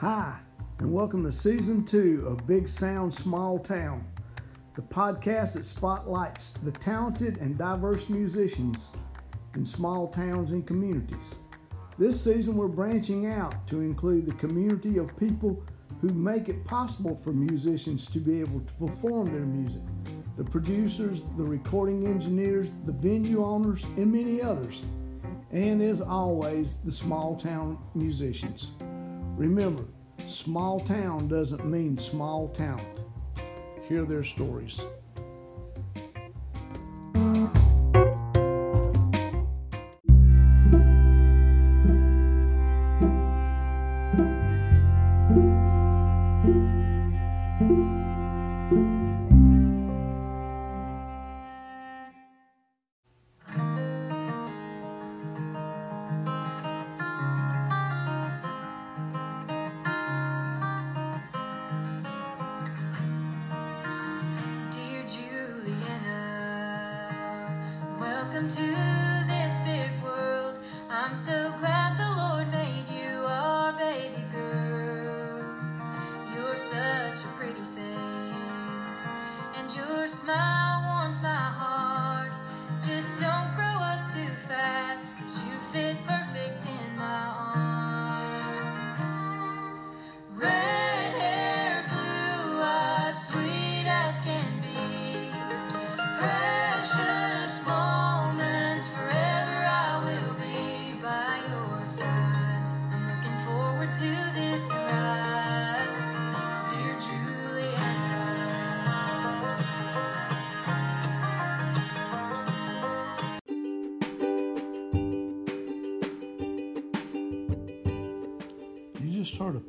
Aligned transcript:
Hi, 0.00 0.38
and 0.78 0.92
welcome 0.92 1.24
to 1.24 1.32
season 1.32 1.84
two 1.84 2.24
of 2.24 2.46
Big 2.46 2.68
Sound 2.68 3.12
Small 3.12 3.58
Town, 3.58 4.06
the 4.76 4.82
podcast 4.82 5.54
that 5.54 5.64
spotlights 5.64 6.50
the 6.50 6.70
talented 6.70 7.38
and 7.38 7.58
diverse 7.58 8.08
musicians 8.08 8.92
in 9.56 9.64
small 9.64 10.06
towns 10.06 10.52
and 10.52 10.64
communities. 10.64 11.34
This 11.98 12.22
season, 12.22 12.56
we're 12.56 12.68
branching 12.68 13.26
out 13.26 13.66
to 13.66 13.80
include 13.80 14.26
the 14.26 14.34
community 14.34 14.98
of 14.98 15.16
people 15.16 15.60
who 16.00 16.10
make 16.10 16.48
it 16.48 16.64
possible 16.64 17.16
for 17.16 17.32
musicians 17.32 18.06
to 18.06 18.20
be 18.20 18.38
able 18.38 18.60
to 18.60 18.72
perform 18.74 19.32
their 19.32 19.46
music 19.46 19.82
the 20.36 20.44
producers, 20.44 21.24
the 21.36 21.44
recording 21.44 22.06
engineers, 22.06 22.70
the 22.86 22.92
venue 22.92 23.42
owners, 23.42 23.82
and 23.96 24.12
many 24.12 24.40
others. 24.40 24.84
And 25.50 25.82
as 25.82 26.00
always, 26.00 26.76
the 26.76 26.92
small 26.92 27.34
town 27.34 27.78
musicians. 27.96 28.70
Remember, 29.38 29.84
small 30.26 30.80
town 30.80 31.28
doesn't 31.28 31.64
mean 31.64 31.96
small 31.96 32.48
talent. 32.48 32.98
Hear 33.88 34.04
their 34.04 34.24
stories. 34.24 34.84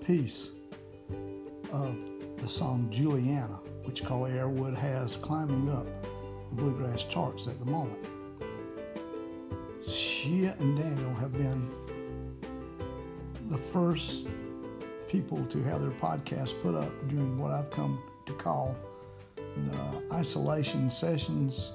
Piece 0.09 0.49
of 1.71 1.95
the 2.37 2.49
song 2.49 2.87
Juliana, 2.89 3.59
which 3.83 4.03
Carley 4.03 4.31
Arrowood 4.31 4.75
has 4.75 5.17
climbing 5.17 5.69
up 5.69 5.85
the 6.49 6.55
bluegrass 6.55 7.03
charts 7.03 7.47
at 7.47 7.59
the 7.59 7.65
moment. 7.65 8.07
She 9.87 10.45
and 10.45 10.75
Daniel 10.75 11.13
have 11.13 11.33
been 11.33 11.69
the 13.49 13.57
first 13.59 14.25
people 15.07 15.45
to 15.45 15.61
have 15.61 15.79
their 15.83 15.91
podcast 15.91 16.59
put 16.63 16.73
up 16.73 16.91
during 17.07 17.37
what 17.37 17.51
I've 17.51 17.69
come 17.69 18.01
to 18.25 18.33
call 18.33 18.75
the 19.35 20.03
isolation 20.11 20.89
sessions 20.89 21.73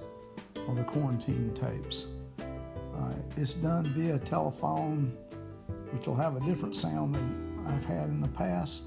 or 0.66 0.74
the 0.74 0.82
quarantine 0.82 1.54
tapes. 1.54 2.08
Uh, 2.40 3.12
it's 3.36 3.54
done 3.54 3.84
via 3.90 4.18
telephone, 4.18 5.16
which 5.92 6.08
will 6.08 6.16
have 6.16 6.34
a 6.34 6.40
different 6.40 6.74
sound 6.74 7.14
than 7.14 7.43
I've 7.66 7.84
had 7.84 8.08
in 8.10 8.20
the 8.20 8.28
past, 8.28 8.84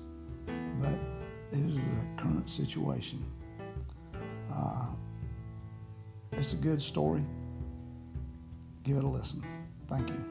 but 0.79 0.97
it 1.51 1.59
is 1.59 1.75
the 1.75 2.05
current 2.17 2.49
situation. 2.49 3.25
Uh, 4.53 4.85
it's 6.33 6.53
a 6.53 6.57
good 6.57 6.81
story. 6.81 7.23
Give 8.83 8.97
it 8.97 9.03
a 9.03 9.07
listen. 9.07 9.43
Thank 9.89 10.09
you. 10.09 10.23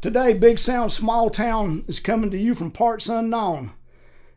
Today, 0.00 0.34
Big 0.34 0.58
Sound 0.58 0.92
Small 0.92 1.30
Town 1.30 1.84
is 1.88 1.98
coming 1.98 2.30
to 2.30 2.36
you 2.36 2.54
from 2.54 2.70
parts 2.70 3.08
unknown 3.08 3.72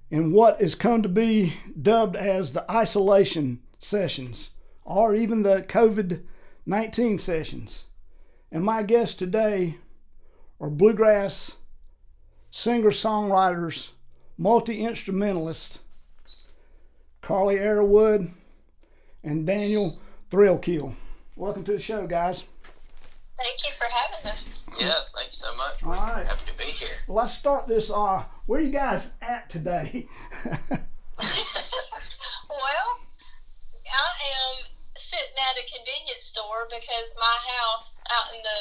in 0.10 0.32
what 0.32 0.62
is 0.62 0.76
come 0.76 1.04
to 1.04 1.10
be 1.10 1.54
dubbed 1.82 2.16
as 2.16 2.54
the 2.54 2.70
isolation 2.72 3.60
sessions 3.78 4.52
or 4.88 5.14
even 5.14 5.44
the 5.44 5.62
COVID 5.62 6.24
19 6.66 7.20
sessions. 7.20 7.84
And 8.52 8.64
my 8.64 8.84
guests 8.84 9.16
today 9.16 9.78
are 10.60 10.70
bluegrass 10.70 11.58
singer 12.50 12.90
songwriters, 12.90 13.90
multi 14.38 14.82
instrumentalists, 14.82 15.80
Carley 17.22 17.56
Arrowood 17.58 18.32
and 19.24 19.46
Daniel 19.46 20.00
Thrailkill. 20.32 20.96
Welcome 21.36 21.64
to 21.66 21.74
the 21.74 21.80
show, 21.80 22.08
guys. 22.08 22.46
Thank 23.38 23.64
you 23.66 23.72
for 23.74 23.86
having 23.94 24.32
us. 24.32 24.66
Yes, 24.80 25.14
thanks 25.16 25.38
so 25.38 25.54
much. 25.56 25.84
All 25.84 25.92
We're 25.92 25.98
right. 25.98 26.26
happy 26.26 26.52
to 26.52 26.58
be 26.58 26.64
here. 26.64 26.90
Well, 27.08 27.18
let's 27.18 27.34
start 27.34 27.68
this. 27.68 27.92
Uh, 27.92 28.24
where 28.46 28.60
are 28.60 28.64
you 28.64 28.72
guys 28.72 29.14
at 29.22 29.50
today? 29.50 30.08
Well, 32.50 33.00
I 33.92 34.12
am 34.40 34.66
sitting 34.96 35.36
at 35.58 35.64
a 35.64 35.68
convenience 35.74 36.24
store 36.24 36.68
because 36.70 37.16
my 37.18 37.38
house 37.58 38.00
out 38.14 38.30
in 38.36 38.42
the 38.44 38.60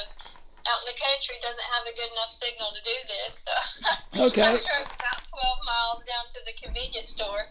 out 0.68 0.78
in 0.82 0.86
the 0.94 0.98
country 0.98 1.36
doesn't 1.42 1.68
have 1.78 1.86
a 1.86 1.94
good 1.94 2.10
enough 2.12 2.30
signal 2.30 2.68
to 2.72 2.82
do 2.82 2.96
this. 3.06 3.46
So 3.46 4.24
Okay. 4.26 4.42
I 4.42 4.50
drove 4.50 4.86
about 4.98 5.20
twelve 5.30 5.58
miles 5.66 6.04
down 6.04 6.24
to 6.32 6.40
the 6.46 6.52
convenience 6.60 7.08
store 7.08 7.46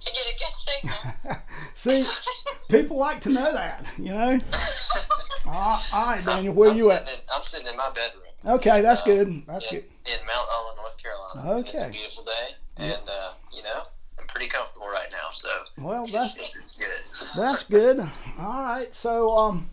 to 0.00 0.12
get 0.12 0.24
a 0.26 0.36
good 0.38 0.54
signal. 0.54 1.38
See, 1.74 2.04
people 2.68 2.96
like 2.98 3.20
to 3.22 3.30
know 3.30 3.52
that, 3.52 3.86
you 3.98 4.10
know. 4.10 4.38
Uh, 5.46 5.82
all 5.92 6.06
right, 6.06 6.24
Daniel, 6.24 6.54
where 6.54 6.70
I'm 6.70 6.76
you 6.76 6.90
at? 6.90 7.08
in- 7.08 7.18
I'm 7.32 7.42
sitting 7.44 7.66
in 7.68 7.76
my 7.76 7.90
bedroom. 7.90 8.22
Okay, 8.44 8.80
that's 8.82 9.00
Uh, 9.02 9.04
good. 9.06 9.42
That's 9.46 9.66
in, 9.66 9.76
good. 9.78 9.84
In 10.06 10.26
Mount 10.26 10.48
Olive, 10.52 10.76
North 10.76 10.96
Carolina. 11.02 11.60
It's 11.60 11.74
Okay. 11.74 11.86
a 11.86 11.90
beautiful 11.90 12.24
day, 12.24 12.48
and 12.78 12.92
uh, 13.08 13.32
you 13.52 13.62
know, 13.62 13.78
I'm 13.78 13.84
pretty 14.32 14.48
comfortable 14.48 14.88
right 14.88 15.10
now, 15.10 15.30
so 15.30 15.48
Well, 15.78 16.06
that's 16.06 16.34
good. 16.34 17.28
That's 17.36 17.64
good. 17.64 18.00
All 18.38 18.62
right. 18.62 18.94
So, 18.94 19.36
um, 19.36 19.70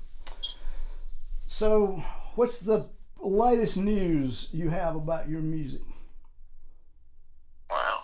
so 1.48 2.04
what's 2.36 2.60
the 2.60 2.88
latest 3.22 3.78
news 3.78 4.50
you 4.52 4.70
have 4.70 4.96
about 4.96 5.30
your 5.30 5.42
music? 5.42 5.82
wow. 7.70 8.04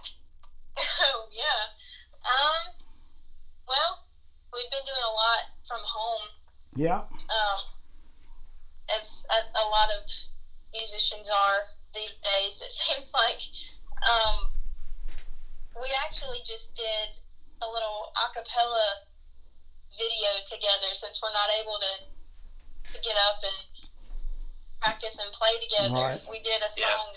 oh 0.77 1.25
yeah. 1.31 1.61
Um. 2.23 2.73
Well, 3.67 4.05
we've 4.53 4.69
been 4.69 4.85
doing 4.85 5.03
a 5.03 5.13
lot 5.13 5.43
from 5.67 5.79
home. 5.83 6.29
Yeah. 6.75 6.97
um, 6.99 7.59
as 8.93 9.25
a, 9.31 9.57
a 9.57 9.65
lot 9.69 9.89
of 9.97 10.03
musicians 10.73 11.31
are 11.31 11.59
these 11.93 12.13
days. 12.23 12.61
It 12.61 12.71
seems 12.83 13.13
like 13.13 13.39
um, 14.09 14.51
we 15.81 15.89
actually 16.05 16.39
just 16.45 16.75
did 16.75 17.19
a 17.61 17.67
little 17.67 18.11
a 18.15 18.25
cappella 18.31 19.07
video 19.91 20.31
together 20.43 20.91
since 20.91 21.21
we're 21.23 21.31
not 21.35 21.49
able 21.61 21.79
to 21.79 21.93
to 22.95 22.97
get 23.01 23.15
up 23.27 23.39
and 23.43 23.59
practice 24.81 25.17
and 25.19 25.31
play 25.33 25.57
together. 25.57 25.95
Right. 25.95 26.21
We 26.29 26.39
did 26.39 26.61
a 26.61 26.69
Yeah. 26.77 26.93
song 26.93 27.15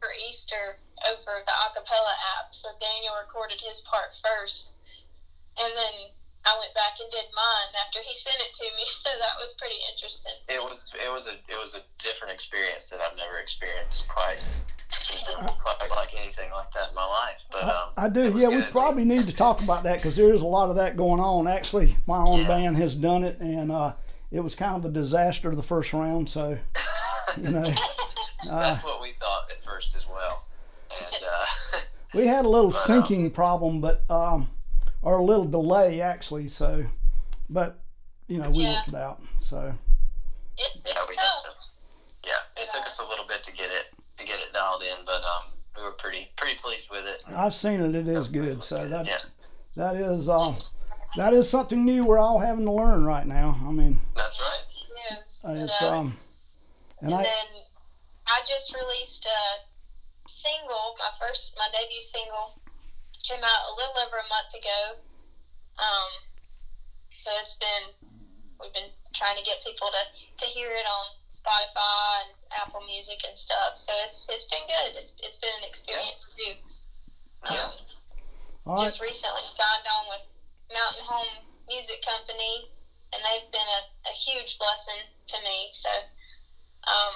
for 0.00 0.12
Easter 0.12 0.78
over 1.08 1.42
the 1.46 1.54
a 1.66 1.70
cappella 1.72 2.14
app. 2.36 2.52
So 2.54 2.68
Daniel 2.78 3.14
recorded 3.16 3.60
his 3.60 3.80
part 3.82 4.14
first, 4.14 4.76
and 5.56 5.70
then 5.76 6.14
I 6.44 6.56
went 6.58 6.74
back 6.74 7.00
and 7.00 7.10
did 7.10 7.26
mine 7.34 7.74
after 7.80 8.00
he 8.02 8.14
sent 8.26 8.40
it 8.40 8.52
to 8.52 8.64
me. 8.76 8.84
So 8.84 9.10
that 9.18 9.36
was 9.38 9.54
pretty 9.54 9.78
interesting. 9.90 10.34
It 10.48 10.62
was 10.62 10.90
it 10.94 11.10
was 11.10 11.26
a 11.28 11.34
it 11.48 11.58
was 11.58 11.74
a 11.74 11.82
different 11.98 12.34
experience 12.34 12.90
that 12.90 13.00
I've 13.00 13.16
never 13.16 13.38
experienced 13.38 14.06
quite 14.08 14.42
quite 14.90 15.90
like 15.90 16.14
anything 16.20 16.50
like 16.50 16.70
that 16.72 16.88
in 16.88 16.94
my 16.94 17.06
life. 17.06 17.44
But 17.50 17.64
um, 17.64 17.92
I 17.96 18.08
do. 18.08 18.22
it 18.26 18.32
was 18.34 18.42
Yeah, 18.42 18.48
we 18.48 18.62
probably 18.70 19.04
need 19.04 19.26
to 19.26 19.32
talk 19.34 19.62
about 19.62 19.84
that 19.84 19.96
because 19.96 20.16
there 20.16 20.32
is 20.32 20.40
a 20.42 20.46
lot 20.46 20.70
of 20.70 20.76
that 20.76 20.96
going 20.96 21.20
on. 21.20 21.46
Actually, 21.46 21.96
my 22.06 22.18
own 22.18 22.40
Yeah. 22.40 22.48
band 22.48 22.76
has 22.76 22.94
done 22.94 23.24
it, 23.24 23.38
and 23.40 23.70
uh, 23.70 23.94
it 24.30 24.40
was 24.40 24.54
kind 24.54 24.76
of 24.76 24.84
a 24.84 24.92
disaster 24.92 25.54
the 25.54 25.62
first 25.62 25.92
round. 25.92 26.28
So, 26.28 26.58
you 27.36 27.50
know, 27.50 27.60
uh, 27.62 28.60
That's 28.60 28.84
what 28.84 29.00
we 29.02 29.12
thought 29.12 29.44
at 29.50 29.62
first 29.62 29.96
as 29.96 30.06
well. 30.06 30.44
And 30.90 31.22
uh, 31.24 31.78
we 32.14 32.26
had 32.26 32.44
a 32.44 32.48
little 32.48 32.70
But, 32.70 32.90
uh, 32.90 33.02
syncing 33.02 33.32
problem, 33.32 33.80
but 33.80 34.04
um, 34.10 34.48
or 35.02 35.18
a 35.18 35.22
little 35.24 35.46
delay 35.46 36.00
actually. 36.00 36.48
So, 36.48 36.84
but 37.50 37.80
you 38.26 38.38
know, 38.38 38.50
we 38.50 38.64
Yeah. 38.64 38.74
worked 38.76 38.88
it 38.88 38.94
out. 38.94 39.22
So, 39.38 39.74
It's, 40.56 40.82
yeah, 40.86 41.00
we 41.08 41.14
yeah, 42.24 42.62
it 42.62 42.68
took 42.70 42.84
us 42.84 42.98
a 43.00 43.06
little 43.08 43.26
bit 43.26 43.42
to 43.44 43.52
get 43.52 43.70
it 43.70 43.97
to 44.18 44.24
get 44.24 44.38
it 44.40 44.52
dialed 44.52 44.82
in, 44.82 45.04
but 45.06 45.22
um, 45.22 45.52
we 45.76 45.82
were 45.82 45.92
pretty 45.98 46.28
pretty 46.36 46.56
pleased 46.58 46.90
with 46.90 47.06
it. 47.06 47.22
I've 47.34 47.54
seen 47.54 47.80
it. 47.80 47.94
It 47.94 48.08
is 48.08 48.28
good. 48.28 48.62
So 48.62 48.86
that 48.88 49.06
yeah, 49.06 49.16
that 49.76 49.96
is 49.96 50.28
um, 50.28 50.56
that 51.16 51.32
is 51.32 51.48
something 51.48 51.84
new 51.84 52.04
we're 52.04 52.18
all 52.18 52.38
having 52.38 52.64
to 52.64 52.72
learn 52.72 53.04
right 53.04 53.26
now. 53.26 53.56
I 53.66 53.70
mean, 53.70 54.00
that's 54.16 54.40
right. 54.40 54.64
Yes. 55.10 55.40
uh, 55.44 55.48
But, 55.48 55.56
it's 55.56 55.82
uh, 55.82 55.98
um, 55.98 56.16
and 57.00 57.10
and 57.10 57.14
I 57.14 57.22
then 57.22 57.48
I 58.26 58.40
just 58.46 58.74
released 58.74 59.26
a 59.26 59.40
single, 60.28 60.94
my 60.98 61.10
first, 61.18 61.56
my 61.56 61.68
debut 61.72 62.00
single, 62.00 62.60
came 63.24 63.40
out 63.40 63.62
a 63.70 63.74
little 63.76 63.96
over 64.04 64.16
a 64.20 64.28
month 64.28 64.52
ago. 64.52 65.00
Um, 65.78 66.10
so 67.16 67.30
it's 67.40 67.54
been, 67.54 68.10
we've 68.60 68.72
been 68.74 68.92
trying 69.14 69.36
to 69.38 69.44
get 69.44 69.64
people 69.64 69.88
to, 69.88 70.02
to 70.12 70.46
hear 70.46 70.68
it 70.70 70.84
on 70.84 71.06
Spotify 71.48 72.28
and 72.28 72.30
Apple 72.60 72.82
Music 72.86 73.16
and 73.26 73.36
stuff. 73.36 73.72
So 73.74 73.92
it's 74.04 74.26
it's 74.28 74.44
been 74.44 74.64
good. 74.68 75.00
It's 75.00 75.16
it's 75.22 75.38
been 75.38 75.50
an 75.62 75.68
experience 75.68 76.34
too. 76.36 76.52
Yeah. 77.50 77.64
Um, 77.64 77.72
all 78.66 78.76
right. 78.76 78.84
just 78.84 79.00
recently 79.00 79.44
signed 79.44 79.86
on 79.88 80.04
with 80.12 80.26
Mountain 80.68 81.04
Home 81.08 81.44
Music 81.68 82.04
Company, 82.04 82.68
and 83.12 83.20
they've 83.24 83.50
been 83.50 83.70
a, 83.80 83.82
a 84.10 84.12
huge 84.12 84.58
blessing 84.58 85.08
to 85.28 85.36
me. 85.40 85.68
So, 85.70 85.88
um, 86.84 87.14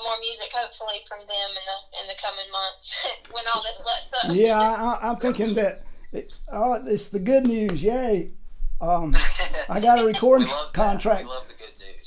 more 0.00 0.16
music 0.20 0.48
hopefully 0.54 1.04
from 1.06 1.20
them 1.28 1.50
in 1.52 1.64
the 1.68 1.78
in 2.00 2.04
the 2.08 2.16
coming 2.22 2.48
months 2.50 3.04
when 3.32 3.44
all 3.54 3.60
this 3.62 3.84
lets 3.84 4.24
up. 4.24 4.30
Yeah, 4.34 4.58
I, 4.58 4.96
I- 4.96 5.10
I'm 5.10 5.16
thinking 5.18 5.54
that 5.54 5.82
it, 6.12 6.32
oh, 6.50 6.80
it's 6.86 7.08
the 7.08 7.20
good 7.20 7.46
news. 7.46 7.82
Yay! 7.84 8.32
Um, 8.80 9.14
I 9.68 9.78
got 9.80 10.00
a 10.00 10.06
recording 10.06 10.46
we 10.46 10.52
love 10.54 10.72
that. 10.72 10.74
contract. 10.74 11.28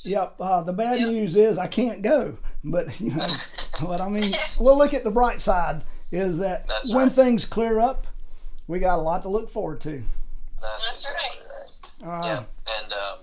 We 0.04 0.14
love 0.16 0.32
the 0.36 0.38
good 0.38 0.40
news. 0.40 0.40
Yep. 0.40 0.48
Uh, 0.50 0.62
the 0.62 0.72
bad 0.72 0.98
Yep. 1.00 1.08
news 1.08 1.36
is 1.36 1.58
I 1.58 1.66
can't 1.66 2.02
go. 2.02 2.36
But 2.62 3.00
you 3.00 3.14
know, 3.14 3.26
what 3.80 4.00
I 4.00 4.08
mean. 4.08 4.34
we'll 4.58 4.78
look 4.78 4.94
at 4.94 5.04
the 5.04 5.10
bright 5.10 5.40
side. 5.40 5.82
Is 6.12 6.38
that 6.38 6.66
That's 6.68 6.92
when 6.94 7.04
right. 7.04 7.12
things 7.12 7.44
clear 7.44 7.80
up, 7.80 8.06
we 8.68 8.78
got 8.78 8.98
a 8.98 9.02
lot 9.02 9.22
to 9.22 9.28
look 9.28 9.50
forward 9.50 9.80
to. 9.82 10.02
That's, 10.62 10.90
That's 10.90 11.04
exactly 11.04 11.40
right. 11.50 12.22
Uh, 12.22 12.26
Yeah, 12.26 12.44
and 12.80 12.92
um, 12.92 13.18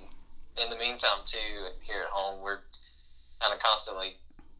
in 0.63 0.69
the 0.69 0.75
meantime, 0.77 1.19
too, 1.25 1.39
here 1.81 2.01
at 2.03 2.09
home, 2.09 2.41
we're 2.43 2.59
kind 3.39 3.53
of 3.53 3.59
constantly 3.59 4.17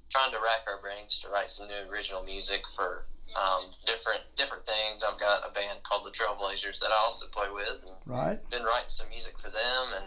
trying 0.10 0.32
to 0.32 0.38
rack 0.38 0.66
our 0.68 0.82
brains 0.82 1.20
to 1.20 1.30
write 1.30 1.48
some 1.48 1.68
new 1.68 1.92
original 1.92 2.24
music 2.24 2.62
for 2.76 3.04
um, 3.36 3.66
different 3.86 4.22
different 4.38 4.66
things. 4.66 5.04
I've 5.04 5.20
got 5.20 5.44
a 5.48 5.54
band 5.54 5.80
called 5.84 6.06
the 6.06 6.12
Trailblazers 6.12 6.80
that 6.80 6.90
I 6.92 7.04
also 7.04 7.28
play 7.28 7.50
with, 7.54 7.86
and 7.86 7.96
Right. 8.06 8.50
been 8.50 8.64
writing 8.64 8.88
some 8.90 9.10
music 9.10 9.38
for 9.40 9.50
them, 9.50 9.86
and 9.98 10.06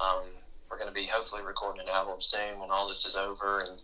um, 0.00 0.24
we're 0.70 0.78
going 0.78 0.88
to 0.88 0.94
be 0.94 1.06
hopefully 1.06 1.42
recording 1.42 1.82
an 1.82 1.88
album 1.88 2.16
soon 2.20 2.58
when 2.60 2.70
all 2.70 2.88
this 2.88 3.04
is 3.04 3.16
over, 3.16 3.60
and 3.60 3.80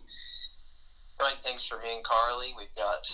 writing 1.19 1.39
things 1.43 1.65
for 1.65 1.77
me 1.79 1.95
and 1.95 2.03
Carley. 2.03 2.53
We've 2.57 2.73
got 2.75 3.07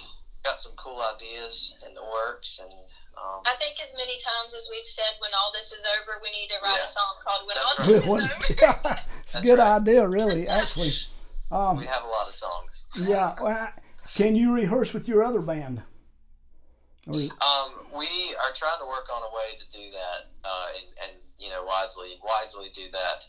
got 0.43 0.59
some 0.59 0.73
cool 0.77 1.01
ideas 1.15 1.75
in 1.87 1.93
the 1.93 2.03
works, 2.03 2.59
and 2.63 2.71
um, 3.17 3.41
I 3.45 3.55
think 3.59 3.75
as 3.81 3.93
many 3.97 4.13
times 4.17 4.53
as 4.55 4.67
we've 4.71 4.85
said, 4.85 5.19
when 5.19 5.31
all 5.43 5.51
this 5.53 5.71
is 5.71 5.85
over, 5.99 6.19
we 6.23 6.31
need 6.31 6.47
to 6.49 6.55
write 6.63 6.77
Yeah. 6.77 6.83
a 6.83 6.87
song 6.87 7.13
called 7.23 7.47
"When 7.47 7.55
That's 7.55 8.07
All 8.07 8.15
right. 8.15 8.21
This 8.21 8.31
Is 8.31 8.63
Over." 8.85 8.95
it's 9.23 9.35
a 9.35 9.41
good 9.41 9.59
right. 9.59 9.75
idea, 9.81 10.07
really. 10.07 10.47
Actually. 10.47 10.91
Um, 11.51 11.77
we 11.77 11.85
have 11.85 12.03
a 12.03 12.07
lot 12.07 12.27
of 12.27 12.35
songs. 12.35 12.85
yeah. 12.95 13.33
Well, 13.41 13.73
can 14.13 14.35
you 14.35 14.53
rehearse 14.53 14.93
with 14.93 15.07
your 15.07 15.23
other 15.23 15.41
band? 15.41 15.81
Um, 17.07 17.17
we 17.91 18.05
are 18.05 18.53
trying 18.53 18.77
to 18.79 18.85
work 18.85 19.07
on 19.11 19.23
a 19.23 19.33
way 19.35 19.57
to 19.57 19.71
do 19.71 19.89
that, 19.89 20.29
uh, 20.47 20.67
and, 20.77 20.85
and 21.09 21.11
you 21.39 21.49
know, 21.49 21.63
wisely, 21.63 22.19
wisely 22.23 22.69
do 22.71 22.83
that. 22.91 23.25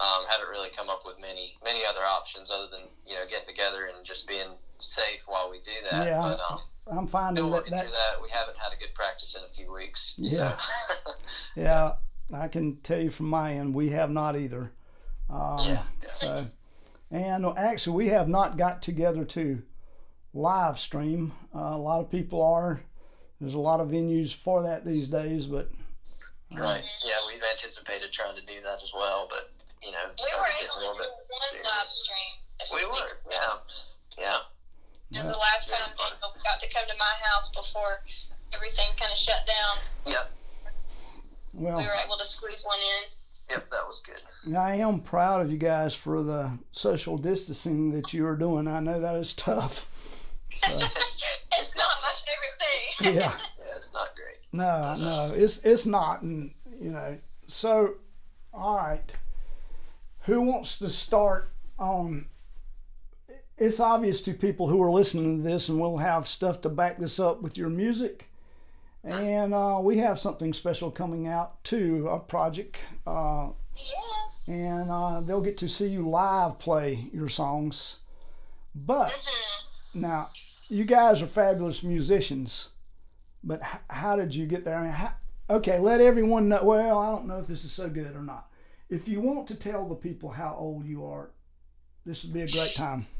Um, 0.00 0.24
haven't 0.30 0.48
really 0.48 0.70
come 0.70 0.88
up 0.88 1.02
with 1.04 1.20
many, 1.20 1.56
many 1.62 1.80
other 1.86 2.00
options 2.00 2.50
other 2.50 2.68
than 2.70 2.80
you 3.06 3.14
know 3.14 3.24
getting 3.28 3.46
together 3.46 3.90
and 3.94 4.04
just 4.04 4.26
being 4.26 4.48
safe 4.78 5.24
while 5.26 5.50
we 5.50 5.58
do 5.58 5.72
that. 5.90 6.06
Yeah, 6.06 6.18
But 6.18 6.40
um, 6.50 6.60
I'm 6.98 7.06
finding 7.06 7.50
that, 7.50 7.64
that 7.64 7.68
through 7.68 7.90
that. 7.90 8.22
We 8.22 8.30
haven't 8.30 8.56
had 8.56 8.72
a 8.72 8.80
good 8.80 8.94
practice 8.94 9.36
in 9.38 9.44
a 9.44 9.52
few 9.52 9.72
weeks. 9.72 10.14
Yeah. 10.18 10.56
So. 10.56 11.12
Yeah, 11.56 11.92
I 12.32 12.48
can 12.48 12.76
tell 12.82 13.00
you 13.00 13.10
from 13.10 13.26
my 13.26 13.54
end, 13.54 13.74
we 13.74 13.90
have 13.90 14.10
not 14.10 14.36
either. 14.36 14.72
Um, 15.28 15.58
Yeah, 15.58 15.64
yeah. 15.64 15.82
So, 16.00 16.46
and 17.10 17.44
actually, 17.44 17.96
we 17.96 18.06
have 18.08 18.28
not 18.28 18.56
got 18.56 18.82
together 18.82 19.24
to 19.24 19.62
live 20.32 20.78
stream. 20.78 21.32
Uh, 21.54 21.72
a 21.74 21.78
lot 21.78 22.00
of 22.00 22.10
people 22.10 22.42
are. 22.42 22.80
There's 23.40 23.54
a 23.54 23.58
lot 23.58 23.80
of 23.80 23.88
venues 23.88 24.34
for 24.34 24.62
that 24.62 24.84
these 24.84 25.10
days, 25.10 25.46
but 25.46 25.70
right. 26.54 26.84
Yeah, 27.04 27.14
we've 27.26 27.42
anticipated 27.50 28.12
trying 28.12 28.36
to 28.36 28.42
do 28.42 28.60
that 28.62 28.82
as 28.82 28.92
well, 28.94 29.26
but 29.28 29.50
you 29.82 29.92
know, 29.92 30.04
We 30.12 30.30
were 30.38 30.50
able 30.60 30.94
to 30.94 30.98
do 30.98 31.04
bit 31.04 31.10
one 31.28 31.42
serious. 31.50 31.66
live 31.66 31.88
stream. 31.88 32.32
We 32.74 32.84
were, 32.84 32.92
ago. 32.92 33.06
yeah, 33.30 33.56
yeah. 34.18 34.38
It 35.12 35.18
was 35.18 35.32
the 35.32 35.38
last 35.38 35.68
time 35.70 35.80
fun. 35.96 36.12
they 36.12 36.42
got 36.44 36.60
to 36.60 36.68
come 36.72 36.84
to 36.88 36.94
my 36.98 37.12
house 37.30 37.48
before 37.50 38.02
everything 38.54 38.86
kind 38.98 39.10
of 39.12 39.18
shut 39.18 39.40
down. 39.46 40.12
Yep, 40.12 40.30
well, 41.54 41.78
We 41.78 41.84
were 41.84 41.96
able 42.04 42.16
to 42.16 42.24
squeeze 42.24 42.62
one 42.64 42.78
in. 42.78 43.56
yep. 43.56 43.70
That 43.70 43.86
was 43.86 44.02
good. 44.06 44.56
I 44.56 44.76
am 44.76 45.00
proud 45.00 45.40
of 45.42 45.50
you 45.50 45.58
guys 45.58 45.94
for 45.94 46.22
the 46.22 46.50
social 46.72 47.16
distancing 47.18 47.90
that 47.92 48.12
you 48.12 48.26
are 48.26 48.36
doing. 48.36 48.68
I 48.68 48.80
know 48.80 49.00
that 49.00 49.16
is 49.16 49.32
tough. 49.34 49.86
So, 50.54 50.76
it's 50.78 51.76
not 51.76 51.90
my 52.02 52.12
favorite 52.26 52.56
thing. 52.58 53.14
yeah. 53.16 53.32
Yeah, 53.58 53.76
it's 53.76 53.92
not 53.94 54.08
great. 54.14 54.36
No, 54.52 54.96
no, 54.96 55.32
it's 55.34 55.58
it's 55.58 55.86
not, 55.86 56.22
and 56.22 56.52
you 56.80 56.90
know. 56.90 57.16
So, 57.46 57.94
all 58.52 58.76
right, 58.76 59.12
who 60.22 60.40
wants 60.40 60.78
to 60.78 60.88
start 60.88 61.48
on? 61.78 62.26
It's 63.56 63.80
obvious 63.80 64.22
to 64.22 64.32
people 64.32 64.68
who 64.68 64.82
are 64.82 64.90
listening 64.90 65.36
to 65.38 65.42
this, 65.42 65.68
and 65.68 65.80
we'll 65.80 65.98
have 65.98 66.26
stuff 66.26 66.62
to 66.62 66.68
back 66.68 66.98
this 66.98 67.20
up 67.20 67.42
with 67.42 67.58
your 67.58 67.68
music. 67.68 68.26
And 69.02 69.54
uh, 69.54 69.80
we 69.82 69.98
have 69.98 70.18
something 70.18 70.52
special 70.52 70.90
coming 70.90 71.26
out 71.26 71.62
too, 71.64 72.06
a 72.08 72.18
project, 72.18 72.78
uh, 73.06 73.48
yes. 73.74 74.46
and 74.48 74.90
uh, 74.90 75.20
they'll 75.22 75.40
get 75.40 75.56
to 75.58 75.68
see 75.68 75.86
you 75.88 76.08
live 76.08 76.58
play 76.58 77.08
your 77.12 77.28
songs. 77.28 78.00
But 78.74 79.10
hmm 79.10 79.56
now, 79.92 80.28
you 80.68 80.84
guys 80.84 81.20
are 81.20 81.26
fabulous 81.26 81.82
musicians, 81.82 82.68
but 83.42 83.60
h- 83.60 83.80
how 83.88 84.14
did 84.16 84.34
you 84.34 84.46
get 84.46 84.64
there? 84.64 84.76
I 84.76 84.82
mean, 84.84 84.92
how, 84.92 85.12
okay, 85.48 85.78
let 85.80 86.00
everyone 86.00 86.48
know. 86.48 86.62
Well, 86.62 86.98
I 86.98 87.10
don't 87.10 87.26
know 87.26 87.40
if 87.40 87.48
this 87.48 87.64
is 87.64 87.72
so 87.72 87.88
good 87.88 88.14
or 88.14 88.22
not. 88.22 88.49
If 88.90 89.06
you 89.08 89.20
want 89.20 89.46
to 89.48 89.54
tell 89.54 89.86
the 89.88 89.94
people 89.94 90.30
how 90.30 90.56
old 90.58 90.84
you 90.84 91.04
are, 91.06 91.30
this 92.04 92.24
would 92.24 92.32
be 92.32 92.42
a 92.42 92.46
great 92.48 92.74
time. 92.74 93.06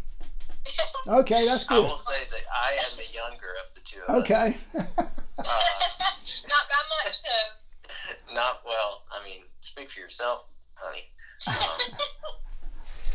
Okay, 1.09 1.47
that's 1.47 1.65
I 1.71 1.75
good. 1.77 1.85
will 1.89 1.97
say 1.97 2.25
that 2.27 2.41
I 2.55 2.73
am 2.73 2.97
the 2.99 3.11
younger 3.15 3.55
of 3.65 3.75
the 3.75 3.81
two 3.81 4.01
of 4.07 4.17
us. 4.17 4.21
Okay, 4.21 4.57
Uh, 4.75 4.83
not 5.39 6.65
by 6.69 6.83
much, 7.07 7.15
so. 7.15 8.35
not 8.35 8.61
well. 8.67 9.05
I 9.11 9.25
mean, 9.25 9.41
speak 9.63 9.89
for 9.89 9.99
yourself, 10.01 10.45
honey. 10.75 11.05
Um, 11.49 11.99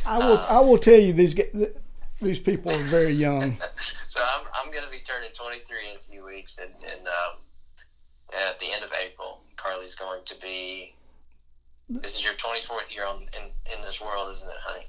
I 0.07 0.17
will. 0.17 0.37
I 0.49 0.59
will 0.61 0.79
tell 0.79 0.99
you 0.99 1.13
these 1.13 1.35
these 2.19 2.39
people 2.39 2.71
are 2.71 2.83
very 2.85 3.11
young. 3.11 3.55
so 4.07 4.19
I'm, 4.35 4.47
I'm 4.65 4.71
going 4.71 4.83
to 4.83 4.89
be 4.89 4.99
turning 5.05 5.29
23 5.33 5.77
in 5.91 5.97
a 5.97 5.99
few 5.99 6.25
weeks, 6.25 6.57
and, 6.57 6.71
and 6.91 7.07
um, 7.07 7.37
at 8.49 8.59
the 8.59 8.71
end 8.73 8.83
of 8.83 8.91
April, 9.05 9.41
Carley's 9.57 9.93
going 9.95 10.23
to 10.25 10.41
be. 10.41 10.95
This 11.89 12.15
is 12.15 12.23
your 12.23 12.33
24th 12.33 12.93
year 12.93 13.05
on 13.05 13.21
in, 13.21 13.51
in 13.73 13.81
this 13.81 14.01
world, 14.01 14.31
isn't 14.31 14.49
it, 14.49 14.57
honey? 14.59 14.87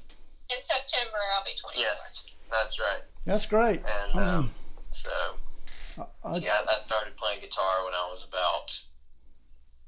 In 0.50 0.62
September, 0.62 1.18
I'll 1.36 1.44
be 1.44 1.50
24. 1.60 1.82
Yes, 1.82 2.24
that's 2.50 2.80
right. 2.80 3.02
That's 3.24 3.46
great. 3.46 3.80
And 3.80 4.18
I 4.18 4.34
um, 4.36 4.44
mean, 4.44 4.50
so 4.90 5.10
I- 6.24 6.38
yeah, 6.38 6.60
I 6.68 6.76
started 6.76 7.16
playing 7.16 7.40
guitar 7.40 7.84
when 7.84 7.94
I 7.94 8.08
was 8.10 8.24
about, 8.26 8.78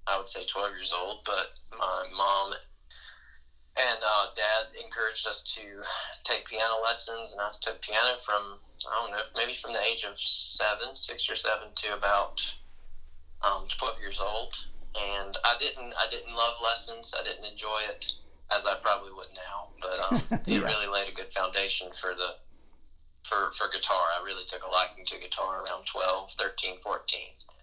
I 0.06 0.18
would 0.18 0.28
say, 0.28 0.44
12 0.44 0.72
years 0.72 0.92
old. 0.94 1.20
But 1.24 1.52
my 1.78 2.04
mom 2.14 2.52
and 3.76 3.98
uh, 4.02 4.26
dad 4.34 4.74
encouraged 4.82 5.26
us 5.26 5.42
to 5.54 5.62
take 6.24 6.44
piano 6.46 6.82
lessons, 6.82 7.32
and 7.32 7.40
I 7.40 7.48
took 7.60 7.80
piano 7.80 8.16
from 8.18 8.58
I 8.90 9.00
don't 9.00 9.12
know, 9.12 9.22
maybe 9.36 9.54
from 9.54 9.72
the 9.72 9.82
age 9.82 10.04
of 10.04 10.18
seven, 10.18 10.94
six 10.94 11.30
or 11.30 11.36
seven, 11.36 11.68
to 11.74 11.94
about 11.94 12.40
um, 13.42 13.66
12 13.68 13.98
years 14.00 14.20
old. 14.20 14.52
And 14.96 15.36
I 15.44 15.54
didn't, 15.58 15.92
I 15.98 16.06
didn't 16.10 16.34
love 16.34 16.54
lessons. 16.62 17.14
I 17.18 17.22
didn't 17.22 17.44
enjoy 17.44 17.82
it 17.88 18.12
as 18.54 18.66
I 18.66 18.74
probably 18.74 19.12
would 19.12 19.28
now. 19.34 19.68
But 19.80 19.98
um, 20.00 20.40
it 20.46 20.62
really 20.62 20.86
laid 20.86 21.08
a 21.08 21.12
good 21.12 21.32
foundation 21.32 21.88
for 22.00 22.14
the 22.14 22.34
for, 23.24 23.50
for 23.52 23.68
guitar. 23.68 24.00
I 24.18 24.24
really 24.24 24.44
took 24.46 24.64
a 24.64 24.68
liking 24.68 25.04
to 25.04 25.18
guitar 25.18 25.62
around 25.64 25.84
12, 25.84 26.30
13, 26.30 26.76
14, 26.82 27.20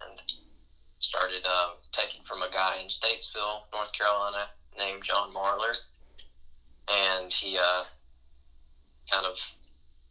and 0.08 0.20
started 0.98 1.44
um, 1.46 1.72
taking 1.92 2.22
from 2.22 2.42
a 2.42 2.48
guy 2.48 2.78
in 2.80 2.86
Statesville, 2.86 3.62
North 3.72 3.92
Carolina, 3.92 4.46
named 4.78 5.02
John 5.02 5.32
Marler, 5.34 5.76
and 6.88 7.32
he 7.32 7.58
uh, 7.58 7.82
kind 9.10 9.26
of 9.26 9.36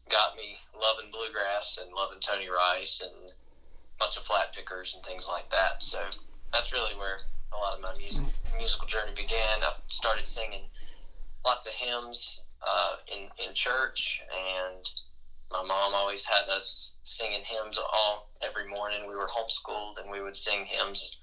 got 0.09 0.35
me 0.35 0.57
loving 0.79 1.09
bluegrass 1.11 1.79
and 1.81 1.91
loving 1.93 2.19
Tony 2.19 2.47
Rice 2.49 3.01
and 3.01 3.31
a 3.31 3.97
bunch 3.97 4.17
of 4.17 4.23
flat 4.23 4.51
pickers 4.53 4.93
and 4.93 5.03
things 5.05 5.27
like 5.27 5.49
that. 5.49 5.81
So 5.81 5.99
that's 6.53 6.73
really 6.73 6.95
where 6.95 7.17
a 7.53 7.57
lot 7.57 7.75
of 7.75 7.81
my 7.81 7.95
music 7.97 8.23
musical 8.57 8.87
journey 8.87 9.11
began. 9.15 9.63
I 9.63 9.71
started 9.87 10.27
singing 10.27 10.61
lots 11.45 11.67
of 11.67 11.73
hymns 11.73 12.41
uh, 12.65 12.95
in 13.13 13.29
in 13.47 13.53
church, 13.53 14.21
and 14.31 14.89
my 15.51 15.63
mom 15.63 15.93
always 15.93 16.25
had 16.25 16.49
us 16.49 16.95
singing 17.03 17.41
hymns 17.43 17.77
all 17.77 18.29
every 18.41 18.67
morning. 18.67 19.07
We 19.07 19.15
were 19.15 19.27
homeschooled, 19.27 20.01
and 20.01 20.09
we 20.09 20.21
would 20.21 20.35
sing 20.35 20.65
hymns 20.65 21.17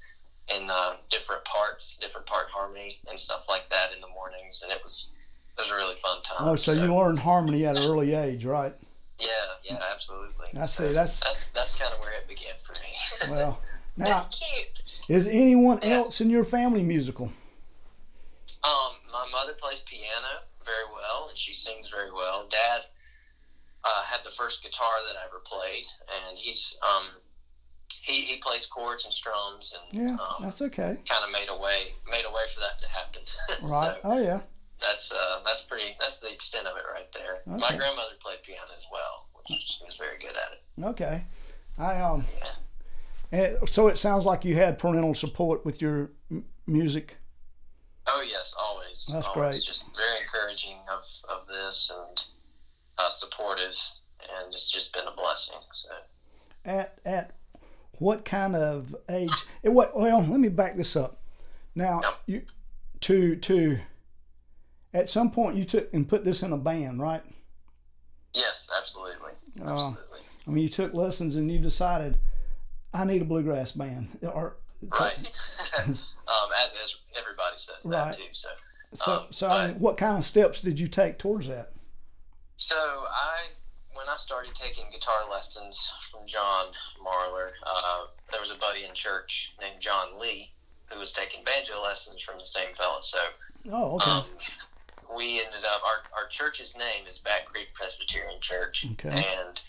in 0.55 0.69
uh, 0.71 0.95
different 1.11 1.45
parts, 1.45 1.97
different 2.01 2.27
part 2.27 2.47
harmony 2.51 2.99
and 3.09 3.19
stuff 3.19 3.45
like 3.49 3.69
that 3.71 3.95
in 3.95 4.01
the 4.01 4.09
mornings, 4.09 4.63
and 4.63 4.73
it 4.73 4.81
was 4.83 5.13
it 5.57 5.61
was 5.61 5.71
a 5.71 5.75
really 5.75 5.97
fun 5.97 6.23
time. 6.23 6.49
Oh, 6.49 6.57
so, 6.57 6.73
you 6.73 6.95
learned 6.95 7.19
harmony 7.19 7.67
at 7.67 7.77
an 7.77 7.83
early 7.83 8.15
age, 8.15 8.45
right? 8.45 8.75
Yeah, 9.19 9.29
yeah, 9.65 9.83
absolutely. 9.93 10.47
I 10.59 10.67
see. 10.67 10.93
That's 10.93 11.21
that's 11.21 11.49
that's 11.51 11.77
kind 11.77 11.93
of 11.93 12.01
where 12.01 12.13
it 12.13 12.27
began 12.29 12.55
for 12.65 12.73
me. 12.75 13.31
well. 13.31 13.61
Now, 13.95 14.07
That's 14.07 14.41
cute. 14.41 14.83
Is 15.09 15.27
anyone 15.27 15.81
Yeah. 15.83 15.95
else 15.99 16.21
in 16.21 16.31
your 16.31 16.45
family 16.45 16.83
musical? 16.83 17.33
Um, 18.65 18.93
my 19.11 19.27
mother 19.31 19.55
plays 19.55 19.81
piano 19.83 20.43
very 20.65 20.85
well, 20.95 21.29
and 21.29 21.37
she 21.37 21.53
sings 21.53 21.91
very 21.91 22.13
well. 22.13 22.47
Dad 22.49 22.83
uh, 23.85 24.03
had 24.05 24.23
the 24.25 24.31
first 24.31 24.63
guitar 24.63 24.93
that 25.09 25.17
I 25.19 25.25
ever 25.27 25.41
played, 25.45 25.85
and 26.29 26.39
he's 26.39 26.79
um, 26.83 27.09
he 28.03 28.23
he 28.23 28.37
plays 28.39 28.67
chords 28.67 29.05
and 29.05 29.13
strums, 29.13 29.75
and 29.93 30.03
Yeah, 30.07 30.15
um, 30.15 30.43
that's 30.43 30.63
okay. 30.63 30.97
kind 31.09 31.25
of 31.25 31.31
made 31.33 31.49
a 31.49 31.57
way 31.57 31.93
made 32.11 32.25
a 32.25 32.31
way 32.31 32.45
for 32.55 32.61
that 32.61 32.79
to 32.79 32.89
happen. 32.89 33.23
Right. 33.63 33.95
so 33.95 33.99
Oh 34.05 34.19
yeah. 34.23 34.41
that's 34.81 35.11
uh, 35.13 35.41
that's 35.45 35.63
pretty 35.63 35.97
that's 35.99 36.19
the 36.19 36.33
extent 36.33 36.67
of 36.69 36.77
it 36.77 36.85
right 36.93 37.11
there. 37.13 37.41
My 37.47 37.69
grandmother 37.77 38.15
played 38.21 38.43
piano 38.45 38.63
as 38.75 38.87
well, 38.93 39.29
which 39.35 39.59
she 39.61 39.85
was 39.85 39.97
very 39.97 40.19
good 40.19 40.37
at 40.37 40.53
it. 40.53 40.85
Okay. 40.85 41.25
I 41.79 42.01
um. 42.01 42.25
And 43.33 43.57
so 43.69 43.89
it 43.89 43.97
sounds 43.99 44.25
like 44.27 44.45
you 44.45 44.55
had 44.55 44.79
parental 44.79 45.15
support 45.15 45.65
with 45.65 45.81
your 45.81 46.11
m- 46.31 46.45
music. 46.67 47.17
Oh 48.07 48.23
yes, 48.29 48.55
always. 48.59 49.09
That's 49.13 49.27
always. 49.29 49.55
great. 49.57 49.63
Just 49.65 49.87
very 49.97 50.21
encouraging 50.23 50.77
of, 50.93 51.03
of 51.31 51.47
this 51.47 51.91
and 51.97 52.23
uh, 52.99 53.09
supportive, 53.09 53.77
and 54.21 54.53
it's 54.53 54.71
just 54.71 54.93
been 54.93 55.07
a 55.07 55.13
blessing. 55.13 55.59
So 55.73 55.89
At 56.67 56.99
at 57.07 57.33
what 57.99 58.25
kind 58.25 58.55
of 58.55 58.95
age? 59.09 59.33
It 59.63 59.71
what? 59.71 59.97
Well, 59.97 60.21
let 60.29 60.41
me 60.41 60.49
back 60.51 60.77
this 60.77 60.95
up. 60.97 61.23
Now 61.75 62.01
Yep. 62.03 62.15
you 62.27 62.43
to 63.03 63.37
to. 63.37 63.79
At 64.95 65.09
some 65.09 65.31
point, 65.31 65.57
you 65.57 65.65
took 65.65 65.91
and 65.95 66.07
put 66.07 66.23
this 66.23 66.43
in 66.43 66.53
a 66.53 66.59
band, 66.59 67.01
right? 67.01 67.23
yes, 68.35 68.69
absolutely, 68.79 69.33
Uh, 69.59 69.71
absolutely. 69.73 70.21
I 70.47 70.51
mean, 70.51 70.63
you 70.65 70.69
took 70.69 70.93
lessons 70.93 71.37
and 71.37 71.51
you 71.51 71.59
decided, 71.59 72.19
I 72.95 73.05
need 73.05 73.23
a 73.23 73.25
bluegrass 73.25 73.73
band, 73.73 74.19
or 74.23 74.57
right. 75.01 75.17
um, 75.87 75.99
as 76.65 76.75
as 76.83 76.97
everybody 77.19 77.57
says 77.57 77.77
Right. 77.85 78.13
that 78.13 78.17
too. 78.17 78.25
So 78.33 78.49
So, 78.95 79.13
Um, 79.13 79.27
so 79.31 79.49
I 79.49 79.67
mean, 79.69 79.79
what 79.81 79.97
kind 79.97 80.19
of 80.19 80.25
steps 80.25 80.61
did 80.61 80.79
you 80.79 80.89
take 80.89 81.19
towards 81.19 81.49
that? 81.49 81.73
so 82.57 82.77
I 82.77 83.49
when 83.95 84.09
I 84.09 84.17
started 84.17 84.55
taking 84.55 84.85
guitar 84.91 85.29
lessons 85.31 85.91
from 86.11 86.27
John 86.27 86.67
Marler, 87.05 87.51
uh, 87.67 88.07
there 88.31 88.41
was 88.41 88.51
a 88.51 88.55
buddy 88.57 88.85
in 88.85 88.95
church 88.95 89.55
named 89.61 89.81
John 89.81 90.19
Lee 90.19 90.53
who 90.87 90.99
was 90.99 91.13
taking 91.13 91.45
banjo 91.45 91.81
lessons 91.83 92.23
from 92.23 92.39
the 92.39 92.45
same 92.47 92.73
fella. 92.75 92.99
So 93.03 93.19
Oh, 93.71 93.95
okay. 93.97 94.11
Um, 94.11 94.25
we 95.17 95.41
ended 95.45 95.65
up 95.67 95.83
our, 95.85 96.23
our 96.23 96.29
church's 96.29 96.77
name 96.77 97.07
is 97.07 97.19
Back 97.19 97.45
Creek 97.47 97.69
Presbyterian 97.75 98.41
Church, 98.41 98.87
Okay. 98.93 99.11
and 99.11 99.61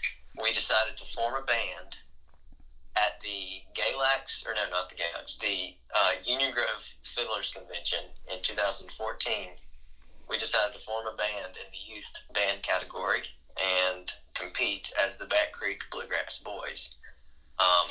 we 0.41 0.51
decided 0.53 0.95
to 0.97 1.05
form 1.13 1.33
a 1.35 1.45
band 1.45 1.97
at 2.95 3.19
the 3.21 3.61
Galax, 3.73 4.45
or 4.45 4.53
no, 4.53 4.69
not 4.69 4.89
the 4.89 4.95
Galax, 4.95 5.37
the 5.39 5.75
uh, 5.95 6.11
Union 6.23 6.51
Grove 6.51 6.83
Fiddlers 7.03 7.51
Convention 7.51 8.05
in 8.31 8.41
2014. 8.41 9.49
We 10.29 10.37
decided 10.37 10.77
to 10.77 10.85
form 10.85 11.07
a 11.07 11.15
band 11.15 11.57
in 11.57 11.71
the 11.71 11.93
youth 11.93 12.11
band 12.33 12.61
category 12.61 13.23
and 13.91 14.11
compete 14.33 14.91
as 15.03 15.17
the 15.17 15.25
Back 15.25 15.51
Creek 15.51 15.81
Bluegrass 15.91 16.39
Boys. 16.39 16.95
Um, 17.59 17.89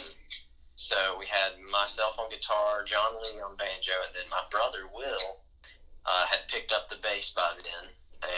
so 0.76 1.16
we 1.18 1.26
had 1.26 1.58
myself 1.70 2.18
on 2.18 2.30
guitar, 2.30 2.82
John 2.82 3.22
Lee 3.22 3.40
on 3.40 3.56
banjo, 3.56 3.92
and 4.04 4.14
then 4.14 4.28
my 4.30 4.42
brother 4.50 4.86
Will 4.92 5.38
uh, 6.06 6.26
had 6.26 6.48
picked 6.48 6.72
up 6.72 6.88
the 6.88 6.96
bass 6.96 7.30
by 7.30 7.52
then, 7.62 7.90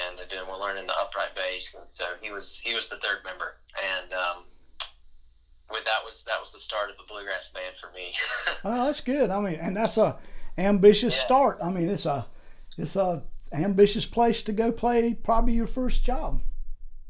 and 0.08 0.18
had 0.18 0.28
been 0.28 0.44
learning 0.48 0.86
the 0.86 0.98
upright 0.98 1.34
bass, 1.34 1.74
and 1.74 1.86
so 1.90 2.04
he 2.20 2.30
was 2.30 2.58
he 2.58 2.74
was 2.74 2.88
the 2.88 2.98
third 2.98 3.24
member, 3.24 3.56
and 3.82 4.12
um, 4.12 4.46
that 5.70 6.04
was 6.04 6.24
that 6.24 6.40
was 6.40 6.52
the 6.52 6.58
start 6.58 6.90
of 6.90 6.96
the 6.96 7.02
bluegrass 7.08 7.48
band 7.48 7.74
for 7.80 7.90
me. 7.94 8.12
Oh, 8.64 8.86
that's 8.86 9.00
good. 9.00 9.30
I 9.30 9.40
mean, 9.40 9.56
and 9.60 9.76
that's 9.76 9.96
a 9.98 10.16
ambitious 10.56 11.14
Yeah. 11.16 11.24
start. 11.24 11.58
I 11.62 11.70
mean, 11.70 11.88
it's 11.90 12.06
a 12.06 12.26
it's 12.78 12.96
a 12.96 13.22
ambitious 13.52 14.06
place 14.06 14.42
to 14.44 14.52
go 14.52 14.72
play 14.72 15.14
probably 15.14 15.52
your 15.54 15.66
first 15.66 16.04
job. 16.04 16.40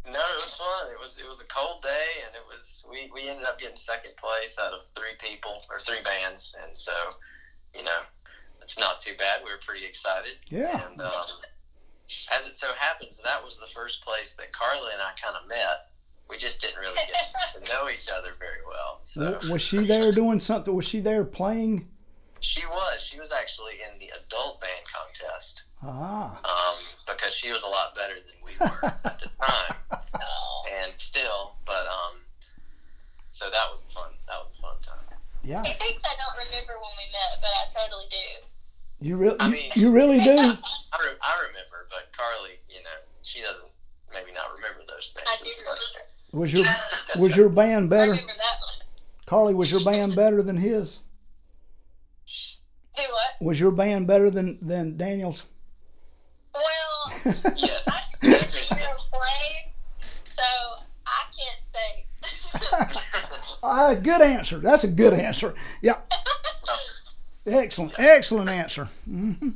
no, 0.06 0.12
it 0.12 0.40
was 0.42 0.56
fun. 0.56 0.90
It 0.92 1.00
was 1.00 1.18
it 1.18 1.28
was 1.28 1.40
a 1.42 1.46
cold 1.46 1.82
day, 1.82 2.06
and 2.26 2.34
it 2.34 2.42
was 2.52 2.84
we, 2.90 3.11
we 3.14 3.28
ended 3.28 3.46
up 3.46 3.58
getting 3.58 3.76
second 3.76 4.12
place 4.16 4.58
out 4.58 4.73
of 4.73 4.80
three 4.96 5.14
people 5.18 5.62
or 5.70 5.78
three 5.78 6.02
bands, 6.02 6.56
and 6.66 6.76
so 6.76 6.92
you 7.75 7.82
know 7.84 8.00
it's 8.62 8.78
not 8.78 9.00
too 9.00 9.12
bad. 9.18 9.40
We 9.44 9.50
were 9.50 9.61
pretty 9.64 9.84
excited. 9.87 10.32
Yeah. 10.49 10.88
And 10.90 11.00
um, 11.00 11.12
as 12.32 12.46
it 12.46 12.54
so 12.54 12.68
happens, 12.78 13.20
that 13.25 13.42
was 13.44 13.58
the 13.58 13.68
first 13.75 14.02
place 14.04 14.34
that 14.34 14.52
Carley 14.52 14.90
and 14.92 15.02
I 15.02 15.12
kind 15.23 15.37
of 15.40 15.49
met. 15.49 15.90
We 16.28 16.36
just 16.36 16.60
didn't 16.60 16.78
really 16.80 16.96
get 16.96 17.64
to 17.64 17.68
know 17.72 17.88
each 17.88 18.08
other 18.08 18.32
very 18.38 18.62
well. 18.66 19.00
So 19.02 19.38
Was 19.52 19.62
she 19.62 19.86
there 19.86 20.10
doing 20.12 20.40
something? 20.40 20.74
Was 20.74 20.86
she 20.86 21.00
there 21.00 21.24
playing? 21.24 21.88
she 22.40 22.64
was. 22.66 23.00
She 23.02 23.18
was 23.18 23.32
actually 23.32 23.80
in 23.80 23.98
the 23.98 24.10
adult 24.20 24.60
band 24.60 24.84
contest 24.84 25.64
Ah, 25.82 26.36
um, 26.44 26.84
because 27.08 27.32
she 27.32 27.50
was 27.52 27.62
a 27.62 27.68
lot 27.68 27.94
better 27.94 28.14
than 28.20 28.36
we 28.44 28.52
were 28.60 28.84
at 29.04 29.20
the 29.20 29.28
time, 29.40 29.76
and 30.84 30.92
still. 30.92 31.56
But 31.64 31.86
um, 31.88 32.20
so 33.32 33.46
that 33.48 33.64
was 33.70 33.86
fun. 33.94 34.12
That 34.28 34.44
was 34.44 34.52
a 34.58 34.60
fun 34.60 34.76
time. 34.84 35.16
yeah. 35.42 35.62
He 35.64 35.72
thinks 35.72 36.02
I 36.04 36.14
don't 36.20 36.36
remember 36.48 36.74
when 36.76 36.92
we 37.00 37.06
met, 37.16 37.40
but 37.40 37.48
I 37.48 37.64
totally 37.84 38.08
do. 38.12 38.26
You 39.00 39.16
really, 39.16 39.40
I 39.40 39.46
you, 39.46 39.52
mean- 39.52 39.72
you 39.74 39.88
really 39.90 40.20
do. 40.20 40.36
I, 40.36 40.96
re- 41.00 41.20
I 41.20 41.32
remember, 41.48 41.88
but 41.88 42.12
Carley, 42.16 42.60
you 42.68 42.80
know, 42.84 42.98
she 43.22 43.40
doesn't 43.40 43.72
maybe 44.12 44.32
not 44.36 44.52
remember 44.56 44.84
those 44.88 45.12
things. 45.16 45.28
I 45.28 45.36
do 45.44 45.48
remember. 45.48 46.04
Was 46.34 46.52
your 46.52 46.64
was 47.18 47.36
your 47.36 47.48
band 47.48 47.88
better? 47.90 48.10
remember 48.12 48.32
that 48.32 48.58
one. 48.60 48.86
Carley, 49.26 49.54
was 49.54 49.70
your 49.70 49.84
band 49.84 50.16
better 50.16 50.42
than 50.42 50.56
his? 50.56 50.98
Do 52.96 53.02
what? 53.02 53.46
Was 53.46 53.58
your 53.60 53.70
band 53.70 54.06
better 54.06 54.30
than 54.30 54.58
than 54.60 54.96
Daniel's? 54.96 55.44
Well, 56.54 57.34
yes. 57.56 57.82
I 57.88 58.00
played, 58.22 59.72
so 60.24 60.42
I 61.06 61.22
can't 61.32 61.64
say. 61.64 62.04
Ah, 63.62 63.94
good 64.02 64.20
answer. 64.22 64.58
That's 64.58 64.84
a 64.84 64.88
good 64.88 65.12
answer. 65.14 65.54
Yeah. 65.82 65.98
Excellent, 67.46 67.94
excellent 67.98 68.48
answer. 68.48 68.88
hmm 69.04 69.50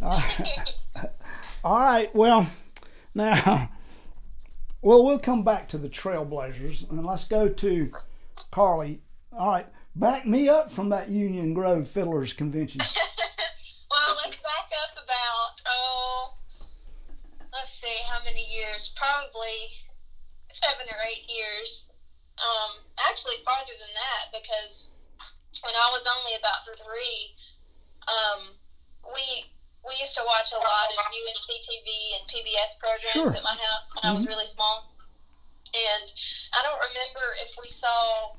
all 0.02 1.78
right. 1.78 2.08
Well, 2.14 2.48
now, 3.14 3.68
well, 4.82 5.04
we'll 5.04 5.18
come 5.20 5.44
back 5.44 5.68
to 5.68 5.78
the 5.78 5.88
Trailblazers 5.88 6.90
and 6.90 7.06
let's 7.06 7.24
go 7.24 7.48
to 7.48 7.90
Carley. 8.50 9.00
All 9.32 9.50
right, 9.50 9.66
back 9.94 10.26
me 10.26 10.48
up 10.48 10.70
from 10.70 10.88
that 10.90 11.08
Union 11.08 11.54
Grove 11.54 11.88
Fiddlers 11.88 12.32
Convention. 12.32 12.80
well, 13.90 14.16
let's 14.24 14.36
back 14.36 14.68
up 14.82 15.04
about 15.04 15.62
oh, 15.68 16.34
let's 17.52 17.70
see 17.70 17.96
how 18.10 18.18
many 18.24 18.44
years. 18.52 18.92
Probably 18.96 19.70
seven 20.50 20.86
or 20.90 20.98
eight 21.10 21.30
years. 21.30 21.88
Um, 22.42 22.82
actually 23.08 23.36
farther 23.44 23.78
than 23.78 23.94
that 23.94 24.42
because 24.42 24.90
when 25.62 25.74
I 25.74 25.88
was 25.92 26.04
only 26.10 26.34
about 26.34 26.66
three, 26.74 27.36
um, 28.10 28.56
we 29.14 29.46
we 29.82 29.92
used 29.98 30.14
to 30.14 30.24
watch 30.24 30.54
a 30.54 30.62
lot 30.62 30.86
of 30.94 30.98
UNC 31.10 31.48
TV 31.62 31.88
and 32.18 32.22
PBS 32.30 32.78
programs 32.78 33.34
Sure. 33.34 33.34
at 33.34 33.42
my 33.42 33.58
house 33.58 33.90
when 33.94 34.06
I 34.06 34.12
was 34.14 34.26
really 34.26 34.46
small. 34.46 34.86
And 35.74 36.06
I 36.54 36.62
don't 36.62 36.78
remember 36.78 37.24
if 37.42 37.56
we 37.58 37.66
saw 37.66 38.36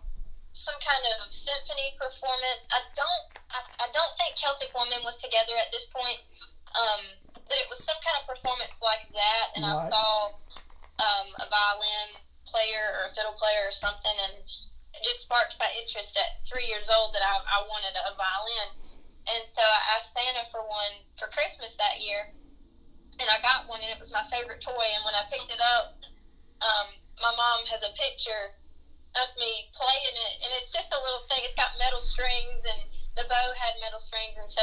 some 0.53 0.77
kind 0.79 1.03
of 1.17 1.33
symphony 1.33 1.97
performance. 1.99 2.69
I 2.71 2.81
don't 2.95 3.25
I, 3.51 3.59
I 3.83 3.87
don't 3.91 4.13
think 4.21 4.37
Celtic 4.37 4.71
Woman 4.71 5.01
was 5.03 5.17
together 5.17 5.53
at 5.59 5.69
this 5.73 5.89
point. 5.89 6.21
Um, 6.73 7.01
but 7.35 7.57
it 7.59 7.67
was 7.69 7.83
some 7.83 7.97
kind 8.01 8.17
of 8.21 8.25
performance 8.25 8.81
like 8.81 9.05
that 9.13 9.45
and 9.53 9.61
I 9.61 9.75
saw 9.77 10.33
um, 10.97 11.27
a 11.37 11.45
violin 11.45 12.09
player 12.49 12.97
or 12.97 13.05
a 13.05 13.11
fiddle 13.13 13.37
player 13.37 13.67
or 13.67 13.75
something 13.75 14.15
and 14.25 14.41
it 14.93 15.01
just 15.05 15.25
sparked 15.29 15.57
my 15.59 15.69
interest 15.81 16.17
at 16.17 16.41
three 16.45 16.65
years 16.65 16.89
old 16.89 17.13
that 17.13 17.21
I, 17.21 17.37
I 17.45 17.59
wanted 17.65 17.93
a 17.93 18.13
violin 18.17 18.69
and 19.29 19.47
so 19.47 19.61
I 19.61 19.97
asked 19.97 20.13
Santa 20.13 20.43
for 20.49 20.61
one 20.63 21.03
for 21.17 21.27
Christmas 21.27 21.75
that 21.75 21.99
year, 21.99 22.27
and 23.19 23.27
I 23.29 23.37
got 23.39 23.65
one, 23.67 23.81
and 23.81 23.91
it 23.91 23.99
was 23.99 24.11
my 24.11 24.23
favorite 24.27 24.61
toy. 24.61 24.87
And 24.95 25.03
when 25.05 25.15
I 25.15 25.23
picked 25.29 25.49
it 25.49 25.61
up, 25.61 25.87
um, 26.61 26.87
my 27.21 27.31
mom 27.35 27.65
has 27.71 27.83
a 27.83 27.91
picture 27.93 28.51
of 29.21 29.29
me 29.37 29.69
playing 29.77 30.15
it, 30.27 30.33
and 30.41 30.49
it's 30.57 30.73
just 30.73 30.91
a 30.91 30.99
little 30.99 31.21
thing. 31.29 31.45
It's 31.45 31.53
got 31.53 31.69
metal 31.77 32.01
strings, 32.01 32.65
and 32.65 32.89
the 33.13 33.25
bow 33.29 33.53
had 33.53 33.77
metal 33.77 34.01
strings, 34.01 34.37
and 34.41 34.49
so 34.49 34.61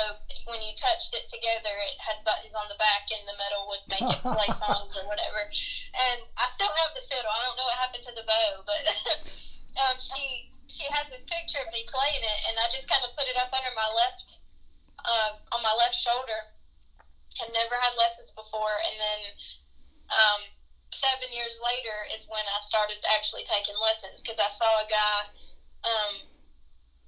when 0.50 0.58
you 0.60 0.74
touched 0.74 1.14
it 1.14 1.30
together, 1.30 1.70
it 1.86 1.94
had 2.02 2.18
buttons 2.26 2.58
on 2.58 2.66
the 2.66 2.74
back, 2.74 3.06
and 3.14 3.22
the 3.30 3.38
metal 3.38 3.70
would 3.70 3.84
make 3.86 4.02
it 4.02 4.20
play 4.26 4.50
songs 4.66 4.98
or 4.98 5.06
whatever. 5.06 5.46
And 6.10 6.26
I 6.34 6.50
still 6.50 6.70
have 6.82 6.90
the 6.92 7.04
fiddle. 7.06 7.30
I 7.30 7.40
don't 7.46 7.56
know 7.56 7.66
what 7.70 7.78
happened 7.78 8.02
to 8.10 8.14
the 8.14 8.26
bow, 8.26 8.50
but 8.66 8.82
um, 9.86 9.96
she 10.02 10.50
she 10.70 10.86
has 10.94 11.06
this 11.10 11.26
picture 11.26 11.58
of 11.62 11.70
me 11.74 11.82
playing 11.86 12.22
it, 12.22 12.38
and 12.50 12.54
I 12.58 12.66
just 12.70 12.90
kind 12.90 13.02
of 13.06 13.14
put 13.14 13.26
it 13.26 13.38
up 13.38 13.50
under 13.54 13.70
my 13.74 13.86
left 13.94 14.29
on 15.60 15.68
my 15.68 15.76
left 15.76 15.94
shoulder. 15.94 16.48
Had 17.38 17.52
never 17.52 17.76
had 17.76 17.92
lessons 17.96 18.32
before, 18.32 18.74
and 18.90 18.96
then 19.00 19.20
um, 20.10 20.40
seven 20.92 21.30
years 21.30 21.60
later 21.62 22.04
is 22.12 22.26
when 22.28 22.42
I 22.42 22.58
started 22.60 22.98
actually 23.06 23.44
taking 23.46 23.76
lessons 23.80 24.20
because 24.20 24.36
I 24.40 24.50
saw 24.50 24.68
a 24.82 24.86
guy 24.90 25.16
um, 25.86 26.14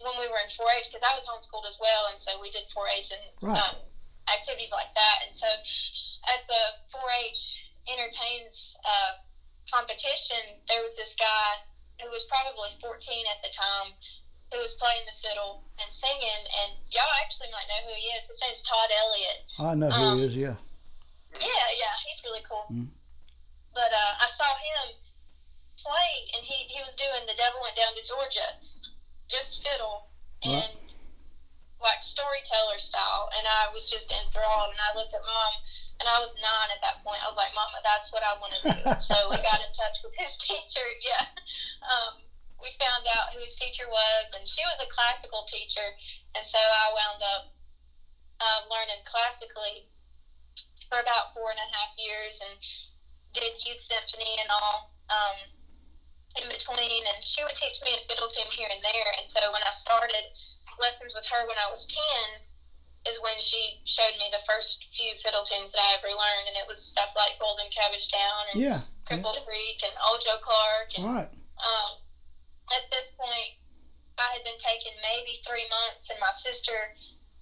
when 0.00 0.14
we 0.22 0.30
were 0.30 0.38
in 0.40 0.48
4-H 0.48 0.88
because 0.88 1.02
I 1.04 1.12
was 1.12 1.26
homeschooled 1.26 1.66
as 1.66 1.76
well, 1.80 2.06
and 2.08 2.16
so 2.16 2.38
we 2.38 2.48
did 2.54 2.64
4-H 2.70 3.12
and 3.12 3.24
Right. 3.42 3.60
um, 3.60 3.76
activities 4.32 4.70
like 4.72 4.88
that. 4.94 5.26
And 5.26 5.34
so 5.34 5.48
at 6.32 6.40
the 6.46 6.62
4-H 6.94 7.42
entertains 7.90 8.78
uh, 8.86 9.12
competition, 9.68 10.62
there 10.70 10.80
was 10.80 10.94
this 10.94 11.14
guy 11.18 11.58
who 12.00 12.08
was 12.08 12.24
probably 12.24 12.70
14 12.80 13.26
at 13.28 13.42
the 13.42 13.50
time 13.50 13.90
who 14.52 14.60
was 14.60 14.76
playing 14.76 15.04
the 15.08 15.16
fiddle 15.16 15.64
and 15.80 15.88
singing, 15.88 16.42
and 16.62 16.76
y'all 16.92 17.08
actually 17.24 17.48
might 17.50 17.64
know 17.72 17.88
who 17.88 17.94
he 17.96 18.12
is. 18.20 18.28
His 18.28 18.36
name's 18.44 18.62
Todd 18.62 18.90
Elliott. 18.92 19.40
I 19.58 19.72
know 19.74 19.88
who 19.88 20.04
Um, 20.04 20.18
he 20.20 20.24
is. 20.28 20.36
Yeah. 20.36 20.56
Yeah, 21.40 21.66
yeah, 21.80 21.94
he's 22.04 22.20
really 22.28 22.44
cool. 22.44 22.68
Mm. 22.68 22.88
But 23.72 23.88
uh, 23.88 24.12
I 24.20 24.28
saw 24.28 24.52
him 24.52 24.92
play, 25.80 26.12
and 26.36 26.44
he, 26.44 26.68
he 26.68 26.78
was 26.84 26.92
doing 26.94 27.24
The 27.24 27.32
Devil 27.40 27.64
Went 27.64 27.72
Down 27.80 27.96
to 27.96 28.04
Georgia, 28.04 28.48
just 29.32 29.64
fiddle 29.64 30.12
Right. 30.44 30.60
and 30.60 30.92
like 31.80 32.02
storyteller 32.04 32.76
style. 32.78 33.30
And 33.38 33.46
I 33.48 33.72
was 33.72 33.88
just 33.88 34.12
enthralled. 34.12 34.70
And 34.76 34.80
I 34.84 34.90
looked 34.94 35.14
at 35.16 35.24
mom, 35.24 35.52
and 35.98 36.06
I 36.06 36.20
was 36.20 36.36
nine 36.36 36.68
at 36.74 36.82
that 36.84 37.00
point. 37.02 37.24
I 37.24 37.28
was 37.32 37.36
like, 37.40 37.50
Mama, 37.56 37.80
that's 37.82 38.12
what 38.12 38.22
I 38.22 38.36
want 38.38 38.52
to 38.60 38.62
do. 38.70 38.78
so 39.00 39.14
we 39.32 39.40
got 39.40 39.58
in 39.64 39.72
touch 39.72 39.98
with 40.04 40.12
his 40.20 40.36
teacher. 40.44 40.84
Yeah. 41.00 41.24
Um, 41.88 42.12
we 42.62 42.70
found 42.78 43.04
out 43.10 43.34
who 43.34 43.42
his 43.42 43.54
teacher 43.54 43.84
was, 43.90 44.30
and 44.38 44.46
she 44.46 44.62
was 44.64 44.78
a 44.80 44.86
classical 44.86 45.42
teacher. 45.42 45.92
And 46.34 46.46
so 46.46 46.58
I 46.58 46.86
wound 46.94 47.20
up 47.22 47.42
uh, 48.40 48.60
learning 48.70 49.02
classically 49.04 49.84
for 50.88 51.00
about 51.00 51.28
four 51.34 51.50
and 51.50 51.58
a 51.58 51.68
half 51.74 51.90
years 51.98 52.40
and 52.40 52.54
did 53.34 53.52
youth 53.66 53.80
symphony 53.80 54.36
and 54.38 54.48
all 54.50 54.86
um, 55.10 55.36
in 56.40 56.46
between. 56.48 57.02
And 57.02 57.18
she 57.24 57.42
would 57.42 57.54
teach 57.54 57.82
me 57.82 57.90
a 57.96 58.00
fiddle 58.06 58.28
tune 58.28 58.48
here 58.54 58.68
and 58.70 58.80
there. 58.82 59.10
And 59.18 59.26
so 59.26 59.40
when 59.50 59.62
I 59.64 59.70
started 59.70 60.28
lessons 60.78 61.14
with 61.14 61.26
her 61.32 61.46
when 61.46 61.58
I 61.58 61.68
was 61.68 61.86
10, 61.86 62.44
is 63.08 63.18
when 63.18 63.34
she 63.40 63.80
showed 63.84 64.14
me 64.14 64.30
the 64.30 64.38
first 64.46 64.86
few 64.94 65.10
fiddle 65.18 65.42
tunes 65.42 65.72
that 65.72 65.82
I 65.82 65.98
ever 65.98 66.14
learned. 66.14 66.46
And 66.46 66.56
it 66.56 66.66
was 66.68 66.78
stuff 66.78 67.10
like 67.16 67.38
Golden 67.38 67.66
Cabbage 67.70 68.08
Down 68.08 68.46
and 68.52 68.60
Yeah. 68.60 68.80
Crippled 69.06 69.42
Creek 69.44 69.82
and 69.82 69.92
Old 70.06 70.20
Joe 70.22 70.38
Clark. 70.38 70.94
And 70.94 71.04
Right. 71.04 71.28
um, 71.58 71.90
at 72.70 72.86
this 72.90 73.12
point, 73.18 73.58
I 74.18 74.28
had 74.30 74.44
been 74.44 74.58
taking 74.60 74.94
maybe 75.02 75.40
three 75.42 75.66
months, 75.66 76.10
and 76.10 76.20
my 76.20 76.30
sister 76.30 76.76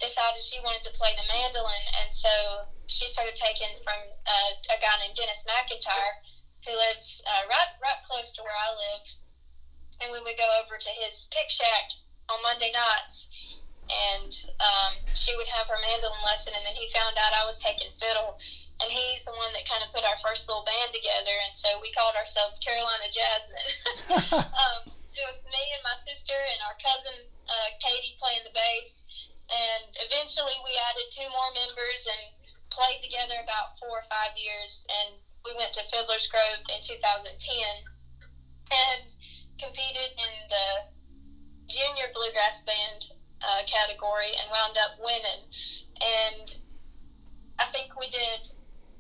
decided 0.00 0.40
she 0.40 0.64
wanted 0.64 0.82
to 0.88 0.96
play 0.96 1.12
the 1.12 1.26
mandolin, 1.28 1.86
and 2.00 2.08
so 2.08 2.64
she 2.88 3.06
started 3.06 3.36
taking 3.36 3.70
from 3.84 4.00
uh, 4.00 4.52
a 4.72 4.78
guy 4.80 4.94
named 5.04 5.14
Dennis 5.14 5.44
McIntyre, 5.44 6.14
who 6.64 6.72
lives 6.72 7.22
uh, 7.28 7.44
right 7.48 7.70
right 7.84 8.00
close 8.04 8.32
to 8.32 8.42
where 8.42 8.54
I 8.54 8.70
live, 8.72 9.04
and 10.00 10.08
we 10.12 10.20
would 10.24 10.40
go 10.40 10.48
over 10.64 10.80
to 10.80 10.92
his 11.04 11.28
pick 11.30 11.52
shack 11.52 11.92
on 12.32 12.40
Monday 12.42 12.72
nights. 12.72 13.28
And 13.90 14.30
um, 14.62 14.94
she 15.18 15.34
would 15.34 15.50
have 15.50 15.66
her 15.66 15.74
mandolin 15.82 16.22
lesson, 16.22 16.54
and 16.54 16.62
then 16.62 16.78
he 16.78 16.86
found 16.94 17.18
out 17.18 17.34
I 17.34 17.42
was 17.42 17.58
taking 17.58 17.90
fiddle, 17.90 18.38
and 18.78 18.86
he's 18.86 19.26
the 19.26 19.34
one 19.34 19.50
that 19.50 19.66
kind 19.66 19.82
of 19.82 19.90
put 19.90 20.06
our 20.06 20.14
first 20.22 20.46
little 20.46 20.62
band 20.62 20.94
together, 20.94 21.34
and 21.42 21.50
so 21.50 21.74
we 21.82 21.90
called 21.90 22.14
ourselves 22.14 22.62
Carolina 22.62 23.10
Jasmine. 23.10 23.70
um, 24.46 24.94
it 25.14 25.26
was 25.26 25.42
me 25.50 25.64
and 25.74 25.82
my 25.82 25.96
sister 26.06 26.36
and 26.36 26.60
our 26.66 26.76
cousin 26.78 27.26
uh, 27.48 27.68
Katie 27.82 28.14
playing 28.18 28.46
the 28.46 28.54
bass, 28.54 29.04
and 29.50 29.90
eventually 30.06 30.54
we 30.62 30.78
added 30.90 31.10
two 31.10 31.26
more 31.26 31.50
members 31.54 32.06
and 32.06 32.30
played 32.70 33.02
together 33.02 33.34
about 33.42 33.74
four 33.78 33.90
or 33.90 34.06
five 34.06 34.30
years, 34.38 34.86
and 35.02 35.18
we 35.44 35.52
went 35.58 35.72
to 35.74 35.84
Fiddler's 35.90 36.28
Grove 36.30 36.62
in 36.70 36.80
2010 36.80 37.26
and 38.70 39.06
competed 39.58 40.14
in 40.14 40.34
the 40.48 40.68
junior 41.66 42.06
bluegrass 42.14 42.60
band 42.62 43.10
uh, 43.42 43.62
category 43.66 44.30
and 44.38 44.50
wound 44.50 44.76
up 44.78 44.94
winning. 44.98 45.42
And 46.00 46.46
I 47.58 47.64
think 47.66 47.98
we 47.98 48.08
did 48.08 48.50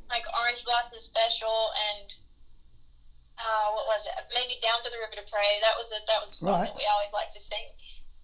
like 0.08 0.24
Orange 0.42 0.64
Blossom 0.64 0.98
Special 0.98 1.70
and 1.90 2.14
uh, 3.40 3.66
what 3.72 3.88
was 3.88 4.04
it? 4.06 4.12
Maybe 4.36 4.60
Down 4.60 4.78
to 4.84 4.90
the 4.92 5.00
River 5.00 5.16
to 5.16 5.26
Pray. 5.32 5.50
That 5.64 5.74
was 5.80 5.88
a 5.96 6.00
that 6.06 6.20
was 6.20 6.30
a 6.36 6.38
song 6.44 6.60
Right. 6.60 6.68
that 6.68 6.76
we 6.76 6.84
always 6.92 7.12
liked 7.16 7.32
to 7.34 7.42
sing. 7.42 7.64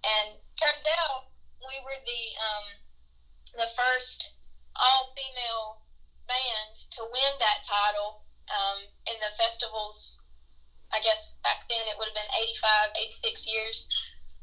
And 0.04 0.36
turns 0.60 0.84
out 1.02 1.32
we 1.64 1.76
were 1.82 1.98
the 2.04 2.22
um, 2.38 2.64
the 3.64 3.68
first 3.74 4.36
all 4.76 5.10
female 5.16 5.80
band 6.28 6.74
to 7.00 7.02
win 7.08 7.32
that 7.40 7.64
title 7.64 8.22
um, 8.52 8.78
in 9.08 9.16
the 9.24 9.32
festivals. 9.40 10.20
I 10.94 11.00
guess 11.00 11.38
back 11.42 11.66
then 11.68 11.82
it 11.90 11.98
would 11.98 12.06
have 12.06 12.14
been 12.14 12.32
85, 12.94 12.94
86 13.00 13.48
years. 13.50 13.88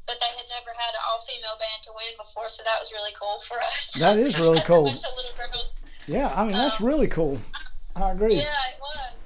But 0.06 0.20
they 0.20 0.28
had 0.36 0.44
never 0.52 0.68
had 0.76 0.92
an 0.92 1.00
all 1.08 1.20
female 1.24 1.56
band 1.56 1.80
to 1.88 1.92
win 1.96 2.12
before, 2.20 2.48
so 2.52 2.62
that 2.62 2.76
was 2.78 2.92
really 2.92 3.12
cool 3.18 3.40
for 3.40 3.56
us. 3.56 3.96
That 3.96 4.18
is 4.18 4.36
really 4.44 4.60
cool. 4.60 4.84
A 4.84 4.92
bunch 4.92 5.00
of 5.00 5.16
little 5.16 5.32
girls. 5.32 5.80
Yeah. 6.06 6.28
I 6.36 6.44
mean, 6.44 6.52
that's 6.52 6.78
Um, 6.78 6.86
really 6.86 7.08
cool. 7.08 7.40
I 7.96 8.10
agree. 8.10 8.34
Yeah, 8.36 8.52
it 8.68 8.76
was. 8.84 9.23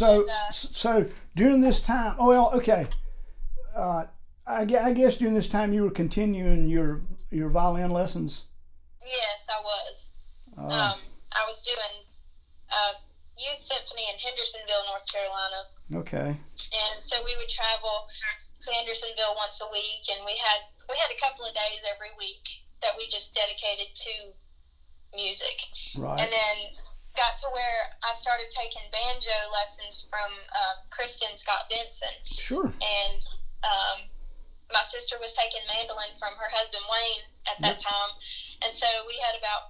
So, 0.00 0.24
uh, 0.24 0.50
so 0.50 1.04
during 1.36 1.60
this 1.60 1.82
time, 1.84 2.16
oh 2.18 2.28
well, 2.28 2.50
okay. 2.56 2.88
Uh, 3.76 4.04
I, 4.46 4.62
I 4.64 4.92
guess 4.96 5.18
during 5.20 5.34
this 5.34 5.46
time 5.46 5.74
you 5.76 5.82
were 5.84 5.90
continuing 5.92 6.64
your 6.72 7.02
your 7.30 7.50
violin 7.52 7.90
lessons. 7.92 8.44
Yes, 9.04 9.44
I 9.52 9.60
was. 9.60 9.96
Uh, 10.56 10.62
Um, 10.72 10.98
I 11.36 11.42
was 11.44 11.60
doing 11.68 11.94
uh, 12.72 12.92
youth 13.36 13.60
symphony 13.60 14.08
in 14.08 14.16
Hendersonville, 14.16 14.88
North 14.88 15.04
Carolina, 15.12 15.60
okay. 16.00 16.30
and 16.32 16.96
so 17.04 17.20
we 17.28 17.36
would 17.36 17.52
travel 17.52 18.08
to 18.56 18.68
Hendersonville 18.72 19.36
once 19.36 19.60
a 19.60 19.68
week, 19.68 20.00
and 20.16 20.24
we 20.24 20.32
had 20.40 20.60
we 20.88 20.96
had 20.96 21.12
a 21.12 21.20
couple 21.20 21.44
of 21.44 21.52
days 21.52 21.84
every 21.92 22.10
week 22.16 22.48
that 22.80 22.96
we 22.96 23.04
just 23.12 23.36
dedicated 23.36 23.92
to 23.94 24.12
music, 25.14 25.60
Right. 26.00 26.20
and 26.24 26.30
then 26.32 26.56
got 27.16 27.36
to 27.38 27.48
where 27.52 27.80
I 28.02 28.12
started 28.12 28.46
taking 28.50 28.82
banjo 28.90 29.34
lessons 29.52 30.06
from 30.10 30.30
um, 30.54 30.76
Kristen 30.90 31.36
Scott 31.36 31.64
Benson, 31.68 32.14
Sure. 32.24 32.72
and 32.80 33.20
um, 33.64 33.98
my 34.72 34.82
sister 34.82 35.18
was 35.18 35.32
taking 35.32 35.60
mandolin 35.66 36.14
from 36.18 36.34
her 36.38 36.50
husband 36.50 36.82
Wayne 36.86 37.26
at 37.50 37.58
that 37.60 37.78
time, 37.78 38.10
and 38.62 38.72
so 38.74 38.86
we 39.06 39.18
had 39.18 39.34
about 39.36 39.68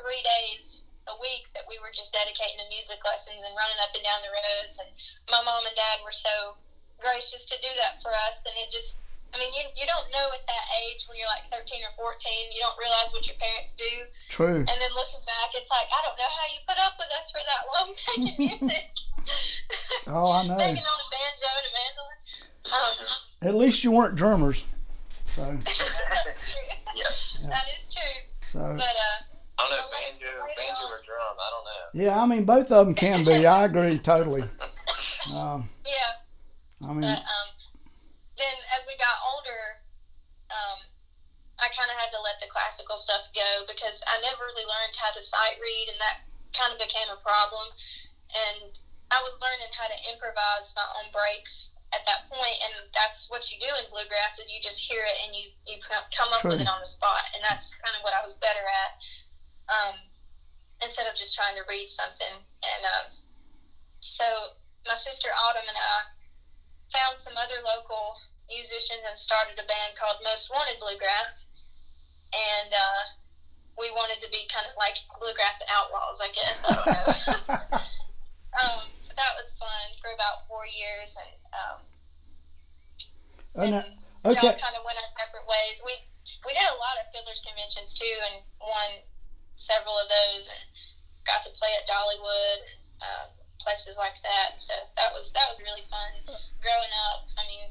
three 0.00 0.22
days 0.22 0.84
a 1.08 1.16
week 1.20 1.48
that 1.54 1.64
we 1.68 1.78
were 1.80 1.90
just 1.92 2.12
dedicating 2.12 2.58
to 2.58 2.66
music 2.68 3.00
lessons 3.04 3.40
and 3.44 3.56
running 3.56 3.80
up 3.80 3.88
and 3.94 4.04
down 4.04 4.20
the 4.22 4.30
roads. 4.30 4.78
And 4.78 4.88
my 5.30 5.40
mom 5.44 5.64
and 5.66 5.74
dad 5.74 5.98
were 6.04 6.12
so 6.12 6.54
gracious 7.00 7.44
to 7.46 7.56
do 7.60 7.68
that 7.80 8.00
for 8.00 8.10
us, 8.28 8.40
and 8.44 8.54
it 8.56 8.70
just. 8.70 8.96
I 9.32 9.38
mean, 9.38 9.52
you, 9.54 9.62
you 9.78 9.86
don't 9.86 10.08
know 10.10 10.26
at 10.34 10.42
that 10.46 10.66
age 10.86 11.06
when 11.06 11.14
you're 11.18 11.30
like 11.30 11.46
13 11.54 11.62
or 11.86 11.92
14, 11.94 12.50
you 12.50 12.60
don't 12.60 12.74
realize 12.82 13.10
what 13.14 13.22
your 13.30 13.38
parents 13.38 13.74
do. 13.78 13.92
True. 14.28 14.62
And 14.66 14.78
then 14.78 14.92
looking 14.94 15.22
back, 15.26 15.54
it's 15.54 15.70
like, 15.70 15.86
I 15.90 16.02
don't 16.02 16.18
know 16.18 16.30
how 16.34 16.46
you 16.50 16.58
put 16.66 16.78
up 16.82 16.94
with 16.98 17.10
us 17.14 17.26
for 17.30 17.42
that 17.46 17.62
long 17.70 17.88
taking 18.02 18.36
music. 18.38 18.86
Oh, 20.08 20.32
I 20.32 20.46
know. 20.46 20.56
Taking 20.58 20.82
on 20.82 20.98
a 20.98 21.08
banjo 21.12 21.50
and 21.54 21.66
a 21.68 21.72
mandolin. 21.78 22.18
Um, 22.66 23.48
At 23.48 23.54
least 23.54 23.84
you 23.84 23.92
weren't 23.92 24.16
drummers. 24.16 24.64
So, 25.26 25.42
that's 25.64 26.50
true. 26.52 26.60
Yes. 26.96 27.44
That 27.48 27.64
is 27.72 27.94
true. 27.94 28.02
so 28.40 28.58
But 28.58 28.82
uh, 28.82 29.22
I 29.58 29.68
don't 29.68 29.70
know 29.70 29.76
if 29.76 30.18
banjo, 30.18 30.26
banjo 30.56 30.84
or 30.86 31.00
drum. 31.04 31.36
I 31.38 31.50
don't 31.50 31.64
know. 31.64 32.04
yeah. 32.04 32.20
I 32.20 32.26
mean, 32.26 32.44
both 32.44 32.72
of 32.72 32.86
them 32.86 32.94
can 32.94 33.24
be. 33.24 33.46
I 33.46 33.64
agree 33.66 33.98
totally. 33.98 34.42
Um, 35.34 35.68
yeah. 35.86 36.88
I 36.88 36.92
mean, 36.92 37.02
But 37.02 37.18
um, 37.18 37.48
then 38.40 38.56
as 38.72 38.88
we 38.88 38.96
got 38.96 39.20
older, 39.28 39.84
um, 40.48 40.80
I 41.60 41.68
kind 41.76 41.92
of 41.92 42.00
had 42.00 42.08
to 42.16 42.24
let 42.24 42.40
the 42.40 42.48
classical 42.48 42.96
stuff 42.96 43.28
go 43.36 43.68
because 43.68 44.00
I 44.08 44.16
never 44.24 44.48
really 44.48 44.64
learned 44.64 44.96
how 44.96 45.12
to 45.12 45.20
sight 45.20 45.60
read, 45.60 45.92
and 45.92 46.00
that 46.00 46.24
kind 46.56 46.72
of 46.72 46.80
became 46.80 47.12
a 47.12 47.20
problem. 47.20 47.68
And 48.32 48.72
I 49.12 49.20
was 49.20 49.36
learning 49.44 49.68
how 49.76 49.86
to 49.86 49.98
improvise 50.08 50.72
my 50.72 50.88
own 50.98 51.12
breaks 51.12 51.76
at 51.92 52.06
that 52.06 52.24
point, 52.30 52.58
and 52.64 52.88
that's 52.96 53.28
what 53.28 53.44
you 53.52 53.60
do 53.60 53.70
in 53.82 53.90
bluegrass 53.92 54.40
is 54.40 54.48
you 54.48 54.62
just 54.62 54.80
hear 54.80 55.02
it 55.02 55.18
and 55.26 55.34
you 55.34 55.50
you 55.66 55.76
come 55.82 56.30
up 56.32 56.46
with 56.46 56.62
it 56.62 56.70
on 56.70 56.80
the 56.80 56.88
spot, 56.88 57.20
and 57.36 57.44
that's 57.44 57.76
kind 57.82 57.92
of 57.92 58.02
what 58.06 58.16
I 58.16 58.24
was 58.24 58.40
better 58.40 58.64
at. 58.64 58.92
Um, 59.68 59.94
instead 60.80 61.06
of 61.10 61.14
just 61.14 61.36
trying 61.36 61.54
to 61.60 61.66
read 61.68 61.90
something, 61.90 62.40
and 62.40 62.82
um, 62.88 63.08
so 64.00 64.24
my 64.86 64.96
sister 64.96 65.28
Autumn 65.28 65.66
and 65.66 65.76
I 65.76 65.96
found 66.94 67.18
some 67.18 67.36
other 67.36 67.58
local 67.62 68.16
musicians 68.50 69.06
and 69.06 69.16
started 69.16 69.54
a 69.56 69.64
band 69.64 69.94
called 69.96 70.18
Most 70.26 70.50
Wanted 70.50 70.76
Bluegrass, 70.82 71.48
and 72.34 72.70
uh, 72.74 73.02
we 73.78 73.88
wanted 73.94 74.18
to 74.20 74.28
be 74.34 74.44
kind 74.50 74.66
of 74.66 74.74
like 74.76 74.98
bluegrass 75.18 75.62
outlaws, 75.70 76.18
I 76.20 76.28
guess. 76.34 76.58
I 76.66 76.70
don't 76.74 76.86
know. 76.90 77.78
um, 78.66 78.82
but 79.06 79.14
that 79.16 79.32
was 79.38 79.54
fun 79.56 79.86
for 80.02 80.10
about 80.12 80.44
four 80.50 80.66
years, 80.66 81.16
and 81.16 81.34
um, 81.54 81.78
Oh, 83.56 83.66
now- 83.66 83.82
and 83.82 83.98
we 84.22 84.30
okay. 84.36 84.46
all 84.52 84.58
kind 84.62 84.76
of 84.78 84.84
went 84.86 84.98
our 85.00 85.10
separate 85.16 85.46
ways. 85.48 85.82
We 85.82 85.94
we 86.46 86.52
did 86.54 86.64
a 86.70 86.78
lot 86.80 86.96
of 87.02 87.10
fiddlers 87.12 87.42
conventions 87.44 87.92
too, 87.94 88.16
and 88.32 88.44
won 88.60 88.90
several 89.56 89.96
of 89.98 90.06
those, 90.08 90.48
and 90.48 90.62
got 91.26 91.42
to 91.42 91.50
play 91.58 91.68
at 91.76 91.84
Dollywood, 91.88 92.60
uh, 93.02 93.26
places 93.58 93.98
like 93.98 94.16
that. 94.22 94.60
So 94.60 94.72
that 94.96 95.10
was 95.12 95.32
that 95.32 95.48
was 95.50 95.58
really 95.60 95.82
fun. 95.90 96.14
Growing 96.62 96.92
up, 97.10 97.26
I 97.36 97.42
mean, 97.48 97.68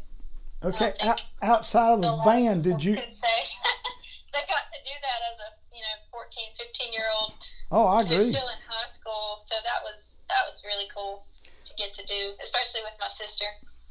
Okay, 0.64 0.94
out, 1.02 1.24
outside 1.42 1.94
of 1.94 2.02
the 2.02 2.22
band, 2.26 2.64
did 2.64 2.84
you? 2.84 2.96
Could 2.96 3.14
say 3.14 3.28
they 4.34 4.40
got 4.40 4.68
to 4.68 4.80
do 4.84 4.96
that 5.02 5.20
as 5.32 5.40
a 5.40 5.76
you 5.76 5.82
know 5.82 5.96
14, 6.12 6.44
15 6.58 6.94
year 6.94 7.04
old 7.22 7.34
Oh, 7.72 7.86
I 7.86 8.04
who's 8.04 8.16
agree. 8.16 8.32
still 8.34 8.48
in 8.48 8.58
high 8.68 8.88
school. 8.88 9.38
So 9.42 9.56
that 9.64 9.82
was 9.84 10.18
that 10.28 10.44
was 10.48 10.64
really 10.66 10.88
cool 10.94 11.24
to 11.64 11.74
get 11.76 11.94
to 11.94 12.06
do, 12.06 12.34
especially 12.42 12.82
with 12.84 12.98
my 13.00 13.08
sister. 13.08 13.46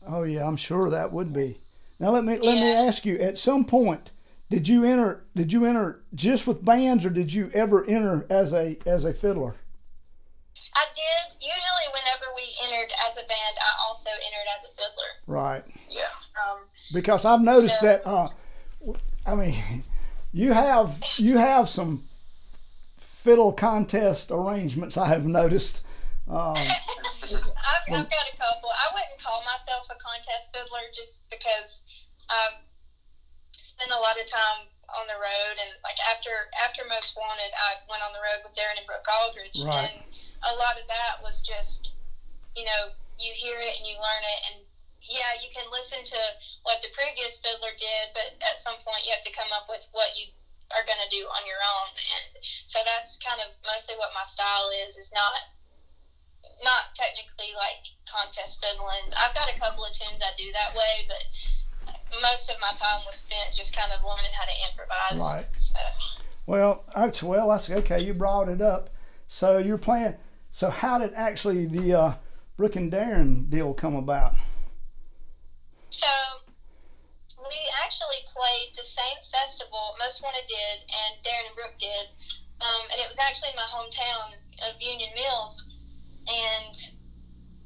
Oh 0.06 0.24
yeah, 0.24 0.46
I'm 0.46 0.56
sure 0.56 0.90
that 0.90 1.12
would 1.12 1.32
be. 1.32 1.58
Now 2.00 2.10
let 2.10 2.24
me 2.24 2.38
let 2.38 2.60
me 2.60 2.72
ask 2.72 3.06
you. 3.06 3.18
At 3.18 3.38
some 3.38 3.64
point, 3.64 4.10
did 4.50 4.68
you 4.68 4.84
enter? 4.84 5.24
Did 5.36 5.52
you 5.52 5.64
enter 5.64 6.02
just 6.14 6.46
with 6.46 6.64
bands, 6.64 7.04
or 7.04 7.10
did 7.10 7.32
you 7.32 7.50
ever 7.54 7.84
enter 7.84 8.26
as 8.28 8.52
a 8.52 8.78
as 8.84 9.04
a 9.04 9.12
fiddler? 9.12 9.54
I 10.74 10.84
did. 10.92 11.34
Usually, 11.38 11.88
whenever 11.92 12.26
we 12.34 12.42
entered 12.64 12.92
as 13.08 13.16
a 13.16 13.26
band, 13.26 13.56
I 13.60 13.86
also 13.86 14.10
entered 14.10 14.48
as 14.58 14.64
a 14.64 14.68
fiddler. 14.74 15.10
Right. 15.26 15.64
Yeah. 15.88 16.02
Um, 16.46 16.58
Because 16.92 17.24
I've 17.24 17.40
noticed 17.40 17.80
So- 17.80 17.86
that. 17.86 18.06
Uh, 18.06 18.28
I 19.26 19.34
mean, 19.34 19.82
you 20.32 20.52
have 20.52 21.02
you 21.16 21.36
have 21.38 21.68
some 21.68 22.04
fiddle 22.98 23.52
contest 23.52 24.30
arrangements. 24.30 24.96
I 24.96 25.06
have 25.08 25.26
noticed. 25.26 25.82
Um, 26.28 26.54
I've, 26.56 27.92
I've 27.92 28.08
got 28.08 28.26
a 28.32 28.36
couple. 28.36 28.70
I 28.72 28.86
wouldn't 28.94 29.20
call 29.20 29.42
myself 29.44 29.88
a 29.90 29.96
contest 30.00 30.52
fiddler 30.54 30.84
just 30.94 31.20
because 31.30 31.82
I've 32.30 32.60
spent 33.52 33.90
a 33.90 34.00
lot 34.00 34.16
of 34.20 34.26
time 34.26 34.68
on 34.88 35.04
the 35.08 35.18
road 35.20 35.54
and 35.60 35.72
like 35.84 36.00
after 36.08 36.30
after 36.64 36.82
Most 36.88 37.16
Wanted, 37.16 37.52
I 37.52 37.76
went 37.90 38.00
on 38.00 38.12
the 38.16 38.20
road 38.24 38.40
with 38.48 38.56
Darren 38.56 38.78
and 38.80 38.86
Brooke 38.86 39.04
Aldridge, 39.04 39.60
Right. 39.64 39.84
and 39.92 40.00
a 40.48 40.54
lot 40.56 40.80
of 40.80 40.88
that 40.88 41.20
was 41.20 41.42
just 41.44 41.96
you 42.56 42.64
know 42.64 42.92
you 43.20 43.32
hear 43.36 43.58
it 43.60 43.76
and 43.78 43.84
you 43.88 43.96
learn 44.00 44.24
it 44.24 44.40
and. 44.52 44.58
Yeah, 45.08 45.32
you 45.40 45.48
can 45.48 45.64
listen 45.72 46.04
to 46.04 46.20
what 46.68 46.84
the 46.84 46.92
previous 46.92 47.40
fiddler 47.40 47.72
did, 47.74 48.12
but 48.12 48.36
at 48.44 48.60
some 48.60 48.76
point 48.84 49.02
you 49.08 49.12
have 49.16 49.24
to 49.24 49.32
come 49.32 49.48
up 49.56 49.64
with 49.72 49.88
what 49.96 50.12
you 50.20 50.28
are 50.76 50.84
going 50.84 51.00
to 51.00 51.08
do 51.08 51.24
on 51.32 51.48
your 51.48 51.56
own, 51.56 51.90
and 51.96 52.44
so 52.44 52.76
that's 52.84 53.16
kind 53.24 53.40
of 53.40 53.56
mostly 53.64 53.96
what 53.96 54.12
my 54.12 54.24
style 54.28 54.68
is. 54.84 55.00
Is 55.00 55.08
not 55.16 55.32
not 56.62 56.92
technically 56.94 57.56
like 57.56 57.88
contest 58.04 58.60
fiddling. 58.60 59.08
I've 59.16 59.34
got 59.34 59.48
a 59.48 59.56
couple 59.58 59.84
of 59.84 59.92
tunes 59.96 60.20
I 60.20 60.32
do 60.36 60.52
that 60.52 60.76
way, 60.76 61.08
but 61.08 61.24
most 62.22 62.50
of 62.50 62.56
my 62.60 62.72
time 62.74 63.00
was 63.06 63.24
spent 63.24 63.54
just 63.54 63.76
kind 63.76 63.90
of 63.92 64.04
learning 64.04 64.32
how 64.32 64.44
to 64.44 64.56
improvise. 64.70 65.20
Right. 65.20 65.46
So, 65.56 65.78
Well, 66.46 66.84
that's 66.94 67.22
well. 67.22 67.48
That's 67.48 67.70
okay. 67.70 68.00
You 68.00 68.14
brought 68.14 68.48
it 68.48 68.60
up. 68.60 68.90
So 69.28 69.58
you're 69.58 69.78
playing. 69.78 70.14
So 70.50 70.70
how 70.70 70.98
did 70.98 71.12
actually 71.14 71.66
the 71.66 71.94
uh, 71.94 72.12
Brooke 72.56 72.76
and 72.76 72.90
Darren 72.90 73.48
deal 73.50 73.74
come 73.74 73.94
about? 73.94 74.34
So 75.90 76.08
we 77.38 77.58
actually 77.84 78.22
played 78.26 78.74
the 78.76 78.84
same 78.84 79.18
festival 79.30 79.94
Most 79.98 80.22
Wanted 80.22 80.46
did 80.48 80.84
and 80.90 81.22
Darren 81.22 81.46
and 81.46 81.56
Brooke 81.56 81.78
did, 81.78 82.06
um, 82.60 82.82
and 82.90 82.98
it 83.00 83.08
was 83.08 83.18
actually 83.18 83.50
in 83.50 83.56
my 83.56 83.68
hometown 83.70 84.34
of 84.68 84.80
Union 84.80 85.10
Mills, 85.14 85.72
and 86.26 86.74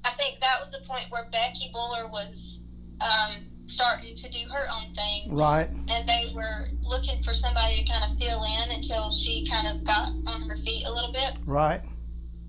I 0.05 0.11
think 0.11 0.41
that 0.41 0.61
was 0.61 0.73
the 0.73 0.85
point 0.87 1.07
where 1.11 1.25
Becky 1.31 1.71
Buller 1.73 2.07
was 2.07 2.65
um, 3.01 3.47
starting 3.67 4.17
to 4.17 4.29
do 4.31 4.49
her 4.53 4.67
own 4.71 4.93
thing. 4.95 5.35
Right. 5.35 5.69
and 5.89 6.09
they 6.09 6.33
were 6.35 6.67
looking 6.83 7.23
for 7.23 7.33
somebody 7.33 7.83
to 7.83 7.93
kind 7.93 8.05
of 8.05 8.11
fill 8.19 8.45
in 8.45 8.71
until 8.71 9.11
she 9.11 9.47
kind 9.47 9.67
of 9.67 9.85
got 9.85 10.09
on 10.27 10.49
her 10.49 10.57
feet 10.57 10.85
a 10.87 10.93
little 10.93 11.13
bit. 11.13 11.33
Right. 11.47 11.81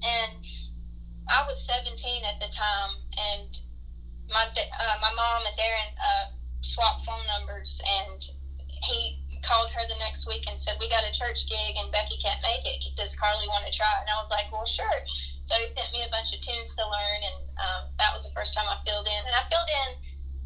And 0.03 0.31
I 1.29 1.43
was 1.47 1.65
17 1.65 2.23
at 2.25 2.39
the 2.39 2.51
time, 2.51 2.89
and 3.17 3.59
my 4.29 4.45
uh, 4.47 4.97
my 5.01 5.11
mom 5.15 5.43
and 5.45 5.55
Darren 5.57 5.91
uh, 5.99 6.25
swapped 6.61 7.05
phone 7.05 7.25
numbers, 7.27 7.81
and 7.83 8.21
he 8.83 9.19
called 9.43 9.69
her 9.71 9.83
the 9.87 9.99
next 9.99 10.27
week 10.27 10.47
and 10.49 10.59
said, 10.59 10.77
"We 10.79 10.89
got 10.89 11.03
a 11.03 11.11
church 11.11 11.49
gig, 11.49 11.75
and 11.77 11.91
Becky 11.91 12.15
can't 12.21 12.39
make 12.41 12.63
it. 12.65 12.83
Does 12.95 13.15
Carley 13.15 13.47
want 13.47 13.65
to 13.65 13.71
try?" 13.71 13.91
And 13.99 14.09
I 14.09 14.21
was 14.21 14.31
like, 14.31 14.51
"Well, 14.51 14.65
sure." 14.65 14.99
So 15.41 15.55
he 15.59 15.67
sent 15.75 15.91
me 15.91 16.03
a 16.07 16.11
bunch 16.11 16.33
of 16.33 16.39
tunes 16.39 16.75
to 16.75 16.83
learn, 16.87 17.19
and 17.23 17.39
um, 17.59 17.81
that 17.99 18.13
was 18.13 18.23
the 18.23 18.33
first 18.33 18.53
time 18.53 18.65
I 18.67 18.77
filled 18.87 19.07
in. 19.07 19.21
And 19.27 19.35
I 19.35 19.43
filled 19.51 19.69
in 19.69 19.89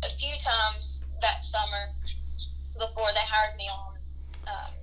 a 0.03 0.11
few 0.17 0.33
times 0.37 1.05
that 1.21 1.43
summer 1.43 1.93
before 2.77 3.09
they 3.13 3.25
hired 3.25 3.55
me 3.57 3.69
on 3.69 3.93
um, 4.47 4.73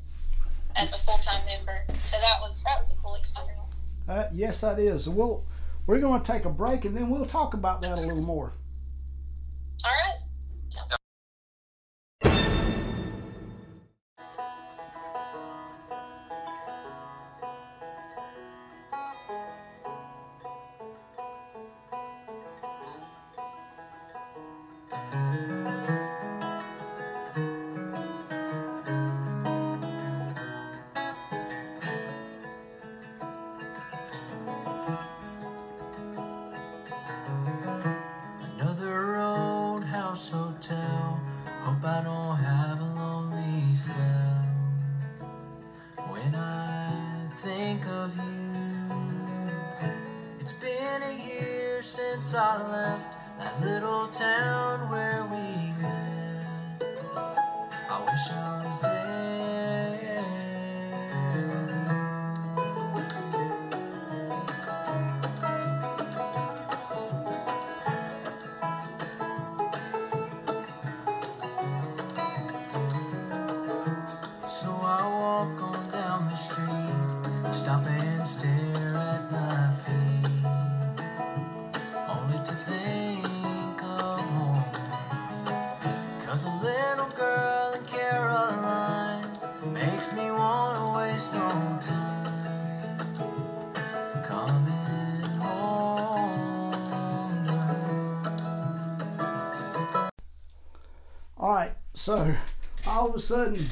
as 0.76 0.92
a 0.92 0.98
full 0.98 1.18
time 1.18 1.44
member. 1.46 1.84
So 1.98 2.18
that 2.18 2.38
was 2.40 2.62
that 2.64 2.78
was 2.80 2.92
a 2.92 2.96
cool 3.02 3.14
experience. 3.14 3.86
Uh, 4.08 4.26
yes, 4.32 4.60
that 4.60 4.78
is. 4.78 5.08
We'll 5.08 5.44
we're 5.86 6.00
going 6.00 6.22
to 6.22 6.32
take 6.32 6.44
a 6.44 6.50
break 6.50 6.84
and 6.84 6.96
then 6.96 7.10
we'll 7.10 7.26
talk 7.26 7.54
about 7.54 7.82
that 7.82 7.98
a 7.98 8.06
little 8.06 8.22
more. 8.22 8.52
So 102.04 102.36
all 102.86 103.08
of 103.08 103.14
a 103.14 103.18
sudden, 103.18 103.64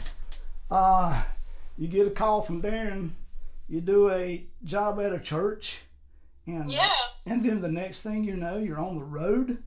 uh, 0.71 1.23
you 1.77 1.87
get 1.87 2.07
a 2.07 2.11
call 2.11 2.41
from 2.41 2.63
Darren. 2.63 3.11
You 3.69 3.83
do 3.83 4.09
a 4.09 4.47
job 4.65 4.99
at 5.01 5.13
a 5.13 5.21
church, 5.21 5.83
and 6.47 6.73
Yeah, 6.73 6.97
and 7.27 7.45
then 7.45 7.61
the 7.61 7.69
next 7.69 8.01
thing 8.01 8.25
you 8.25 8.37
know, 8.37 8.57
you're 8.57 8.81
on 8.81 8.97
the 8.97 9.05
road. 9.05 9.63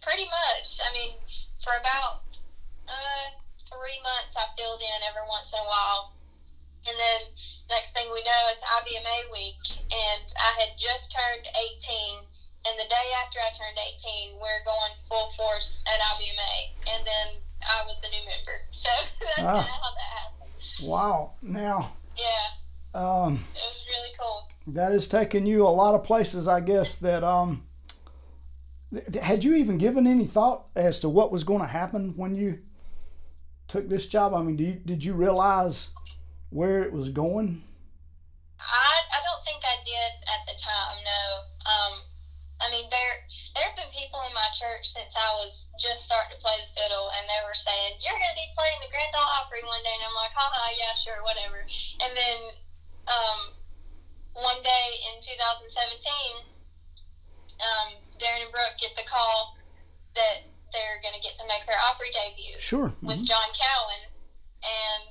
pretty 0.00 0.30
much. 0.30 0.78
I 0.78 0.92
mean, 0.94 1.18
for 1.58 1.74
about 1.80 2.38
uh, 2.86 3.34
three 3.58 3.98
months, 3.98 4.38
I 4.38 4.46
filled 4.56 4.80
in 4.80 5.02
every 5.02 5.26
once 5.26 5.52
in 5.52 5.58
a 5.58 5.66
while. 5.66 6.12
And 6.86 6.94
then 6.94 7.20
next 7.68 7.98
thing 7.98 8.06
we 8.14 8.22
know, 8.22 8.42
it's 8.54 8.62
IBMA 8.62 9.32
week, 9.32 9.82
and 9.90 10.26
I 10.38 10.54
had 10.62 10.78
just 10.78 11.10
turned 11.10 11.48
18. 11.50 12.30
And 12.70 12.78
the 12.78 12.86
day 12.86 13.08
after 13.26 13.40
I 13.42 13.50
turned 13.58 13.74
18, 13.74 14.38
we're 14.38 14.62
going 14.62 14.94
full 15.08 15.30
force 15.30 15.84
at 15.90 15.98
IBMA. 15.98 16.94
And 16.94 17.04
then 17.04 17.42
I 17.62 17.82
was 17.86 18.00
the 18.00 18.08
new 18.08 18.18
member. 18.24 18.58
So 18.70 18.88
that's 19.20 19.38
Ah. 19.38 19.42
kind 19.42 19.58
of 19.58 19.64
how 19.64 19.94
that 19.94 20.18
happened. 20.18 20.88
Wow. 20.88 21.32
Now, 21.42 21.92
Yeah, 22.16 23.00
um, 23.00 23.44
it 23.54 23.62
was 23.62 23.84
really 23.88 24.08
cool. 24.18 24.48
that 24.74 24.92
has 24.92 25.06
taken 25.06 25.46
you 25.46 25.66
a 25.66 25.68
lot 25.68 25.94
of 25.94 26.02
places, 26.04 26.48
I 26.48 26.60
guess. 26.60 26.96
That 26.96 27.22
um, 27.24 27.66
th- 28.92 29.22
had 29.22 29.44
you 29.44 29.54
even 29.54 29.78
given 29.78 30.06
any 30.06 30.26
thought 30.26 30.66
as 30.76 31.00
to 31.00 31.08
what 31.08 31.30
was 31.32 31.44
going 31.44 31.60
to 31.60 31.66
happen 31.66 32.14
when 32.16 32.34
you 32.34 32.58
took 33.68 33.88
this 33.88 34.06
job? 34.06 34.34
I 34.34 34.42
mean, 34.42 34.56
do 34.56 34.64
you, 34.64 34.72
did 34.74 35.02
you 35.04 35.14
realize 35.14 35.90
where 36.50 36.82
it 36.82 36.92
was 36.92 37.10
going? 37.10 37.62
I, 38.58 38.96
I 39.12 39.18
don't 39.24 39.44
think 39.44 39.62
I 39.64 39.76
did 39.84 40.12
at 40.32 40.46
the 40.46 40.60
time. 40.60 40.96
No. 41.04 41.70
Um, 41.70 41.92
I 42.62 42.70
mean, 42.70 42.86
there 42.90 43.12
there 43.56 43.64
have 43.72 43.76
been 43.80 43.88
people 43.96 44.20
in 44.28 44.34
my 44.36 44.44
church 44.52 44.92
since 44.92 45.16
I 45.16 45.32
was 45.40 45.72
just 45.80 46.04
starting 46.04 46.36
to 46.36 46.40
play 46.44 46.52
the 46.60 46.68
fiddle, 46.76 47.08
and 47.16 47.24
they 47.24 47.40
were 47.48 47.56
saying, 47.56 47.96
"You're 48.04 48.12
going 48.20 48.34
to 48.36 48.36
be 48.36 48.52
playing 48.52 48.78
the 48.84 48.92
Grand 48.92 49.16
Ole 49.16 49.32
Opry 49.40 49.64
one 49.64 49.80
day," 49.80 49.96
and 49.96 50.04
I'm 50.04 50.12
like, 50.14 50.36
"Haha, 50.36 50.76
yeah, 50.76 50.92
sure, 50.92 51.24
whatever." 51.24 51.64
And 51.64 52.12
then 52.12 52.38
um, 53.08 53.40
one 54.36 54.60
day 54.60 54.86
in 55.08 55.24
2017, 55.24 56.52
um, 57.64 57.88
Darren 58.20 58.44
and 58.44 58.52
Brooke 58.52 58.76
get 58.76 58.92
the 58.92 59.08
call 59.08 59.56
that 60.14 60.44
they're 60.76 61.00
going 61.00 61.16
to 61.16 61.22
get 61.24 61.32
to 61.40 61.46
make 61.48 61.64
their 61.64 61.80
Opry 61.88 62.12
debut 62.12 62.60
Sure. 62.60 62.92
with 63.00 63.24
Mhm. 63.24 63.24
John 63.24 63.48
Cowan, 63.56 64.02
and 64.64 65.10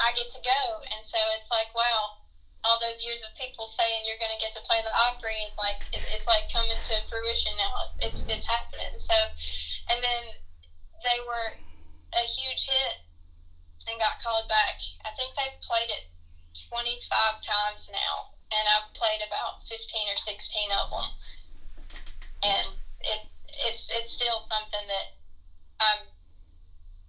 I 0.00 0.12
get 0.16 0.28
to 0.32 0.40
go. 0.40 0.80
And 0.96 1.04
so 1.04 1.18
it's 1.36 1.50
like, 1.50 1.74
wow, 1.74 2.16
all 2.64 2.76
those 2.80 3.00
years 3.00 3.24
of 3.24 3.32
people 3.36 3.64
saying 3.64 4.04
you're 4.04 4.20
going 4.20 4.32
to 4.34 4.42
get 4.42 4.52
to 4.52 4.62
play 4.68 4.80
the 4.84 4.92
Opry, 5.08 5.36
it's 5.48 5.56
like 5.56 5.80
it, 5.96 6.04
it's 6.12 6.28
like 6.28 6.48
coming 6.52 6.76
to 6.76 6.94
fruition 7.08 7.52
now. 7.56 7.72
It's 8.04 8.28
it's 8.28 8.44
happening. 8.44 8.92
So, 9.00 9.16
and 9.92 9.98
then 10.04 10.22
they 11.00 11.18
were 11.24 11.56
a 12.12 12.24
huge 12.26 12.68
hit 12.68 13.00
and 13.88 13.96
got 13.96 14.20
called 14.20 14.48
back. 14.48 14.76
I 15.08 15.10
think 15.16 15.32
they've 15.34 15.60
played 15.64 15.88
it 15.88 16.04
25 16.68 17.08
times 17.40 17.88
now, 17.88 18.36
and 18.52 18.64
I've 18.76 18.92
played 18.92 19.24
about 19.24 19.64
15 19.64 20.12
or 20.12 20.18
16 20.18 20.70
of 20.76 20.86
them. 20.92 21.08
And 22.44 22.66
it 23.00 23.20
it's 23.68 23.92
it's 23.96 24.12
still 24.12 24.38
something 24.38 24.84
that 24.88 25.16
I'm 25.80 26.04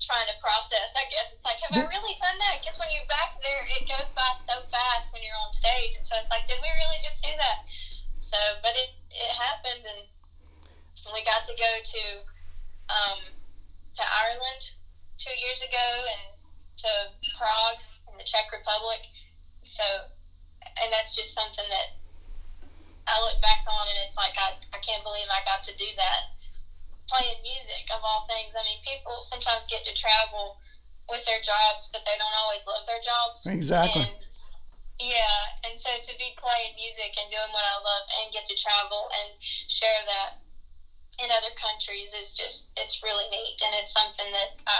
trying 0.02 0.26
to 0.28 0.36
process. 0.42 0.92
I 0.98 1.06
guess 1.08 1.32
it's 1.32 1.46
like, 1.46 1.62
have 1.62 1.78
I 1.78 1.86
really 1.86 2.16
done 2.18 2.38
that? 2.50 2.58
Because 2.60 2.76
when 2.82 2.90
you're 2.92 3.08
back 3.08 3.30
there, 3.46 3.62
it 3.78 3.86
goes 3.86 4.10
by 4.12 4.34
so 4.36 4.60
fast 4.68 5.14
when 5.14 5.22
you're 5.22 5.38
on 5.38 5.54
stage, 5.54 5.94
and 5.96 6.06
so 6.06 6.18
it's 6.18 6.30
like, 6.34 6.44
did 6.46 6.58
we 6.60 6.70
really 6.82 6.98
just 7.00 7.22
do 7.22 7.30
that? 7.38 7.62
So, 8.20 8.38
but 8.62 8.74
it 8.76 8.90
it 9.14 9.32
happened, 9.38 9.86
and 9.86 10.02
we 11.14 11.22
got 11.22 11.46
to 11.46 11.54
go 11.54 11.72
to 11.80 12.04
um, 12.90 13.20
to 13.94 14.04
Ireland 14.04 14.74
two 15.18 15.34
years 15.38 15.62
ago, 15.62 15.88
and 16.10 16.30
to 16.82 16.90
Prague 17.38 17.80
in 18.10 18.18
the 18.18 18.26
Czech 18.26 18.50
Republic. 18.52 19.06
So, 19.64 19.86
and 20.82 20.92
that's 20.92 21.14
just 21.14 21.34
something 21.34 21.66
that 21.70 21.88
I 23.08 23.22
look 23.22 23.40
back 23.42 23.62
on, 23.70 23.88
and 23.88 23.98
it's 24.02 24.18
like 24.18 24.34
I 24.38 24.58
I 24.74 24.80
can't 24.82 25.04
believe 25.04 25.30
I 25.30 25.42
got 25.46 25.62
to 25.64 25.74
do 25.78 25.88
that 25.98 26.26
playing 27.12 27.40
music 27.44 27.84
of 27.92 28.00
all 28.02 28.24
things. 28.32 28.56
I 28.56 28.64
mean, 28.64 28.80
people 28.88 29.20
sometimes 29.28 29.68
get 29.68 29.84
to 29.84 29.94
travel 29.94 30.56
with 31.12 31.20
their 31.28 31.44
jobs, 31.44 31.92
but 31.92 32.02
they 32.08 32.16
don't 32.16 32.38
always 32.48 32.64
love 32.64 32.88
their 32.88 33.04
jobs. 33.04 33.44
Exactly. 33.52 34.08
And, 34.08 34.16
yeah, 35.04 35.68
and 35.68 35.76
so 35.76 35.90
to 35.92 36.14
be 36.16 36.32
playing 36.40 36.72
music 36.80 37.12
and 37.20 37.28
doing 37.28 37.52
what 37.52 37.66
I 37.68 37.76
love 37.84 38.06
and 38.24 38.32
get 38.32 38.46
to 38.48 38.56
travel 38.56 39.12
and 39.20 39.30
share 39.44 40.02
that 40.08 40.40
in 41.20 41.28
other 41.30 41.52
countries 41.60 42.14
is 42.16 42.34
just 42.34 42.72
it's 42.78 43.04
really 43.04 43.26
neat 43.30 43.60
and 43.66 43.76
it's 43.78 43.92
something 43.92 44.26
that 44.32 44.62
I 44.66 44.80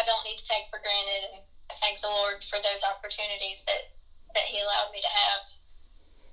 I 0.00 0.02
don't 0.04 0.24
need 0.26 0.36
to 0.36 0.44
take 0.44 0.64
for 0.68 0.80
granted 0.82 1.30
and 1.30 1.42
I 1.70 1.74
thank 1.80 2.00
the 2.00 2.08
Lord 2.08 2.42
for 2.42 2.56
those 2.56 2.82
opportunities 2.96 3.64
that 3.68 3.92
that 4.34 4.44
He 4.44 4.58
allowed 4.60 4.90
me 4.92 5.00
to 5.00 5.08
have. 5.08 5.42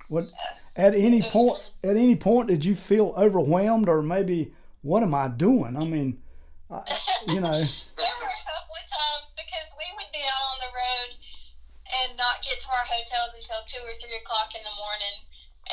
What 0.08 0.24
So, 0.26 0.36
at 0.76 0.96
any 0.96 1.22
was- 1.22 1.30
point? 1.32 1.62
At 1.84 1.98
any 1.98 2.16
point, 2.16 2.48
did 2.48 2.64
you 2.66 2.76
feel 2.76 3.14
overwhelmed, 3.18 3.88
or 3.90 4.02
maybe 4.02 4.54
what 4.82 5.04
am 5.04 5.14
I 5.14 5.28
doing? 5.28 5.78
I 5.78 5.86
mean, 5.86 6.18
I, 6.70 6.82
you 7.28 7.40
know, 7.40 7.58
There 8.02 8.18
were 8.18 8.34
a 8.34 8.44
couple 8.50 8.76
of 8.78 8.88
times 8.90 9.30
because 9.38 9.70
we 9.78 9.86
would 9.94 10.10
be 10.12 10.24
out 10.26 10.46
on 10.54 10.58
the 10.66 10.72
road 10.74 11.10
and 12.02 12.18
not 12.18 12.42
get 12.42 12.58
to 12.66 12.70
our 12.74 12.86
hotels 12.88 13.36
until 13.36 13.62
two 13.68 13.82
or 13.86 13.94
three 14.02 14.16
o'clock 14.18 14.56
in 14.58 14.64
the 14.64 14.74
morning, 14.80 15.16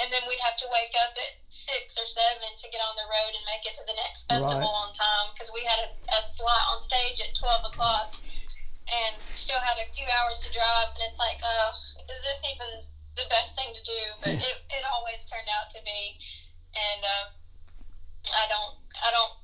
and 0.02 0.12
then 0.12 0.20
we'd 0.28 0.42
have 0.44 0.56
to 0.60 0.68
wake 0.68 0.92
up 1.00 1.14
at 1.16 1.32
six 1.48 1.96
or 1.96 2.04
seven 2.04 2.52
to 2.58 2.66
get 2.68 2.82
on 2.84 2.96
the 3.00 3.06
road 3.08 3.32
and 3.32 3.44
make 3.48 3.64
it 3.64 3.72
to 3.78 3.84
the 3.86 3.96
next 3.96 4.28
festival 4.28 4.60
Right. 4.60 4.82
on 4.84 4.92
time 4.92 5.32
because 5.32 5.48
we 5.54 5.64
had 5.64 5.78
a, 5.80 5.88
a 5.88 6.20
slot 6.20 6.64
on 6.68 6.78
stage 6.82 7.22
at 7.24 7.32
twelve 7.32 7.64
o'clock 7.64 8.12
and 8.88 9.14
still 9.36 9.60
had 9.60 9.76
a 9.80 9.86
few 9.92 10.08
hours 10.20 10.40
to 10.44 10.48
drive, 10.52 10.88
and 10.96 11.02
it's 11.04 11.20
like, 11.20 11.38
oh, 11.44 11.70
is 12.08 12.20
this 12.24 12.40
even 12.44 12.82
the 13.16 13.24
best 13.28 13.54
thing 13.56 13.72
to 13.72 13.82
do? 13.84 14.00
But 14.20 14.36
Yeah. 14.36 14.48
it, 14.52 14.56
it 14.80 14.84
always 14.92 15.24
turned 15.24 15.48
out 15.60 15.68
to 15.76 15.80
be, 15.84 16.16
and 16.76 17.00
uh, 17.04 17.26
I 18.36 18.44
don't 18.48 18.74
I 19.00 19.08
don't 19.12 19.34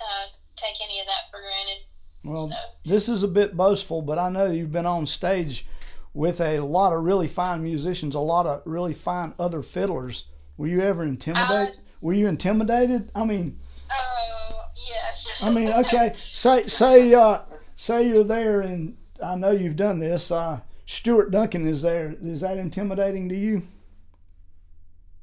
uh, 0.00 0.26
take 0.56 0.80
any 0.82 1.00
of 1.00 1.06
that 1.06 1.28
for 1.30 1.40
granted. 1.40 1.82
well, 2.24 2.48
So. 2.48 2.56
This 2.90 3.08
is 3.08 3.22
a 3.22 3.28
bit 3.28 3.56
boastful, 3.56 4.02
but 4.02 4.18
I 4.18 4.28
know 4.28 4.50
you've 4.50 4.72
been 4.72 4.86
on 4.86 5.06
stage 5.06 5.66
with 6.12 6.40
a 6.40 6.60
lot 6.60 6.92
of 6.92 7.04
really 7.04 7.28
fine 7.28 7.62
musicians, 7.62 8.14
a 8.14 8.20
lot 8.20 8.46
of 8.46 8.62
really 8.64 8.94
fine 8.94 9.32
other 9.38 9.62
fiddlers. 9.62 10.24
Were 10.56 10.66
you 10.66 10.80
ever 10.82 11.04
intimidated? 11.04 11.74
Uh, 11.76 11.80
Were 12.00 12.12
you 12.12 12.26
intimidated? 12.26 13.10
I 13.14 13.24
mean, 13.24 13.58
Oh 13.90 14.62
yes. 14.88 15.40
I 15.42 15.50
mean, 15.50 15.68
okay, 15.84 16.12
say 16.14 16.62
say 16.64 17.14
uh, 17.14 17.40
say 17.76 18.08
you're 18.08 18.24
there, 18.24 18.60
and 18.60 18.96
I 19.24 19.36
know 19.36 19.50
you've 19.52 19.76
done 19.76 19.98
this. 19.98 20.30
Uh, 20.30 20.60
Stuart 20.86 21.30
Duncan 21.30 21.66
is 21.66 21.82
there. 21.82 22.16
Is 22.22 22.40
that 22.40 22.58
intimidating 22.58 23.28
to 23.28 23.36
you? 23.36 23.62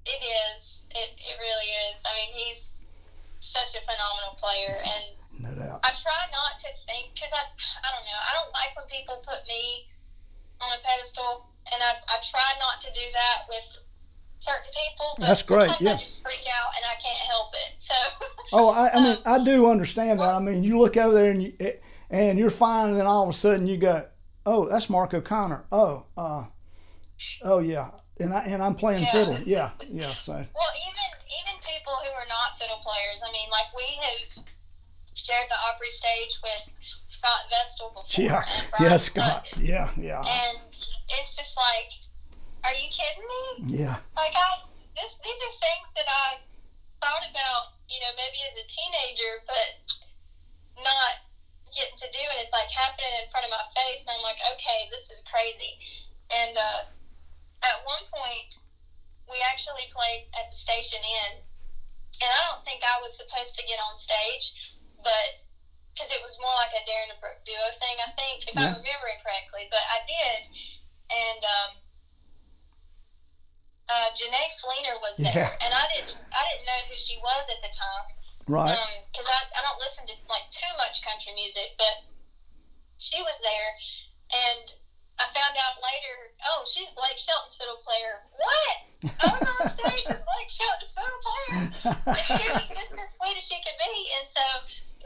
It 0.06 0.22
is. 0.56 0.84
It 0.92 1.10
it 1.18 1.38
really 1.40 1.70
is. 1.92 2.04
I 2.06 2.14
mean, 2.16 2.46
he's 2.48 2.82
such 3.40 3.76
a 3.76 3.82
phenomenal 3.82 4.38
player, 4.38 4.78
and 4.82 5.04
No 5.44 5.62
doubt. 5.62 5.82
I 5.84 5.90
try 5.90 6.22
not 6.32 6.58
to 6.60 6.68
think 6.88 7.14
because 7.14 7.32
I 7.34 7.44
I 7.44 7.57
don't. 8.38 8.50
I 8.54 8.54
don't 8.54 8.54
like 8.54 8.72
when 8.78 8.88
people 8.94 9.18
put 9.26 9.42
me 9.50 9.90
on 10.62 10.70
a 10.78 10.80
pedestal, 10.86 11.50
and 11.74 11.82
I 11.82 11.98
I 12.08 12.18
try 12.22 12.50
not 12.62 12.80
to 12.82 12.90
do 12.94 13.06
that 13.14 13.50
with 13.50 13.66
certain 14.40 14.70
people. 14.70 15.18
But 15.18 15.28
That's 15.28 15.44
great, 15.44 15.74
sometimes 15.74 15.82
yeah. 15.82 15.94
I 15.94 15.98
just 15.98 16.24
freak 16.24 16.46
out, 16.46 16.70
and 16.78 16.86
I 16.86 16.96
can't 17.02 17.24
help 17.26 17.54
it. 17.54 17.76
So. 17.80 17.96
Oh, 18.54 18.70
I, 18.70 18.90
I 18.94 19.04
mean, 19.04 19.18
I 19.26 19.44
do 19.44 19.70
understand 19.70 20.22
that. 20.22 20.34
I 20.34 20.40
mean, 20.40 20.64
you 20.64 20.80
look 20.80 20.96
over 20.96 21.14
there 21.14 21.32
and 21.32 21.44
you 21.44 21.52
and 22.10 22.40
you're 22.40 22.50
fine, 22.50 22.90
and 22.90 22.98
then 22.98 23.06
all 23.06 23.24
of 23.24 23.30
a 23.30 23.34
sudden 23.34 23.68
you 23.68 23.76
go, 23.76 24.08
"Oh, 24.46 24.70
that's 24.70 24.90
Mark 24.90 25.14
O'Connor." 25.14 25.66
Oh, 25.70 26.06
uh, 26.16 26.46
oh 27.44 27.60
yeah, 27.60 27.92
and 28.22 28.34
I 28.34 28.44
and 28.44 28.64
I'm 28.64 28.76
playing 28.76 29.02
Yeah. 29.04 29.12
fiddle. 29.12 29.40
Yeah, 29.46 29.72
yeah. 29.90 30.14
So 30.14 30.32
Well, 30.32 30.74
even 30.88 31.08
even 31.44 31.60
people 31.60 31.92
who 31.92 32.10
are 32.16 32.28
not 32.30 32.58
fiddle 32.58 32.80
players. 32.80 33.22
I 33.28 33.34
mean, 33.34 33.50
like 33.52 33.68
we 33.76 33.84
have 34.02 34.46
shared 35.28 35.48
the 35.52 35.60
Opry 35.68 35.92
stage 35.92 36.40
with 36.40 36.64
Scott 37.04 37.52
Vestal 37.52 37.92
before. 37.92 38.24
yeah, 38.24 38.42
yeah, 38.80 38.96
Scott. 38.96 39.44
Sutton. 39.48 39.66
Yeah, 39.66 39.92
yeah, 40.00 40.24
And 40.24 40.72
it's 41.20 41.36
just 41.36 41.52
like, 41.60 41.92
are 42.64 42.76
you 42.80 42.88
kidding 42.88 43.28
me? 43.28 43.84
yeah. 43.84 44.00
Like 44.16 44.32
I, 44.32 44.64
this, 44.96 45.12
these 45.20 45.40
are 45.44 45.56
things 45.60 45.88
that 46.00 46.08
I 46.08 46.28
thought 47.04 47.28
about, 47.28 47.76
you 47.92 48.00
know, 48.00 48.12
maybe 48.16 48.40
as 48.48 48.56
a 48.56 48.66
teenager, 48.72 49.44
but 49.44 49.70
not 50.80 51.28
getting 51.76 52.00
to 52.00 52.10
do, 52.16 52.24
and 52.32 52.40
it's 52.40 52.56
like 52.56 52.72
happening 52.72 53.12
in 53.20 53.28
front 53.28 53.44
of 53.44 53.52
my 53.52 53.66
face, 53.76 54.08
and 54.08 54.16
I'm 54.16 54.24
like, 54.24 54.40
okay, 54.56 54.88
this 54.90 55.12
is 55.12 55.22
crazy. 55.28 55.76
And 56.32 56.56
uh, 56.56 56.88
at 57.68 57.78
one 57.84 58.04
point, 58.08 58.64
we 59.28 59.36
actually 59.52 59.84
played 59.92 60.32
at 60.40 60.48
the 60.48 60.56
Station 60.56 61.04
Inn, 61.04 61.44
and 62.24 62.30
I 62.32 62.40
don't 62.50 62.64
think 62.64 62.82
I 62.82 62.98
was 63.04 63.20
supposed 63.20 63.60
to 63.60 63.64
get 63.68 63.78
on 63.84 63.94
stage, 64.00 64.77
but 65.04 65.34
because 65.94 66.14
it 66.14 66.22
was 66.22 66.38
more 66.38 66.54
like 66.62 66.74
a 66.78 66.82
Darren 66.86 67.10
and 67.10 67.20
Brooke 67.20 67.42
duo 67.42 67.66
thing, 67.82 67.98
I 68.06 68.10
think, 68.14 68.46
if 68.46 68.54
Yeah. 68.54 68.70
I'm 68.70 68.78
remembering 68.78 69.18
correctly. 69.18 69.66
But 69.70 69.82
I 69.90 70.00
did, 70.06 70.40
and 71.10 71.42
um, 71.42 71.72
uh, 73.90 74.10
Jenee 74.14 74.52
Fleenor 74.62 74.98
was 75.02 75.16
there, 75.18 75.48
Yeah. 75.50 75.64
and 75.66 75.72
I 75.74 75.86
didn't 75.96 76.18
I 76.32 76.42
didn't 76.52 76.68
know 76.68 76.82
who 76.92 76.98
she 76.98 77.18
was 77.18 77.44
at 77.50 77.62
the 77.64 77.72
time 77.72 78.08
Right. 78.48 78.78
because 79.12 79.28
I, 79.28 79.40
I 79.58 79.62
don't 79.64 79.80
listen 79.80 80.06
to 80.08 80.16
like 80.30 80.46
too 80.52 80.70
much 80.78 81.02
country 81.02 81.34
music, 81.36 81.74
but 81.78 82.04
she 82.98 83.22
was 83.22 83.38
there, 83.42 83.70
and 84.52 84.66
I 85.18 85.26
found 85.34 85.56
out 85.58 85.82
later, 85.82 86.30
oh, 86.54 86.62
she's 86.70 86.92
Blake 86.94 87.18
Shelton's 87.18 87.56
fiddle 87.58 87.78
player. 87.82 88.22
What? 88.38 88.76
I 89.18 89.26
was 89.34 89.42
on 89.42 89.70
stage 89.74 90.06
with 90.14 90.22
Blake 90.22 90.52
Shelton's 90.54 90.94
fiddle 90.94 91.22
player. 91.26 91.58
She 92.28 92.44
was 92.54 92.66
just 92.70 92.94
as 93.02 93.10
sweet 93.18 93.34
as 93.38 93.42
she 93.46 93.58
could 93.66 93.78
be. 93.82 93.96
And 94.20 94.28
so 94.28 94.44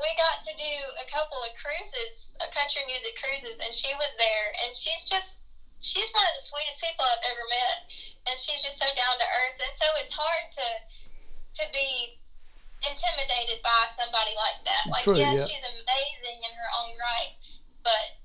we 0.02 0.10
got 0.18 0.42
to 0.50 0.54
do 0.58 0.74
a 0.98 1.06
couple 1.08 1.38
of 1.46 1.54
cruises, 1.54 2.34
country 2.50 2.82
music 2.90 3.14
cruises, 3.22 3.62
and 3.62 3.70
she 3.70 3.94
was 3.96 4.12
there. 4.18 4.48
And 4.66 4.74
she's 4.74 5.06
just, 5.06 5.46
she's 5.78 6.10
one 6.12 6.26
of 6.26 6.36
the 6.36 6.46
sweetest 6.46 6.82
people 6.82 7.06
I've 7.06 7.26
ever 7.30 7.46
met. 7.48 7.78
And 8.26 8.36
she's 8.36 8.66
just 8.66 8.82
so 8.82 8.90
down 8.98 9.16
to 9.18 9.28
earth. 9.46 9.62
And 9.62 9.74
so 9.78 9.88
it's 10.02 10.14
hard 10.14 10.46
to, 10.58 10.68
to 11.62 11.66
be 11.70 12.18
intimidated 12.82 13.62
by 13.62 13.82
somebody 13.94 14.34
like 14.34 14.58
that. 14.66 14.84
Like, 14.90 15.06
True, 15.06 15.22
yes, 15.22 15.38
yeah. 15.38 15.46
she's 15.46 15.66
amazing 15.66 16.38
in 16.42 16.52
her 16.58 16.70
own 16.82 16.94
right, 16.98 17.34
but 17.86 18.18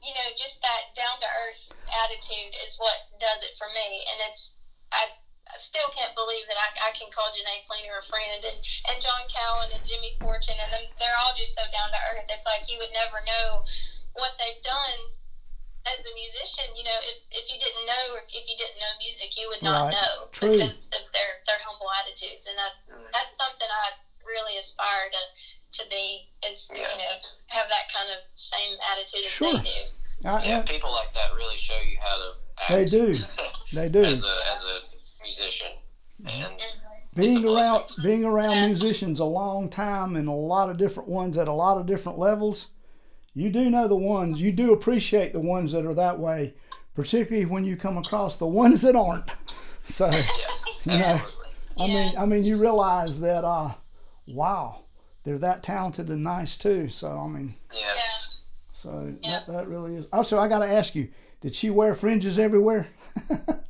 you 0.00 0.16
know, 0.16 0.28
just 0.32 0.64
that 0.64 0.96
down 0.96 1.12
to 1.20 1.28
earth 1.44 1.76
attitude 2.08 2.56
is 2.64 2.80
what 2.80 2.96
does 3.20 3.44
it 3.44 3.52
for 3.60 3.68
me. 3.76 4.00
And 4.08 4.18
it's, 4.28 4.56
I, 4.92 5.12
I 5.50 5.58
still 5.58 5.86
can't 5.90 6.14
believe 6.14 6.46
that 6.46 6.58
I, 6.58 6.88
I 6.88 6.90
can 6.94 7.10
call 7.10 7.26
Jenee 7.34 7.62
Fleenor 7.66 7.98
a 7.98 8.04
friend 8.06 8.40
and, 8.46 8.58
and 8.90 8.96
John 9.02 9.22
Cowan 9.26 9.74
and 9.74 9.82
Jimmy 9.82 10.14
Fortune 10.22 10.54
and 10.58 10.70
them, 10.70 10.84
they're 11.02 11.18
all 11.26 11.34
just 11.34 11.58
so 11.58 11.62
down 11.74 11.90
to 11.90 12.00
earth. 12.14 12.30
It's 12.30 12.46
like 12.46 12.70
you 12.70 12.78
would 12.78 12.94
never 12.94 13.18
know 13.26 13.66
what 14.14 14.38
they've 14.38 14.62
done 14.62 14.98
as 15.90 16.06
a 16.06 16.12
musician. 16.14 16.70
You 16.78 16.86
know, 16.86 16.98
if, 17.10 17.18
if 17.34 17.50
you 17.50 17.58
didn't 17.58 17.86
know, 17.86 18.04
or 18.14 18.22
if 18.22 18.30
you 18.46 18.54
didn't 18.54 18.78
know 18.78 18.92
music, 19.02 19.34
you 19.34 19.50
would 19.50 19.62
not 19.66 19.90
Right. 19.90 19.98
know 19.98 20.30
True. 20.30 20.54
because 20.54 20.86
of 20.94 21.04
their, 21.10 21.42
their 21.50 21.60
humble 21.66 21.90
attitudes. 21.98 22.46
And 22.46 22.54
that, 22.54 22.74
mm-hmm. 22.86 23.10
that's 23.10 23.34
something 23.34 23.66
I 23.66 23.98
really 24.22 24.54
aspire 24.54 25.10
to, 25.10 25.22
to 25.82 25.82
be 25.90 26.30
is, 26.46 26.70
Yeah. 26.70 26.86
you 26.94 26.98
know, 27.02 27.14
have 27.50 27.66
that 27.66 27.90
kind 27.90 28.10
of 28.14 28.22
same 28.38 28.78
attitude 28.94 29.26
as 29.26 29.32
Sure. 29.34 29.58
they 29.58 29.66
do. 29.66 29.82
I, 30.30 30.44
Yeah, 30.46 30.58
I- 30.60 30.68
people 30.68 30.92
like 30.92 31.10
that 31.18 31.34
really 31.34 31.56
show 31.58 31.78
you 31.82 31.98
how 31.98 32.16
to 32.16 32.28
act. 32.60 32.70
They 32.70 32.84
do. 32.84 33.14
they 33.72 33.88
do. 33.88 34.04
as 34.04 34.22
a 34.22 34.36
as 34.52 34.60
a 34.64 34.76
musician, 35.22 35.68
and 36.26 36.52
being 37.14 37.44
around 37.44 37.78
blessing. 37.86 38.04
being 38.04 38.24
around 38.24 38.66
musicians 38.66 39.20
a 39.20 39.24
long 39.24 39.68
time 39.68 40.16
and 40.16 40.28
a 40.28 40.32
lot 40.32 40.70
of 40.70 40.76
different 40.76 41.08
ones 41.08 41.36
at 41.38 41.48
a 41.48 41.52
lot 41.52 41.76
of 41.78 41.86
different 41.86 42.18
levels 42.18 42.68
you 43.34 43.50
do 43.50 43.68
know 43.70 43.88
the 43.88 43.96
ones 43.96 44.40
you 44.40 44.52
do 44.52 44.72
appreciate 44.72 45.32
the 45.32 45.40
ones 45.40 45.72
that 45.72 45.84
are 45.86 45.94
that 45.94 46.18
way 46.18 46.54
particularly 46.94 47.46
when 47.46 47.64
you 47.64 47.76
come 47.76 47.96
across 47.98 48.36
the 48.36 48.46
ones 48.46 48.80
that 48.80 48.94
aren't 48.94 49.30
so 49.84 50.08
yeah, 50.10 50.92
You 50.94 50.98
know. 50.98 51.20
i 51.78 51.86
mean 51.86 52.14
i 52.18 52.26
mean 52.26 52.44
you 52.44 52.60
realize 52.60 53.20
that 53.20 53.44
uh 53.44 53.72
wow 54.28 54.80
they're 55.24 55.38
that 55.38 55.62
talented 55.62 56.08
and 56.10 56.22
nice 56.22 56.56
too 56.56 56.88
so 56.88 57.18
i 57.18 57.26
mean 57.26 57.54
Yeah. 57.72 57.80
Yeah. 57.80 57.92
so 58.70 59.14
Yeah. 59.20 59.30
that, 59.30 59.52
that 59.52 59.68
really 59.68 59.96
is 59.96 60.06
also 60.12 60.38
i 60.38 60.46
got 60.48 60.60
to 60.60 60.66
ask 60.72 60.94
you 60.94 61.08
did 61.40 61.54
she 61.56 61.70
wear 61.70 61.94
fringes 61.94 62.38
everywhere 62.38 62.86
Oh, 63.30 63.36
absolutely. 63.38 63.64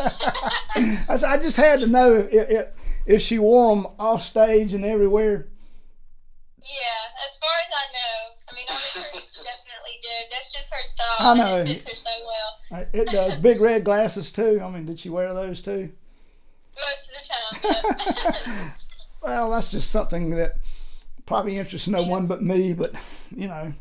I 1.08 1.12
s- 1.14 1.24
I 1.24 1.36
just 1.38 1.56
had 1.56 1.80
to 1.80 1.86
know 1.86 2.14
if, 2.14 2.32
if, 2.50 2.66
if 3.06 3.22
she 3.22 3.38
wore 3.38 3.74
them 3.76 3.86
off 3.98 4.22
stage 4.22 4.74
and 4.74 4.84
everywhere 4.84 5.46
yeah, 6.62 7.26
as 7.26 7.38
far 7.38 7.48
as 7.66 7.72
I 7.74 7.86
know. 7.94 8.36
I 8.50 8.54
mean, 8.54 8.66
I'm 8.68 8.76
sure 8.76 9.02
she 9.02 9.42
definitely 9.42 9.98
did. 10.02 10.30
That's 10.30 10.52
just 10.52 10.70
her 10.70 10.84
style. 10.84 11.16
I 11.20 11.34
know. 11.38 11.56
And 11.56 11.68
it 11.70 11.82
fits 11.82 11.88
her 11.88 11.94
so 11.96 12.10
well. 12.26 12.86
It 12.92 13.08
does. 13.08 13.36
Big 13.36 13.62
red 13.62 13.82
glasses 13.82 14.30
too. 14.30 14.60
I 14.62 14.68
mean, 14.70 14.84
did 14.84 14.98
she 14.98 15.08
wear 15.08 15.32
those 15.32 15.62
too? 15.62 15.90
Most 16.76 17.10
of 17.10 17.62
the 17.62 17.72
time, 17.72 18.44
yeah. 18.46 18.68
Well, 19.22 19.50
that's 19.50 19.70
just 19.70 19.90
something 19.90 20.30
that 20.30 20.56
probably 21.26 21.56
interests 21.56 21.88
no 21.88 22.02
one 22.02 22.26
but 22.26 22.42
me. 22.42 22.74
But 22.74 22.94
you 23.34 23.48
know. 23.48 23.72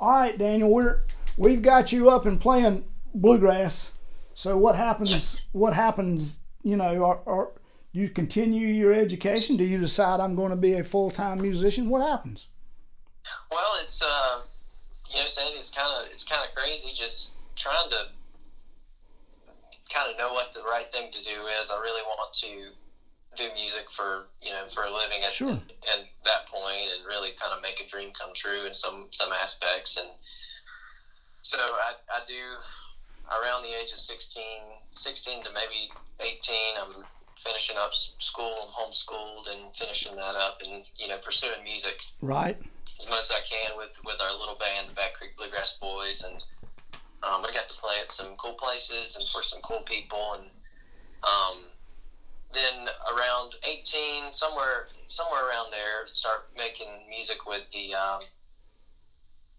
All 0.00 0.10
right, 0.10 0.36
Daniel, 0.36 0.70
we're 0.70 1.00
we've 1.36 1.62
got 1.62 1.92
you 1.92 2.10
up 2.10 2.26
and 2.26 2.40
playing 2.40 2.84
bluegrass. 3.14 3.92
So 4.34 4.56
what 4.58 4.74
happens? 4.74 5.40
What 5.52 5.74
happens? 5.74 6.38
You 6.62 6.76
know, 6.76 7.04
are, 7.04 7.20
are 7.26 7.50
do 7.92 8.00
you 8.00 8.08
continue 8.08 8.66
your 8.66 8.92
education? 8.92 9.56
Do 9.56 9.64
you 9.64 9.78
decide 9.78 10.18
I'm 10.18 10.34
going 10.34 10.50
to 10.50 10.56
be 10.56 10.74
a 10.74 10.84
full 10.84 11.10
time 11.10 11.40
musician? 11.40 11.88
What 11.88 12.02
happens? 12.02 12.48
Well, 13.50 13.72
it's 13.82 14.02
uh, 14.02 14.40
you 15.10 15.20
know, 15.20 15.26
saying 15.26 15.52
it's 15.56 15.70
kind 15.70 15.88
of 16.00 16.10
it's 16.10 16.24
kind 16.24 16.42
of 16.46 16.54
crazy. 16.54 16.90
Just 16.92 17.32
trying 17.56 17.90
to 17.90 17.96
kind 19.94 20.10
of 20.10 20.18
know 20.18 20.32
what 20.32 20.50
the 20.52 20.62
right 20.62 20.90
thing 20.92 21.10
to 21.12 21.22
do 21.22 21.40
is. 21.62 21.70
I 21.70 21.80
really 21.80 22.02
want 22.02 22.34
to 22.34 22.70
do 23.36 23.54
music 23.54 23.90
for 23.90 24.26
you 24.42 24.50
know 24.50 24.66
for 24.72 24.84
a 24.84 24.90
living 24.92 25.22
at, 25.24 25.32
Sure. 25.32 25.52
at 25.52 26.04
that 26.24 26.46
point, 26.46 26.90
and 26.96 27.06
really 27.06 27.30
kind 27.40 27.52
of 27.54 27.62
make 27.62 27.80
a 27.80 27.88
dream 27.88 28.10
come 28.18 28.30
true 28.34 28.66
in 28.66 28.74
some 28.74 29.06
some 29.12 29.32
aspects. 29.32 29.96
And 29.96 30.08
so 31.42 31.58
I 31.58 31.92
I 32.12 32.20
do 32.26 32.34
around 33.30 33.62
the 33.62 33.72
age 33.80 33.90
of 33.92 33.98
16, 33.98 34.42
16 34.94 35.42
to 35.44 35.50
maybe 35.52 35.90
eighteen. 36.20 36.74
I'm 36.78 37.04
finishing 37.38 37.76
up 37.78 37.92
school. 37.92 38.52
I'm 38.62 38.68
homeschooled 38.72 39.50
and 39.52 39.74
finishing 39.76 40.14
that 40.16 40.34
up, 40.36 40.58
and 40.64 40.84
you 40.96 41.08
know 41.08 41.18
pursuing 41.18 41.62
music 41.64 42.00
Right. 42.20 42.56
as 42.98 43.08
much 43.08 43.20
as 43.20 43.30
I 43.32 43.40
can 43.48 43.76
with 43.76 43.98
with 44.04 44.20
our 44.20 44.32
little 44.38 44.56
band, 44.56 44.88
the 44.88 44.92
Back 44.94 45.14
Creek 45.14 45.36
Bluegrass 45.36 45.74
Boys, 45.80 46.22
and 46.22 46.42
um, 47.22 47.44
I 47.44 47.50
got 47.52 47.68
to 47.68 47.80
play 47.80 47.96
at 48.00 48.10
some 48.10 48.36
cool 48.36 48.54
places 48.54 49.16
and 49.16 49.24
for 49.32 49.42
some 49.42 49.60
cool 49.62 49.82
people, 49.82 50.34
and 50.34 50.44
um, 51.22 51.64
then 52.52 52.88
around 53.16 53.54
eighteen, 53.66 54.32
somewhere 54.32 54.88
somewhere 55.08 55.48
around 55.48 55.72
there, 55.72 56.06
start 56.06 56.48
making 56.56 56.88
music 57.08 57.46
with 57.46 57.68
the 57.72 57.94
um, 57.94 58.20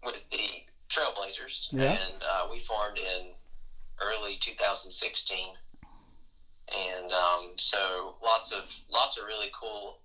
with 0.04 0.18
the 0.30 0.62
Trailblazers, 0.88 1.68
Yeah. 1.72 1.92
and 1.92 2.22
uh, 2.22 2.46
we 2.50 2.60
formed 2.60 2.98
in 2.98 3.32
early 4.02 4.36
2016. 4.40 5.54
And 6.68 7.12
um, 7.12 7.52
so 7.56 8.16
lots 8.22 8.52
of 8.52 8.64
lots 8.90 9.16
of 9.16 9.24
really 9.24 9.50
cool 9.58 9.98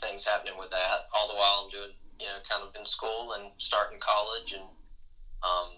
things 0.00 0.24
happening 0.24 0.54
with 0.58 0.70
that. 0.70 1.08
All 1.14 1.28
the 1.28 1.34
while 1.34 1.62
I'm 1.64 1.70
doing 1.70 1.92
you 2.18 2.26
know, 2.26 2.38
kind 2.48 2.62
of 2.62 2.74
in 2.78 2.86
school 2.86 3.34
and 3.34 3.50
starting 3.58 3.98
college 4.00 4.52
and 4.52 4.62
um, 5.42 5.68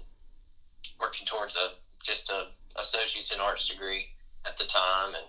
working 1.00 1.26
towards 1.26 1.56
a 1.56 1.74
just 2.02 2.30
a 2.30 2.46
associate's 2.76 3.32
in 3.32 3.40
arts 3.40 3.68
degree 3.68 4.06
at 4.46 4.56
the 4.56 4.64
time. 4.64 5.14
And 5.14 5.26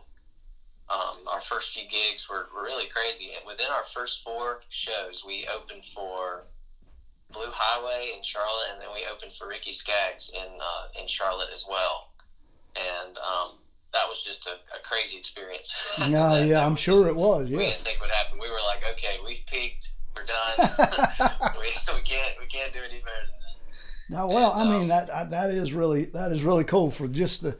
um, 0.89 1.27
our 1.27 1.41
first 1.41 1.73
few 1.73 1.87
gigs 1.87 2.27
were, 2.29 2.47
really 2.53 2.87
crazy. 2.87 3.31
And 3.35 3.45
within 3.45 3.67
our 3.71 3.83
first 3.93 4.23
four 4.23 4.61
shows, 4.69 5.23
we 5.25 5.47
opened 5.53 5.85
for 5.85 6.43
Blue 7.31 7.51
Highway 7.51 8.13
in 8.15 8.23
Charlotte, 8.23 8.73
and 8.73 8.81
then 8.81 8.89
we 8.93 9.05
opened 9.11 9.33
for 9.33 9.47
Ricky 9.47 9.71
Skaggs 9.71 10.31
in 10.33 10.47
uh, 10.61 10.99
in 10.99 11.07
Charlotte 11.07 11.49
as 11.53 11.65
well. 11.69 12.08
And 12.79 13.17
um, 13.17 13.51
that 13.93 14.03
was 14.07 14.23
just 14.23 14.47
a, 14.47 14.51
a 14.51 14.81
crazy 14.83 15.17
experience. 15.17 15.73
Yeah, 16.07 16.29
That- 16.29 16.47
yeah, 16.47 16.65
I'm 16.65 16.75
sure 16.75 17.07
it 17.07 17.15
was. 17.15 17.45
we 17.45 17.57
didn't 17.57 17.67
Yes. 17.67 17.83
think 17.83 17.99
would 18.01 18.11
happen. 18.11 18.39
We 18.39 18.49
were 18.49 18.57
like, 18.65 18.83
okay, 18.93 19.17
we've 19.25 19.43
peaked. 19.47 19.91
We're 20.15 20.25
done. 20.25 20.69
we, 21.59 21.67
we 21.95 22.01
can't 22.01 22.35
we 22.39 22.45
can't 22.47 22.73
do 22.73 22.79
any 22.79 22.99
better 22.99 23.25
than 23.29 23.39
this. 23.41 23.63
Now, 24.09 24.27
well, 24.27 24.51
I 24.53 24.61
And, 24.61 24.69
mean 24.71 24.81
um, 24.83 24.87
that 24.89 25.13
I- 25.13 25.23
that 25.25 25.49
is 25.51 25.73
really 25.73 26.05
that 26.05 26.31
is 26.31 26.43
really 26.43 26.63
cool 26.63 26.91
for 26.91 27.07
just 27.07 27.41
to 27.41 27.57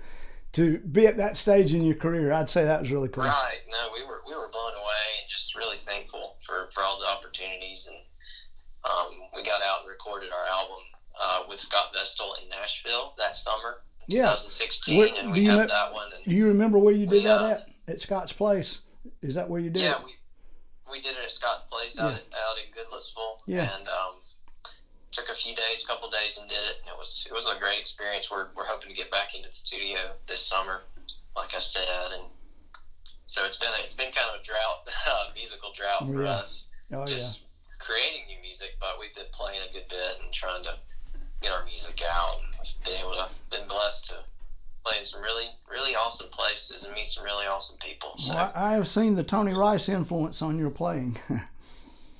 to 0.53 0.79
be 0.79 1.05
at 1.05 1.17
that 1.17 1.37
stage 1.37 1.73
in 1.75 1.83
your 1.83 1.95
career. 1.95 2.31
I'd 2.33 2.49
say 2.49 2.63
that 2.63 2.81
was 2.81 2.91
really 2.91 3.07
cool. 3.09 3.23
Right? 3.23 3.59
No, 3.69 3.89
we 3.93 4.03
were 4.05 4.21
we 4.27 4.33
were 4.33 4.49
blown 4.51 4.73
away 4.73 5.05
and 5.21 5.29
just 5.29 5.55
really 5.55 5.77
thankful 5.77 6.37
for, 6.45 6.69
for 6.73 6.81
all 6.83 6.99
the 6.99 7.05
opportunities. 7.07 7.87
And 7.87 7.97
um, 8.89 9.11
we 9.35 9.43
got 9.43 9.61
out 9.61 9.81
and 9.81 9.89
recorded 9.89 10.29
our 10.31 10.45
album 10.57 10.79
uh, 11.21 11.43
with 11.47 11.59
Scott 11.59 11.91
Vestal 11.93 12.35
in 12.41 12.49
Nashville 12.49 13.13
that 13.19 13.35
summer, 13.35 13.81
Yeah. 14.09 14.23
2016, 14.35 14.97
Where- 14.97 15.13
and 15.15 15.31
we 15.31 15.45
have 15.45 15.67
that 15.69 15.93
one. 15.93 16.09
And 16.15 16.23
Do 16.25 16.35
you 16.35 16.47
remember 16.47 16.77
where 16.79 16.93
you 16.93 17.05
did 17.05 17.23
We, 17.23 17.23
that 17.25 17.41
uh, 17.41 17.47
at? 17.49 17.67
At 17.87 18.01
Scott's 18.01 18.33
Place. 18.33 18.81
Is 19.21 19.35
that 19.35 19.49
where 19.49 19.59
you 19.59 19.69
did 19.69 19.83
yeah, 19.83 19.99
it? 19.99 20.05
we 20.05 20.13
we 20.91 20.99
did 21.01 21.11
it 21.11 21.23
at 21.23 21.31
Scott's 21.31 21.65
place 21.65 21.99
out 21.99 22.11
Yeah. 22.11 22.17
at, 22.17 22.23
out 22.33 22.55
in 22.57 22.73
Goodlettsville. 22.73 23.37
Yeah. 23.45 23.69
And 23.77 23.87
um, 23.87 24.15
took 25.11 25.29
a 25.29 25.35
few 25.35 25.55
days, 25.55 25.85
couple 25.85 26.09
days, 26.09 26.37
and 26.39 26.49
did 26.49 26.57
it. 26.57 26.77
And 26.81 26.89
it 26.89 26.97
was 26.97 27.27
it 27.29 27.33
was 27.33 27.45
a 27.45 27.59
great 27.59 27.79
experience. 27.79 28.29
We're 28.31 28.47
we're 28.55 28.65
hoping 28.65 28.89
to 28.89 28.95
get 28.95 29.11
back 29.11 29.35
into 29.35 29.49
the 29.49 29.55
studio 29.55 29.99
this 30.27 30.41
summer, 30.45 30.81
like 31.35 31.53
I 31.55 31.59
said, 31.59 32.11
and 32.13 32.23
so 33.27 33.45
it's 33.45 33.57
been 33.57 33.69
it's 33.79 33.93
been 33.93 34.11
kind 34.11 34.29
of 34.33 34.41
a 34.41 34.43
drought, 34.43 34.87
uh, 35.09 35.25
musical 35.35 35.71
drought 35.73 36.09
for 36.09 36.23
yeah. 36.23 36.29
us. 36.41 36.67
Oh 36.91 37.05
Just 37.05 37.43
creating 37.79 38.25
new 38.27 38.41
music, 38.41 38.75
but 38.79 38.99
we've 38.99 39.13
been 39.15 39.29
playing 39.31 39.61
a 39.69 39.71
good 39.73 39.87
bit 39.89 40.17
and 40.23 40.33
trying 40.33 40.63
to 40.63 40.73
get 41.41 41.51
our 41.51 41.63
music 41.65 42.01
out. 42.09 42.41
And 42.43 42.58
been 42.91 42.99
able 43.01 43.13
to 43.13 43.27
been 43.51 43.67
blessed 43.67 44.07
to 44.07 44.13
play 44.85 44.97
in 44.99 45.05
some 45.05 45.21
really 45.21 45.45
really 45.71 45.95
awesome 45.95 46.27
places 46.31 46.83
and 46.83 46.93
meet 46.93 47.07
some 47.07 47.23
really 47.23 47.45
awesome 47.45 47.77
people. 47.79 48.13
So. 48.17 48.35
Well, 48.35 48.51
I, 48.55 48.71
I 48.71 48.73
have 48.73 48.87
seen 48.87 49.15
the 49.15 49.23
Tony 49.23 49.53
Rice 49.53 49.89
influence 49.89 50.41
on 50.41 50.57
your 50.57 50.69
playing. 50.69 51.17
Yeah, 51.29 51.39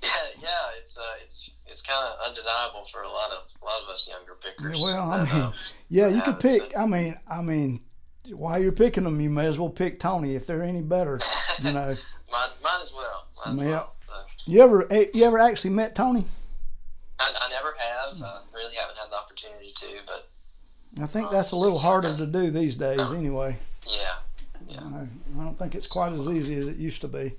yeah, 0.41 0.47
it's 0.81 0.97
uh, 0.97 1.01
it's 1.23 1.51
it's 1.67 1.81
kind 1.81 1.99
of 2.13 2.27
undeniable 2.27 2.85
for 2.91 3.01
a 3.03 3.07
lot 3.09 3.31
of 3.31 3.43
a 3.61 3.65
lot 3.65 3.81
of 3.83 3.89
us 3.89 4.09
younger 4.09 4.35
pickers. 4.41 4.79
well, 4.81 5.09
I 5.11 5.23
that, 5.23 5.33
mean, 5.33 5.43
um, 5.43 5.53
yeah, 5.89 6.07
you 6.07 6.21
could 6.21 6.39
pick. 6.39 6.77
I 6.77 6.85
mean, 6.85 7.17
I 7.29 7.41
mean, 7.41 7.81
while 8.31 8.61
you're 8.61 8.71
picking 8.71 9.03
them, 9.03 9.19
you 9.21 9.29
may 9.29 9.45
as 9.45 9.59
well 9.59 9.69
pick 9.69 9.99
Tony 9.99 10.35
if 10.35 10.45
they're 10.47 10.63
any 10.63 10.81
better. 10.81 11.19
You 11.61 11.73
know. 11.73 11.95
mine, 12.31 12.49
mine 12.63 12.81
as 12.81 12.93
well. 12.93 13.27
As 13.45 13.55
Yeah. 13.57 13.65
well. 13.65 13.95
So, 14.37 14.51
You 14.51 14.61
ever 14.61 14.87
eh, 14.91 15.05
you 15.13 15.25
ever 15.25 15.39
actually 15.39 15.71
met 15.71 15.95
Tony? 15.95 16.25
I, 17.19 17.33
I 17.41 17.49
never 17.49 17.75
have, 17.77 18.21
uh, 18.23 18.39
really 18.53 18.73
haven't 18.75 18.97
had 18.97 19.09
the 19.11 19.17
opportunity 19.17 19.71
to. 19.75 19.87
But 20.07 20.28
I 21.01 21.07
think 21.07 21.29
that's 21.31 21.51
a 21.51 21.55
little 21.55 21.79
harder 21.79 22.09
to 22.09 22.25
do 22.27 22.49
these 22.51 22.75
days, 22.75 23.11
anyway. 23.11 23.57
yeah, 23.87 24.15
yeah, 24.67 24.81
I, 24.81 25.01
I 25.39 25.43
don't 25.43 25.55
think 25.57 25.75
it's 25.75 25.87
quite 25.87 26.11
as 26.13 26.27
easy 26.27 26.55
as 26.57 26.67
it 26.67 26.77
used 26.77 27.01
to 27.01 27.07
be. 27.07 27.33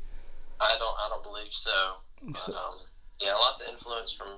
I 0.61 0.77
don't 0.79 0.97
I 0.99 1.09
don't 1.11 1.23
believe 1.23 1.53
so. 1.53 1.95
But 2.23 2.39
So- 2.39 2.55
um, 2.55 2.75
yeah, 3.21 3.33
lots 3.35 3.61
of 3.63 3.69
influence 3.69 4.13
from 4.13 4.29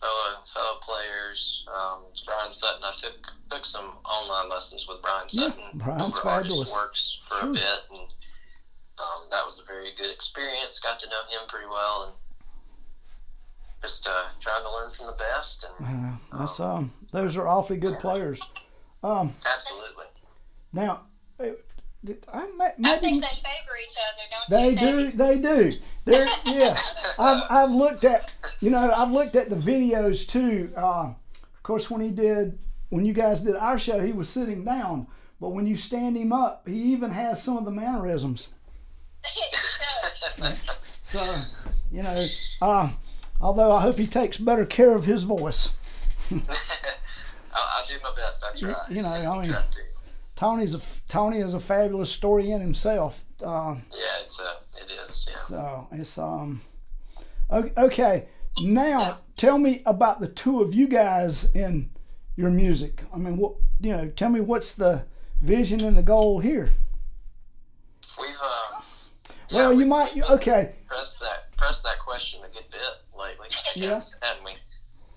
fellow 0.00 0.36
fellow 0.52 0.78
players. 0.82 1.66
Um, 1.74 2.02
Bryan 2.26 2.52
Sutton. 2.52 2.82
I 2.84 2.92
took 2.98 3.32
took 3.50 3.64
some 3.64 3.92
online 4.04 4.48
lessons 4.50 4.86
with 4.88 5.02
Bryan 5.02 5.28
Sutton. 5.28 5.58
Yeah, 5.60 5.84
Bryan's 5.84 6.18
fabulous. 6.18 6.72
Works 6.72 7.18
for 7.28 7.40
Sure. 7.40 7.50
a 7.50 7.52
bit, 7.52 7.80
and 7.90 8.00
um, 8.98 9.28
that 9.30 9.44
was 9.44 9.58
a 9.62 9.64
very 9.66 9.90
good 9.96 10.10
experience. 10.10 10.78
Got 10.80 10.98
to 11.00 11.08
know 11.08 11.20
him 11.30 11.46
pretty 11.48 11.66
well, 11.66 12.04
and 12.04 12.14
just 13.86 14.08
uh, 14.08 14.24
trying 14.40 14.62
to 14.62 14.72
learn 14.72 14.90
from 14.90 15.06
the 15.06 15.12
best. 15.12 15.66
And 15.78 16.18
Uh, 16.32 16.38
that's 16.38 16.58
um, 16.58 16.92
those 17.12 17.36
are 17.36 17.46
awfully 17.46 17.76
good 17.76 17.98
players. 18.00 18.40
Um, 19.04 19.32
absolutely, 19.54 20.06
now, 20.72 21.02
eh, 21.38 21.52
I 22.32 22.46
ma- 22.56 22.64
I 22.84 22.96
think 22.98 23.22
they 23.22 23.28
favor 23.28 23.74
each 23.84 23.96
other, 24.06 24.24
don't 24.32 24.50
They 24.50 24.68
you? 24.70 24.76
do. 24.76 25.04
Sadie? 25.10 25.16
They 25.16 25.38
do. 25.38 25.78
There. 26.04 26.28
Yes. 26.46 27.14
I've, 27.18 27.42
I've 27.48 27.70
looked 27.70 28.04
at. 28.04 28.34
You 28.60 28.70
know, 28.70 28.92
I've 28.92 29.10
looked 29.12 29.36
at 29.36 29.50
the 29.50 29.56
videos 29.56 30.26
too. 30.28 30.72
Uh, 30.76 31.12
of 31.54 31.62
course, 31.62 31.88
when 31.90 32.00
he 32.00 32.10
did, 32.10 32.58
when 32.90 33.04
you 33.04 33.12
guys 33.12 33.40
did 33.40 33.54
our 33.56 33.78
show, 33.78 34.00
he 34.00 34.12
was 34.12 34.28
sitting 34.28 34.64
down. 34.64 35.06
But 35.40 35.50
when 35.50 35.66
you 35.66 35.76
stand 35.76 36.16
him 36.16 36.32
up, 36.32 36.66
he 36.66 36.76
even 36.94 37.10
has 37.12 37.40
some 37.42 37.56
of 37.56 37.64
the 37.64 37.70
mannerisms. 37.70 38.48
So, 41.00 41.22
you 41.92 42.02
know, 42.02 42.24
uh, 42.60 42.90
although 43.40 43.72
I 43.72 43.80
hope 43.82 43.98
he 43.98 44.06
takes 44.06 44.36
better 44.38 44.64
care 44.66 44.94
of 44.94 45.04
his 45.04 45.22
voice. 45.24 45.72
I'll, 46.32 46.40
I'll 47.54 47.86
do 47.86 47.94
my 48.02 48.10
best. 48.16 48.44
I 48.44 48.58
try. 48.58 48.74
You 48.94 49.02
know, 49.02 49.08
I 49.08 49.42
mean. 49.46 49.56
Tony's 50.34 50.74
a 50.74 50.80
Tony 51.08 51.38
is 51.38 51.54
a 51.54 51.60
fabulous 51.60 52.10
story 52.10 52.50
in 52.50 52.60
himself. 52.60 53.24
Uh, 53.42 53.76
Yeah, 53.90 53.98
it's 54.22 54.38
uh, 54.38 54.52
it 54.76 54.90
is. 55.08 55.28
Yeah. 55.30 55.38
So 55.38 55.88
it's 55.92 56.18
um 56.18 56.60
okay. 57.50 58.26
Now 58.60 59.18
tell 59.36 59.56
me 59.56 59.82
about 59.86 60.20
the 60.20 60.28
two 60.28 60.60
of 60.62 60.74
you 60.74 60.88
guys 60.88 61.50
in 61.54 61.90
your 62.36 62.50
music. 62.50 63.02
I 63.14 63.16
mean, 63.16 63.38
what 63.38 63.54
you 63.80 63.92
know? 63.96 64.08
Tell 64.08 64.28
me 64.28 64.40
what's 64.40 64.74
the 64.74 65.06
vision 65.40 65.82
and 65.82 65.96
the 65.96 66.02
goal 66.02 66.38
here. 66.40 66.70
We've 68.20 68.28
um. 68.28 68.82
Well, 69.52 69.70
we- 69.74 69.84
you 69.84 69.86
might. 69.88 70.14
we've 70.14 70.24
Okay, 70.24 70.74
Press 70.86 71.18
that 71.20 71.56
pressed 71.56 71.82
that 71.84 71.98
question 71.98 72.40
a 72.44 72.48
good 72.52 72.68
bit 72.70 72.80
lately. 73.26 73.48
Yeah. 73.74 74.00
haven't 74.22 74.44
we? 74.44 74.52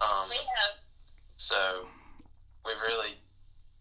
Um, 0.01 0.29
we 0.29 0.35
have. 0.35 0.75
so 1.37 1.85
we've 2.65 2.79
really 2.81 3.17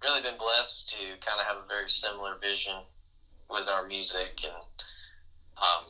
really 0.03 0.20
been 0.20 0.39
blessed 0.39 0.89
to 0.91 1.18
kind 1.26 1.41
of 1.41 1.47
have 1.47 1.57
a 1.57 1.66
very 1.68 1.89
similar 1.89 2.37
vision 2.41 2.74
with 3.51 3.68
our 3.68 3.87
music, 3.87 4.45
and 4.45 4.62
um, 5.57 5.85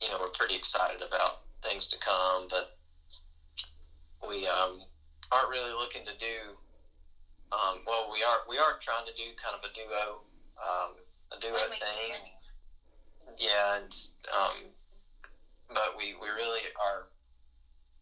you 0.00 0.08
know, 0.08 0.16
we're 0.20 0.30
pretty 0.30 0.56
excited 0.56 1.02
about 1.02 1.42
things 1.62 1.88
to 1.88 1.98
come, 1.98 2.48
but 2.50 2.72
we 4.26 4.46
um, 4.46 4.82
aren't 5.30 5.50
really 5.50 5.72
looking 5.72 6.04
to 6.06 6.16
do. 6.16 6.56
Um, 7.52 7.82
well, 7.86 8.10
we 8.12 8.22
are 8.22 8.38
we 8.48 8.58
are 8.58 8.78
trying 8.80 9.06
to 9.06 9.12
do 9.14 9.24
kind 9.42 9.54
of 9.54 9.62
a 9.62 9.72
duo, 9.74 10.22
um, 10.58 10.94
a 11.36 11.40
duo 11.40 11.54
thing. 11.54 12.32
Yeah, 13.38 13.78
it's, 13.84 14.16
um, 14.32 14.70
but 15.74 15.94
we, 15.96 16.14
we 16.20 16.28
really 16.28 16.60
are 16.80 17.04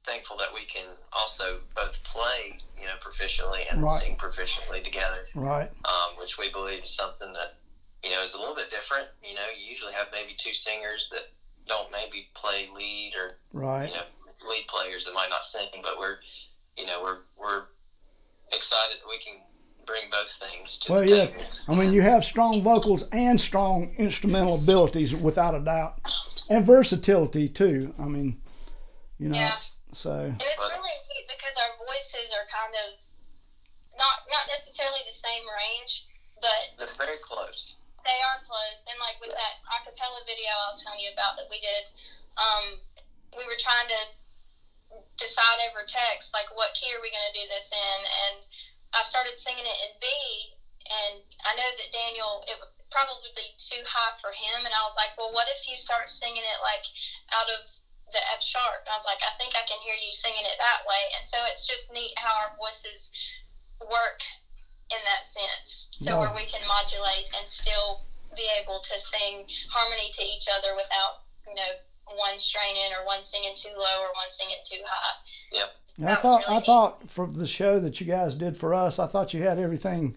thankful 0.04 0.36
that 0.38 0.48
we 0.54 0.64
can 0.64 0.86
also 1.12 1.58
both 1.74 2.02
play, 2.04 2.58
you 2.78 2.86
know, 2.86 2.94
proficiently 3.00 3.60
and 3.70 3.82
Right. 3.82 4.00
sing 4.00 4.16
proficiently 4.16 4.82
together, 4.82 5.26
right, 5.34 5.70
um, 5.84 6.18
which 6.18 6.38
we 6.38 6.50
believe 6.50 6.82
is 6.82 6.90
something 6.90 7.32
that, 7.34 7.54
you 8.02 8.10
know, 8.10 8.22
is 8.22 8.34
a 8.34 8.38
little 8.40 8.54
bit 8.54 8.70
different. 8.70 9.08
You 9.22 9.34
know, 9.34 9.42
you 9.56 9.68
usually 9.68 9.92
have 9.92 10.06
maybe 10.12 10.34
two 10.36 10.54
singers 10.54 11.10
that 11.12 11.28
don't 11.66 11.90
maybe 11.92 12.28
play 12.34 12.68
lead 12.74 13.12
or, 13.16 13.36
right. 13.52 13.88
you 13.88 13.94
know, 13.94 14.02
lead 14.48 14.66
players 14.68 15.04
that 15.04 15.12
might 15.12 15.28
not 15.28 15.44
sing, 15.44 15.68
but 15.82 15.98
we're, 15.98 16.16
you 16.76 16.86
know, 16.86 17.00
we're, 17.02 17.18
we're 17.38 17.64
excited 18.52 18.96
that 19.02 19.08
we 19.08 19.18
can 19.18 19.34
bring 19.86 20.04
both 20.10 20.30
things 20.30 20.78
to 20.78 20.92
Well, 20.92 21.08
yeah. 21.08 21.26
table. 21.26 21.42
I 21.68 21.74
mean, 21.74 21.92
you 21.92 22.00
have 22.00 22.24
strong 22.24 22.62
vocals 22.62 23.04
and 23.12 23.40
strong 23.40 23.94
instrumental 23.98 24.56
abilities, 24.62 25.14
without 25.14 25.54
a 25.54 25.60
doubt, 25.60 26.00
and 26.50 26.66
versatility 26.66 27.48
too. 27.48 27.94
I 27.98 28.10
mean, 28.10 28.42
you 29.18 29.30
know, 29.30 29.38
Yeah. 29.38 29.56
so 29.94 30.12
And 30.34 30.36
it's 30.42 30.58
really 30.60 30.98
neat 31.14 31.26
because 31.30 31.54
our 31.62 31.72
voices 31.86 32.34
are 32.34 32.44
kind 32.50 32.74
of 32.74 32.98
not 33.96 34.26
not 34.28 34.44
necessarily 34.50 35.00
the 35.06 35.14
same 35.14 35.46
range, 35.46 36.10
but 36.42 36.74
That's 36.76 36.96
very 36.98 37.16
close. 37.22 37.78
they 38.04 38.18
are 38.20 38.38
close. 38.44 38.80
And 38.90 38.98
like 38.98 39.16
with 39.22 39.30
that 39.30 39.54
acapella 39.70 40.20
video 40.26 40.50
I 40.50 40.68
was 40.74 40.82
telling 40.82 41.00
you 41.00 41.14
about 41.14 41.38
that 41.38 41.46
we 41.48 41.60
did, 41.62 41.84
um, 42.36 42.64
we 43.38 43.46
were 43.46 43.56
trying 43.60 43.86
to 43.86 44.00
decide 45.16 45.58
over 45.70 45.86
text 45.86 46.34
like 46.34 46.50
what 46.58 46.74
key 46.74 46.90
are 46.90 47.00
we 47.00 47.14
going 47.14 47.28
to 47.30 47.38
do 47.40 47.46
this 47.46 47.70
in, 47.70 47.98
and 48.26 48.38
I 48.90 49.02
started 49.06 49.38
singing 49.38 49.62
it 49.62 49.78
in 49.86 49.92
B, 50.02 50.06
and 50.82 51.22
I 51.46 51.54
know 51.54 51.70
that 51.78 51.88
Daniel 51.94 52.42
it 52.50 52.58
would 52.58 52.74
probably 52.90 53.30
too 53.56 53.82
high 53.86 54.14
for 54.18 54.34
him, 54.34 54.66
and 54.66 54.74
I 54.74 54.82
was 54.86 54.98
like, 54.98 55.14
well, 55.14 55.30
what 55.32 55.46
if 55.54 55.66
you 55.70 55.78
start 55.78 56.10
singing 56.10 56.42
it 56.42 56.58
like 56.62 56.84
out 57.34 57.48
of 57.54 57.62
the 58.10 58.22
F 58.34 58.42
sharp? 58.42 58.86
And 58.86 58.92
I 58.92 58.98
was 58.98 59.06
like, 59.06 59.22
I 59.22 59.32
think 59.38 59.54
I 59.54 59.64
can 59.66 59.78
hear 59.82 59.94
you 59.94 60.10
singing 60.10 60.44
it 60.46 60.58
that 60.58 60.82
way, 60.86 61.02
and 61.18 61.22
so 61.22 61.38
it's 61.50 61.66
just 61.66 61.94
neat 61.94 62.12
how 62.18 62.34
our 62.46 62.58
voices 62.58 63.14
work 63.80 64.20
in 64.90 65.00
that 65.06 65.22
sense, 65.22 65.94
so 66.02 66.18
where 66.18 66.34
we 66.34 66.44
can 66.50 66.60
modulate 66.66 67.30
and 67.38 67.46
still 67.46 68.06
be 68.34 68.46
able 68.62 68.78
to 68.82 68.94
sing 68.98 69.46
harmony 69.70 70.10
to 70.10 70.22
each 70.22 70.46
other 70.50 70.74
without 70.74 71.26
you 71.46 71.54
know 71.54 71.72
one 72.16 72.38
straining 72.38 72.90
or 72.98 73.06
one 73.06 73.22
singing 73.22 73.52
too 73.54 73.70
low 73.70 74.02
or 74.02 74.10
one 74.18 74.30
singing 74.30 74.58
too 74.64 74.82
high. 74.86 75.14
Yep. 75.52 75.68
I 76.10 76.14
thought 76.16 76.42
really 76.42 76.56
I 76.56 76.58
neat. 76.58 76.66
thought 76.66 77.10
for 77.10 77.26
the 77.26 77.46
show 77.46 77.78
that 77.80 78.00
you 78.00 78.06
guys 78.06 78.34
did 78.34 78.56
for 78.56 78.74
us, 78.74 78.98
I 78.98 79.06
thought 79.06 79.34
you 79.34 79.42
had 79.42 79.58
everything. 79.58 80.16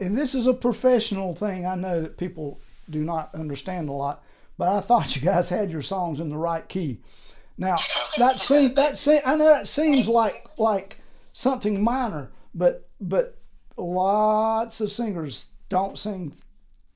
And 0.00 0.16
this 0.16 0.34
is 0.34 0.46
a 0.46 0.54
professional 0.54 1.34
thing. 1.34 1.66
I 1.66 1.74
know 1.74 2.00
that 2.00 2.16
people 2.18 2.60
do 2.90 3.02
not 3.04 3.34
understand 3.34 3.88
a 3.88 3.92
lot, 3.92 4.22
but 4.56 4.68
I 4.68 4.80
thought 4.80 5.14
you 5.16 5.22
guys 5.22 5.48
had 5.48 5.70
your 5.70 5.82
songs 5.82 6.20
in 6.20 6.28
the 6.30 6.36
right 6.36 6.68
key. 6.68 7.00
Now 7.56 7.76
that 8.18 8.38
seems 8.38 8.74
that 8.76 8.96
se- 8.96 9.22
I 9.24 9.34
know 9.36 9.46
that 9.48 9.66
seems 9.68 10.08
like 10.08 10.46
like 10.58 10.98
something 11.32 11.82
minor, 11.82 12.30
but 12.54 12.88
but 13.00 13.36
lots 13.76 14.80
of 14.80 14.90
singers 14.92 15.46
don't 15.68 15.98
sing 15.98 16.32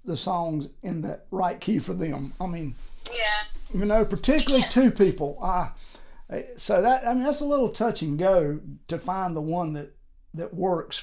the 0.05 0.16
songs 0.16 0.68
in 0.83 1.03
that 1.03 1.26
right 1.30 1.61
key 1.61 1.78
for 1.78 1.95
them. 1.95 2.33
I 2.41 2.47
mean, 2.47 2.74
Yeah. 3.09 3.78
you 3.78 3.85
know, 3.85 4.05
particularly 4.05 4.64
two 4.70 4.91
people. 4.91 5.39
Uh, 5.43 5.68
so 6.57 6.80
that 6.80 7.07
I 7.07 7.12
mean 7.14 7.24
that's 7.24 7.41
a 7.41 7.45
little 7.47 7.68
touch 7.68 8.03
and 8.03 8.18
go 8.18 8.61
to 8.89 8.99
find 8.99 9.35
the 9.37 9.43
one 9.43 9.72
that 9.74 9.95
that 10.35 10.55
works, 10.55 11.03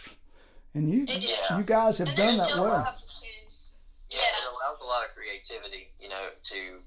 and 0.76 0.90
you 0.90 1.06
Yeah. 1.08 1.58
you 1.58 1.64
guys 1.64 1.98
have 1.98 2.08
And 2.10 2.18
done 2.18 2.38
that 2.38 2.56
well. 2.56 2.82
lots 2.84 3.10
of 3.10 3.14
tunes. 3.14 3.74
Yeah, 4.10 4.20
Yeah. 4.22 4.38
it 4.38 4.46
allows 4.46 4.80
a 4.82 4.86
lot 4.86 5.04
of 5.04 5.14
creativity, 5.14 5.90
you 6.00 6.08
know, 6.08 6.30
to 6.44 6.84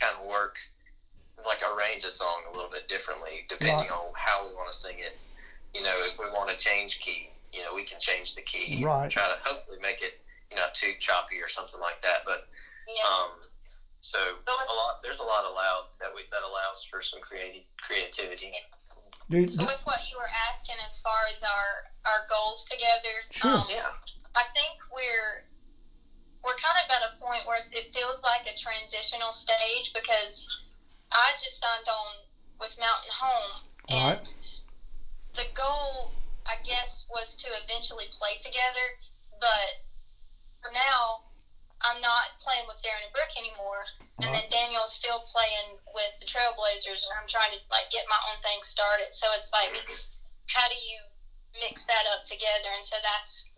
kind 0.00 0.14
of 0.16 0.24
work, 0.24 0.56
like 1.46 1.62
arrange 1.62 2.04
a 2.04 2.10
song 2.10 2.44
a 2.46 2.50
little 2.50 2.70
bit 2.70 2.86
differently 2.88 3.44
depending 3.48 3.76
Right. 3.76 3.90
on 3.90 4.12
how 4.14 4.44
we 4.46 4.52
want 4.52 4.70
to 4.70 4.76
sing 4.76 4.98
it. 4.98 5.16
You 5.72 5.82
know, 5.82 6.04
if 6.04 6.18
we 6.18 6.28
want 6.30 6.48
to 6.50 6.56
change 6.56 6.98
key, 7.00 7.28
you 7.52 7.62
know, 7.62 7.74
we 7.74 7.82
can 7.84 7.98
change 7.98 8.34
the 8.34 8.42
key. 8.42 8.82
Right. 8.84 9.10
Try 9.10 9.26
to 9.28 9.36
hopefully 9.44 9.78
make 9.78 10.02
it, 10.02 10.12
you 10.50 10.56
know, 10.56 10.66
too 10.72 10.94
choppy 10.98 11.40
or 11.40 11.48
something 11.48 11.80
like 11.80 12.00
that. 12.02 12.24
But 12.24 12.44
Yeah. 12.86 13.02
um, 13.08 13.50
so 14.00 14.38
But 14.44 14.54
a 14.68 14.72
lot, 14.74 15.02
there's 15.02 15.18
a 15.18 15.24
lot 15.24 15.44
allowed 15.44 15.86
that 16.00 16.12
we 16.14 16.24
that 16.30 16.42
allows 16.42 16.84
for 16.84 17.00
some 17.00 17.20
creative 17.20 17.64
creativity. 17.80 18.52
Dude, 19.30 19.50
So 19.50 19.64
with 19.64 19.80
what 19.84 20.10
you 20.10 20.18
were 20.18 20.28
asking 20.50 20.76
as 20.84 20.98
far 20.98 21.16
as 21.32 21.42
our 21.42 21.84
our 22.06 22.26
goals 22.28 22.64
together, 22.64 23.20
Sure. 23.30 23.50
um, 23.58 23.66
Yeah. 23.68 23.90
I 24.34 24.42
think 24.54 24.76
we're 24.92 25.44
we're 26.42 26.54
kind 26.56 26.76
of 26.84 26.90
at 26.90 27.08
a 27.08 27.16
point 27.16 27.46
where 27.46 27.58
it 27.72 27.92
feels 27.94 28.22
like 28.22 28.46
a 28.46 28.54
transitional 28.54 29.32
stage 29.32 29.92
because 29.94 30.60
I 31.12 31.32
just 31.40 31.60
signed 31.60 31.88
on 31.88 32.16
with 32.60 32.78
Mountain 32.78 33.10
Home, 33.12 33.60
and 33.88 34.18
Right. 34.18 34.34
the 35.32 35.46
goal, 35.54 36.12
I 36.46 36.56
guess, 36.56 37.06
was 37.08 37.34
to 37.36 37.48
eventually 37.64 38.06
play 38.12 38.36
together. 38.36 38.98
But 39.40 39.74
for 40.62 40.70
now, 40.72 41.22
I'm 41.84 42.00
not 42.00 42.32
playing 42.40 42.64
with 42.66 42.80
Darin 42.80 43.04
and 43.04 43.12
Brooke 43.12 43.36
anymore, 43.36 43.84
and 44.24 44.32
then 44.32 44.48
Daniel's 44.48 44.92
still 44.96 45.20
playing 45.28 45.76
with 45.92 46.16
the 46.18 46.24
Trailblazers, 46.24 47.04
and 47.04 47.14
I'm 47.20 47.28
trying 47.28 47.52
to 47.52 47.60
like 47.70 47.92
get 47.92 48.08
my 48.08 48.18
own 48.32 48.40
thing 48.40 48.58
started. 48.64 49.12
So 49.12 49.28
it's 49.36 49.52
like, 49.52 49.76
how 50.48 50.64
do 50.68 50.74
you 50.74 50.98
mix 51.60 51.84
that 51.84 52.08
up 52.08 52.24
together? 52.24 52.72
And 52.72 52.84
so 52.84 52.96
that's 53.04 53.52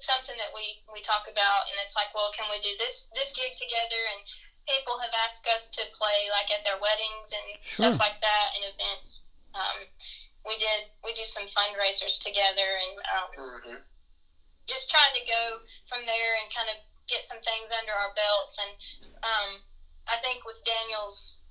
something 0.00 0.36
that 0.40 0.48
we 0.56 0.80
we 0.92 1.00
talk 1.04 1.28
about, 1.28 1.68
and 1.68 1.76
it's 1.84 1.96
like, 1.96 2.08
well, 2.16 2.32
can 2.32 2.48
we 2.48 2.58
do 2.64 2.72
this 2.80 3.08
this 3.12 3.32
gig 3.36 3.52
together? 3.56 4.00
And 4.16 4.20
people 4.64 4.96
have 4.98 5.12
asked 5.28 5.46
us 5.52 5.68
to 5.76 5.84
play 5.92 6.32
like 6.32 6.48
at 6.48 6.64
their 6.64 6.80
weddings 6.80 7.36
and 7.36 7.46
Sure. 7.62 7.92
stuff 7.92 8.00
like 8.00 8.18
that, 8.20 8.46
and 8.56 8.64
events. 8.72 9.28
Um, 9.52 9.84
we 10.44 10.56
did 10.56 10.88
we 11.04 11.12
do 11.12 11.24
some 11.24 11.48
fundraisers 11.52 12.16
together 12.22 12.64
and 12.80 12.92
um, 13.12 13.28
hmm 13.36 13.76
just 14.66 14.90
trying 14.90 15.14
to 15.14 15.22
go 15.30 15.62
from 15.86 16.02
there 16.06 16.32
and 16.42 16.50
kind 16.52 16.66
of 16.68 16.74
get 17.08 17.22
some 17.22 17.38
things 17.38 17.70
under 17.80 17.92
our 17.92 18.12
belts. 18.14 18.58
And 18.62 18.72
um, 19.22 19.50
I 20.08 20.16
think 20.22 20.44
with 20.46 20.60
Daniel's 20.64 21.42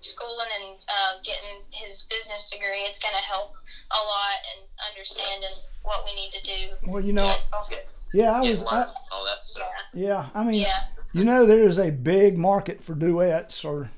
schooling 0.00 0.48
and 0.60 0.78
uh, 0.88 1.12
getting 1.22 1.62
his 1.70 2.06
business 2.10 2.50
degree, 2.50 2.82
it's 2.88 2.98
going 2.98 3.14
to 3.14 3.22
help 3.22 3.54
a 3.90 4.00
lot 4.02 4.38
and 4.56 4.66
understanding 4.90 5.56
what 5.82 6.04
we 6.04 6.14
need 6.20 6.32
to 6.32 6.42
do. 6.42 6.90
Well, 6.90 7.02
you 7.02 7.12
know, 7.12 7.28
as 7.28 7.44
focus. 7.46 8.10
yeah, 8.12 8.32
I 8.32 8.40
was, 8.40 8.62
I, 8.64 8.76
learning 8.76 8.94
all 9.12 9.24
that 9.26 9.44
stuff. 9.44 9.66
Yeah. 9.94 10.08
yeah, 10.08 10.26
I 10.34 10.44
mean, 10.44 10.60
Yeah. 10.62 10.78
you 11.12 11.24
know, 11.24 11.46
there 11.46 11.60
is 11.60 11.78
a 11.78 11.90
big 11.90 12.36
market 12.38 12.82
for 12.82 12.94
duets, 12.94 13.64
or 13.64 13.90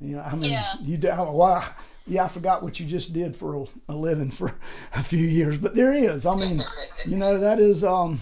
you 0.00 0.16
know, 0.16 0.22
I 0.22 0.34
mean, 0.36 0.52
Yeah. 0.52 0.74
you 0.80 0.96
do. 0.96 1.08
Wow, 1.08 1.64
yeah, 2.06 2.24
I 2.24 2.28
forgot 2.28 2.62
what 2.62 2.80
you 2.80 2.86
just 2.86 3.12
did 3.12 3.36
for 3.36 3.54
a, 3.54 3.64
a 3.90 3.94
living 3.94 4.30
for 4.30 4.54
a 4.94 5.02
few 5.02 5.24
years, 5.26 5.58
but 5.58 5.74
there 5.76 5.92
is. 5.92 6.26
I 6.26 6.34
mean, 6.34 6.62
you 7.06 7.16
know, 7.16 7.38
that 7.38 7.60
is. 7.60 7.84
um 7.84 8.20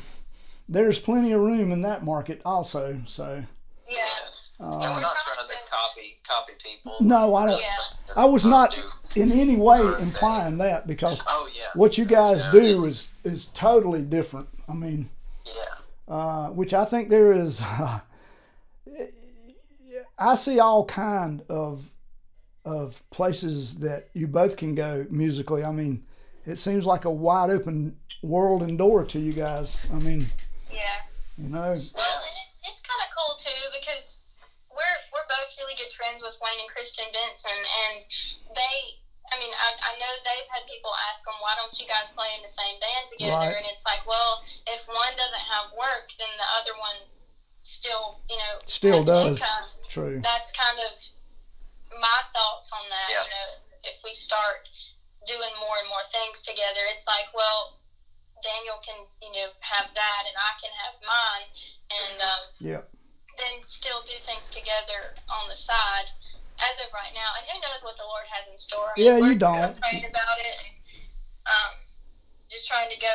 There's 0.69 0.99
plenty 0.99 1.33
of 1.33 1.41
room 1.41 1.73
in 1.73 1.83
that 1.83 2.05
market 2.05 2.43
also. 2.45 3.01
So 3.07 3.43
Yeah. 3.89 3.97
and 4.61 4.71
we're 4.71 4.79
not 5.01 5.16
trying 5.25 5.49
to 5.49 5.55
copy 5.71 6.19
copy 6.29 6.53
people. 6.62 6.95
no, 7.01 7.35
I 7.35 7.47
don't. 7.47 7.61
Yeah. 7.61 7.66
I 8.16 8.25
was 8.27 8.45
Or 8.45 8.49
not 8.51 8.79
in 9.16 9.33
any 9.33 9.57
way 9.57 9.81
implying 10.01 10.59
that 10.59 10.87
because 10.87 11.23
Oh 11.27 11.49
yeah. 11.55 11.64
what 11.75 11.97
you 11.99 12.05
guys 12.05 12.45
No, 12.45 12.53
do 12.53 12.85
is 12.85 13.09
is 13.25 13.47
totally 13.47 14.03
different. 14.03 14.49
I 14.69 14.75
mean, 14.75 15.09
Yeah. 15.45 16.14
uh, 16.14 16.49
which 16.51 16.75
I 16.75 16.85
think 16.85 17.09
there 17.09 17.33
is. 17.33 17.61
Uh, 17.62 18.01
I 20.19 20.35
see 20.35 20.59
all 20.59 20.85
kind 20.85 21.43
of 21.49 21.91
of 22.64 23.03
places 23.11 23.77
that 23.79 24.09
you 24.12 24.27
both 24.27 24.57
can 24.57 24.75
go 24.75 25.07
musically. 25.11 25.64
I 25.64 25.71
mean, 25.73 26.05
it 26.45 26.57
seems 26.57 26.85
like 26.85 27.05
a 27.07 27.11
wide 27.11 27.49
open 27.51 27.97
world 28.23 28.62
and 28.62 28.77
door 28.77 29.05
to 29.05 29.19
you 29.19 29.33
guys. 29.33 29.87
I 29.93 29.99
mean, 30.01 30.27
Yeah. 30.79 31.03
you 31.37 31.51
know, 31.51 31.74
Well, 31.74 32.18
and 32.22 32.37
it, 32.39 32.49
it's 32.70 32.81
kind 32.87 33.01
of 33.03 33.09
cool 33.11 33.35
too 33.35 33.62
because 33.74 34.22
we're 34.70 34.99
we're 35.11 35.26
both 35.26 35.51
really 35.59 35.74
good 35.74 35.91
friends 35.91 36.22
with 36.22 36.39
Wayne 36.39 36.62
and 36.62 36.70
Kristin 36.70 37.11
Benson, 37.11 37.59
and 37.91 37.99
they. 38.55 38.76
I 39.29 39.37
mean, 39.37 39.53
I, 39.53 39.93
I 39.93 39.93
know 40.01 40.09
they've 40.24 40.49
had 40.49 40.64
people 40.64 40.89
ask 41.12 41.20
them, 41.29 41.37
why 41.45 41.53
don't 41.61 41.68
you 41.76 41.85
guys 41.85 42.09
play 42.16 42.33
in 42.33 42.41
the 42.41 42.49
same 42.49 42.81
band 42.81 43.12
together? 43.12 43.53
Right. 43.53 43.61
And 43.61 43.66
it's 43.68 43.85
like, 43.85 44.01
well, 44.09 44.41
if 44.72 44.89
one 44.89 45.12
doesn't 45.20 45.45
have 45.53 45.68
work, 45.76 46.09
then 46.16 46.33
the 46.41 46.49
other 46.57 46.72
one 46.81 47.05
still, 47.61 48.24
you 48.33 48.41
know, 48.41 48.64
Still 48.64 49.05
does. 49.05 49.37
Income. 49.37 49.68
true. 49.93 50.16
That's 50.24 50.49
kind 50.57 50.81
of 50.89 50.97
my 52.01 52.20
thoughts 52.33 52.72
on 52.72 52.89
that. 52.89 53.09
Yeah. 53.12 53.20
You 53.20 53.29
know, 53.29 53.49
if 53.93 54.01
we 54.01 54.16
start 54.16 54.64
doing 55.29 55.53
more 55.61 55.76
and 55.76 55.89
more 55.93 56.05
things 56.09 56.41
together, 56.41 56.81
it's 56.89 57.05
like, 57.05 57.29
well, 57.37 57.76
Daniel 58.43 58.78
can, 58.84 58.99
you 59.22 59.32
know, 59.32 59.49
have 59.61 59.89
that, 59.95 60.22
and 60.26 60.36
I 60.36 60.53
can 60.61 60.72
have 60.78 60.95
mine, 61.03 61.49
and 61.91 62.16
um, 62.22 62.43
Yeah. 62.61 62.82
then 63.39 63.62
still 63.62 64.03
do 64.07 64.14
things 64.20 64.49
together 64.49 65.14
on 65.28 65.49
the 65.49 65.55
side 65.55 66.11
as 66.59 66.74
of 66.82 66.93
right 66.93 67.12
now. 67.14 67.30
And 67.39 67.45
who 67.47 67.57
knows 67.61 67.82
what 67.82 67.97
the 67.97 68.05
Lord 68.05 68.26
has 68.30 68.49
in 68.49 68.59
store? 68.59 68.91
I 68.97 68.99
mean, 68.99 69.07
Yeah, 69.07 69.18
you 69.18 69.34
don't. 69.39 69.80
Praying 69.80 70.07
about 70.07 70.39
it 70.39 70.55
and 70.64 70.74
um, 71.47 71.74
just 72.51 72.68
trying 72.68 72.91
to 72.91 72.99
go 73.01 73.14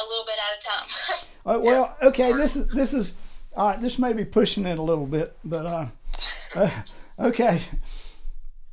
a 0.00 0.04
little 0.08 0.24
bit 0.24 0.36
at 0.38 0.58
a 0.58 0.60
time. 0.62 0.88
Uh, 1.44 1.58
well, 1.60 1.96
okay. 2.00 2.30
This 2.30 2.54
is 2.54 2.68
this 2.68 2.94
is 2.94 3.16
all 3.56 3.70
right. 3.70 3.82
This 3.82 3.98
may 3.98 4.12
be 4.12 4.24
pushing 4.24 4.64
it 4.64 4.78
a 4.78 4.82
little 4.82 5.08
bit, 5.08 5.36
but 5.44 5.66
uh, 5.66 5.86
uh 6.54 6.70
okay. 7.18 7.60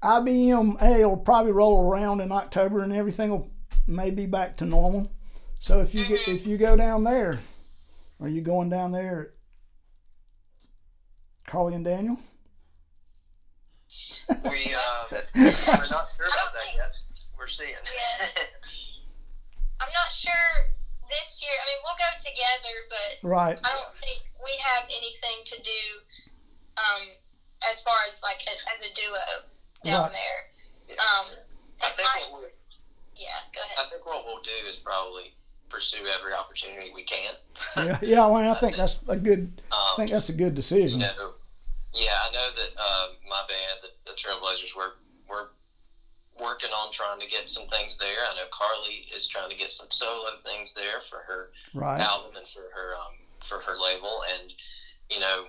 IBMA 0.04 1.00
will 1.00 1.18
probably 1.18 1.52
roll 1.52 1.90
around 1.90 2.22
in 2.22 2.32
October, 2.32 2.84
and 2.84 2.94
everything 2.94 3.32
will 3.32 3.50
maybe 3.88 4.28
back 4.28 4.56
to 4.58 4.66
normal. 4.66 5.10
So 5.60 5.82
if 5.82 5.94
you 5.94 6.06
get 6.06 6.28
if 6.28 6.48
you 6.48 6.58
go 6.58 6.76
down 6.76 7.04
there, 7.04 7.40
are 8.22 8.28
you 8.28 8.42
going 8.42 8.70
down 8.70 8.92
there, 8.92 9.34
Carley 11.48 11.76
and 11.76 11.84
Daniel? 11.86 12.18
We 14.30 14.74
uh, 14.74 15.04
we're 15.36 15.90
not 15.92 16.08
sure 16.16 16.30
about 16.30 16.54
that 16.54 16.70
yet. 16.76 16.92
We're 17.38 17.48
seeing. 17.48 17.72
Yeah. 17.72 18.28
I'm 19.82 19.90
not 19.96 20.12
sure 20.12 20.48
this 21.10 21.42
year. 21.42 21.52
I 21.52 21.66
mean, 21.72 21.80
we'll 21.84 21.98
go 22.00 22.12
together, 22.20 22.76
but 22.90 23.28
Right. 23.28 23.58
I 23.64 23.70
don't 23.70 23.92
think 23.96 24.22
we 24.44 24.52
have 24.64 24.84
anything 24.86 25.40
to 25.46 25.62
do 25.62 25.82
um, 26.78 27.04
as 27.72 27.82
far 27.82 27.96
as 28.08 28.22
like 28.22 28.44
a, 28.48 28.54
as 28.76 28.82
a 28.84 28.94
duo 28.94 29.18
down 29.84 30.04
Right. 30.04 30.12
there. 30.12 30.96
Um, 31.00 31.26
I 31.82 31.90
think 31.96 32.08
might- 32.14 32.32
what 32.32 32.42
we, 32.44 32.48
yeah, 33.16 33.40
go 33.56 33.62
ahead. 33.64 33.78
I 33.88 33.90
think 33.90 34.06
what 34.06 34.26
we'll 34.26 34.42
do 34.44 34.52
is 34.70 34.78
probably 34.84 35.32
pursue 35.70 36.04
every 36.18 36.34
opportunity 36.34 36.92
we 36.94 37.04
can. 37.04 37.34
Yeah. 37.78 37.98
Yeah. 38.02 38.26
Well, 38.28 38.52
I 38.52 38.60
think 38.60 38.76
that's 38.76 39.00
a 39.08 39.16
good. 39.16 39.62
I 39.72 39.76
Um, 39.76 39.96
think 39.98 40.12
that's 40.12 40.30
a 40.30 40.34
good 40.34 40.54
you 40.54 40.62
decision. 40.62 41.00
know, 41.00 41.34
yeah, 41.94 42.18
I 42.28 42.32
know 42.32 42.50
that 42.56 42.70
uh, 42.78 43.06
my 43.30 43.42
band, 43.48 43.80
the, 43.82 44.12
the 44.12 44.16
Trailblazers, 44.18 44.76
we're 44.76 44.94
we're 45.30 45.48
working 46.40 46.70
on 46.72 46.92
trying 46.92 47.20
to 47.20 47.28
get 47.28 47.50
some 47.50 47.68
things 47.68 47.98
there. 47.98 48.18
I 48.32 48.36
know 48.36 48.48
Carley 48.52 49.08
is 49.14 49.28
trying 49.28 49.50
to 49.50 49.58
get 49.58 49.72
some 49.72 49.88
solo 49.90 50.30
things 50.44 50.74
there 50.74 51.02
for 51.02 51.20
her 51.28 51.52
Right. 51.74 52.00
album 52.02 52.36
and 52.38 52.48
for 52.48 52.62
her 52.74 52.94
um, 52.96 53.14
for 53.48 53.60
her 53.60 53.78
label, 53.80 54.22
and 54.40 54.52
you 55.10 55.20
know, 55.20 55.46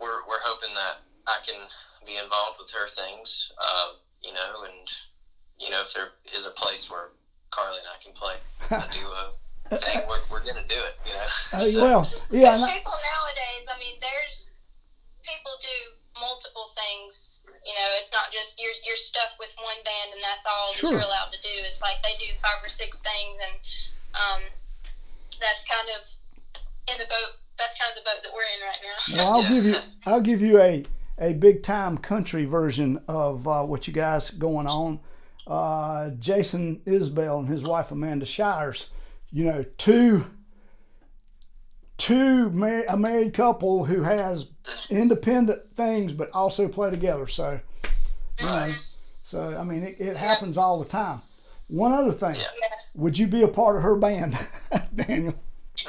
we're 0.00 0.26
we're 0.28 0.40
hoping 0.44 0.74
that 0.74 0.96
I 1.26 1.38
can 1.46 1.60
be 2.06 2.16
involved 2.16 2.58
with 2.58 2.70
her 2.70 2.88
things, 2.88 3.52
uh, 3.58 3.88
you 4.22 4.32
know, 4.32 4.64
and 4.64 4.88
you 5.58 5.70
know 5.70 5.80
if 5.82 5.92
there 5.94 6.08
is 6.36 6.46
a 6.46 6.50
place 6.50 6.90
where 6.90 7.08
Carley 7.56 7.80
and 7.80 7.88
I 7.88 7.98
can 8.04 8.12
play 8.12 8.36
a 8.68 8.84
duo 8.92 9.32
thing, 9.80 10.04
we're, 10.06 10.20
we're 10.30 10.44
gonna 10.44 10.62
do 10.68 10.76
it, 10.78 10.94
you 11.08 11.14
know. 11.16 11.28
Uh, 11.56 11.58
So, 11.58 11.80
well, 11.82 12.02
yeah. 12.30 12.52
Because 12.52 12.54
and 12.60 12.64
I- 12.68 12.76
people 12.76 12.92
nowadays, 12.92 13.64
I 13.72 13.76
mean, 13.80 13.96
there's 14.04 14.52
people 15.24 15.52
do 15.58 15.78
multiple 16.20 16.68
things. 16.76 17.42
You 17.64 17.74
know, 17.74 17.88
it's 17.98 18.12
not 18.12 18.30
just 18.30 18.60
you're 18.62 18.76
you're 18.86 19.00
stuck 19.00 19.34
with 19.40 19.56
one 19.58 19.80
band 19.84 20.14
and 20.14 20.22
that's 20.22 20.46
all 20.46 20.70
Sure. 20.72 20.90
that 20.90 21.00
you're 21.00 21.08
allowed 21.08 21.32
to 21.32 21.40
do. 21.40 21.50
It's 21.66 21.82
like 21.82 21.96
they 22.04 22.14
do 22.20 22.30
five 22.38 22.62
or 22.62 22.68
six 22.68 23.00
things, 23.00 23.38
and 23.42 23.54
um, 24.14 24.40
that's 25.40 25.64
kind 25.66 25.88
of 25.98 26.06
in 26.92 26.98
the 27.00 27.08
boat. 27.10 27.40
That's 27.58 27.74
kind 27.80 27.90
of 27.90 28.04
the 28.04 28.06
boat 28.06 28.20
that 28.22 28.32
we're 28.36 28.46
in 28.54 28.60
right 28.62 28.80
now. 28.84 28.98
Well, 29.16 29.32
I'll 29.34 29.42
Yeah. 29.48 29.48
give 29.50 29.64
you 29.64 29.76
I'll 30.06 30.20
give 30.20 30.42
you 30.42 30.60
a 30.60 30.84
a 31.18 31.32
big 31.32 31.62
time 31.64 31.98
country 31.98 32.44
version 32.44 33.00
of 33.08 33.48
uh, 33.48 33.64
what 33.64 33.88
you 33.88 33.92
guys 33.92 34.30
going 34.30 34.66
on. 34.68 35.00
Uh, 35.46 36.10
Jason 36.18 36.80
Isbell 36.86 37.38
and 37.38 37.48
his 37.48 37.62
wife 37.62 37.92
Amanda 37.92 38.26
Shires, 38.26 38.90
you 39.30 39.44
know, 39.44 39.64
two 39.78 40.26
two 41.98 42.50
mar- 42.50 42.84
a 42.88 42.96
married 42.96 43.32
couple 43.32 43.84
who 43.84 44.02
has 44.02 44.46
independent 44.90 45.74
things 45.74 46.12
but 46.12 46.30
also 46.32 46.68
play 46.68 46.90
together. 46.90 47.26
So, 47.26 47.60
you 48.40 48.46
know, 48.46 48.72
so 49.22 49.56
I 49.56 49.64
mean, 49.64 49.82
it, 49.82 49.96
it 49.98 50.16
happens 50.16 50.58
all 50.58 50.78
the 50.78 50.84
time. 50.88 51.22
One 51.68 51.92
other 51.92 52.12
thing, 52.12 52.36
would 52.94 53.18
you 53.18 53.26
be 53.26 53.42
a 53.42 53.48
part 53.48 53.76
of 53.76 53.82
her 53.82 53.96
band, 53.96 54.36
Daniel? 54.94 55.34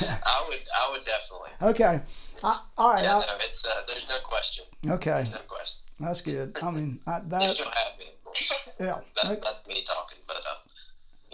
I 0.00 0.44
would, 0.48 0.58
I 0.74 0.90
would 0.90 1.04
definitely. 1.04 1.50
Okay, 1.62 2.00
I, 2.42 2.60
all 2.76 2.92
right, 2.94 3.04
Yeah, 3.04 3.10
no, 3.20 3.24
it's 3.40 3.64
uh, 3.64 3.82
there's 3.86 4.08
no 4.08 4.16
question, 4.24 4.64
okay, 4.88 5.28
no 5.30 5.38
question. 5.46 5.81
That's 6.00 6.20
good. 6.22 6.56
I 6.62 6.70
mean, 6.70 7.00
I, 7.06 7.20
that 7.26 7.50
still 7.50 7.66
have 7.66 7.98
me. 7.98 8.06
of 8.14 8.24
course. 8.24 8.68
yeah. 8.80 8.98
That's 9.22 9.40
that's 9.40 9.68
me 9.68 9.82
talking, 9.84 10.18
but 10.26 10.36
uh, 10.36 10.56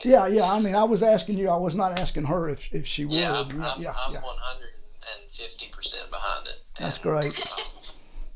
Yeah, 0.04 0.26
yeah. 0.26 0.50
I 0.52 0.58
mean, 0.60 0.74
I 0.74 0.84
was 0.84 1.02
asking 1.02 1.38
you. 1.38 1.48
I 1.48 1.56
was 1.56 1.74
not 1.74 1.98
asking 1.98 2.24
her 2.24 2.48
if, 2.48 2.72
if 2.74 2.86
she 2.86 3.04
would. 3.04 3.14
yeah, 3.14 3.40
I'm, 3.40 3.62
I'm, 3.62 3.80
yeah, 3.82 3.94
I'm 3.96 4.12
yeah. 4.12 4.20
150 4.20 5.68
percent 5.72 6.10
behind 6.10 6.46
it. 6.48 6.60
That's 6.78 6.98
great. 6.98 7.24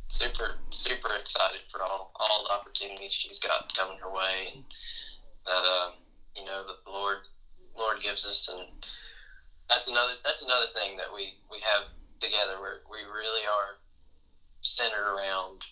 super, 0.09 0.57
super 0.71 1.11
excited 1.21 1.61
for 1.71 1.83
all 1.83 2.13
all 2.17 2.45
the 2.49 2.53
opportunities 2.55 3.13
she's 3.13 3.39
got 3.39 3.75
coming 3.77 3.99
her 3.99 4.11
way, 4.11 4.53
and 4.55 4.65
that 5.47 5.63
uh, 5.65 5.91
you 6.37 6.45
know 6.45 6.65
that 6.67 6.85
the 6.85 6.91
Lord 6.91 7.19
Lord 7.77 8.01
gives 8.03 8.25
us, 8.27 8.49
and 8.53 8.67
that's 9.69 9.91
another 9.91 10.15
that's 10.25 10.43
another 10.45 10.67
thing 10.75 10.97
that 10.97 11.13
we 11.15 11.35
we 11.51 11.59
have 11.61 11.89
together. 12.21 12.61
Where 12.61 12.81
we 12.91 12.99
really 13.11 13.45
are 13.47 13.79
centered 14.63 15.13
around 15.15 15.63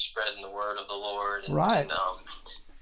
spreading 0.00 0.42
the 0.42 0.50
word 0.50 0.78
of 0.78 0.88
the 0.88 0.94
Lord, 0.94 1.44
and, 1.44 1.54
Right. 1.54 1.82
and 1.82 1.92
um, 1.92 2.18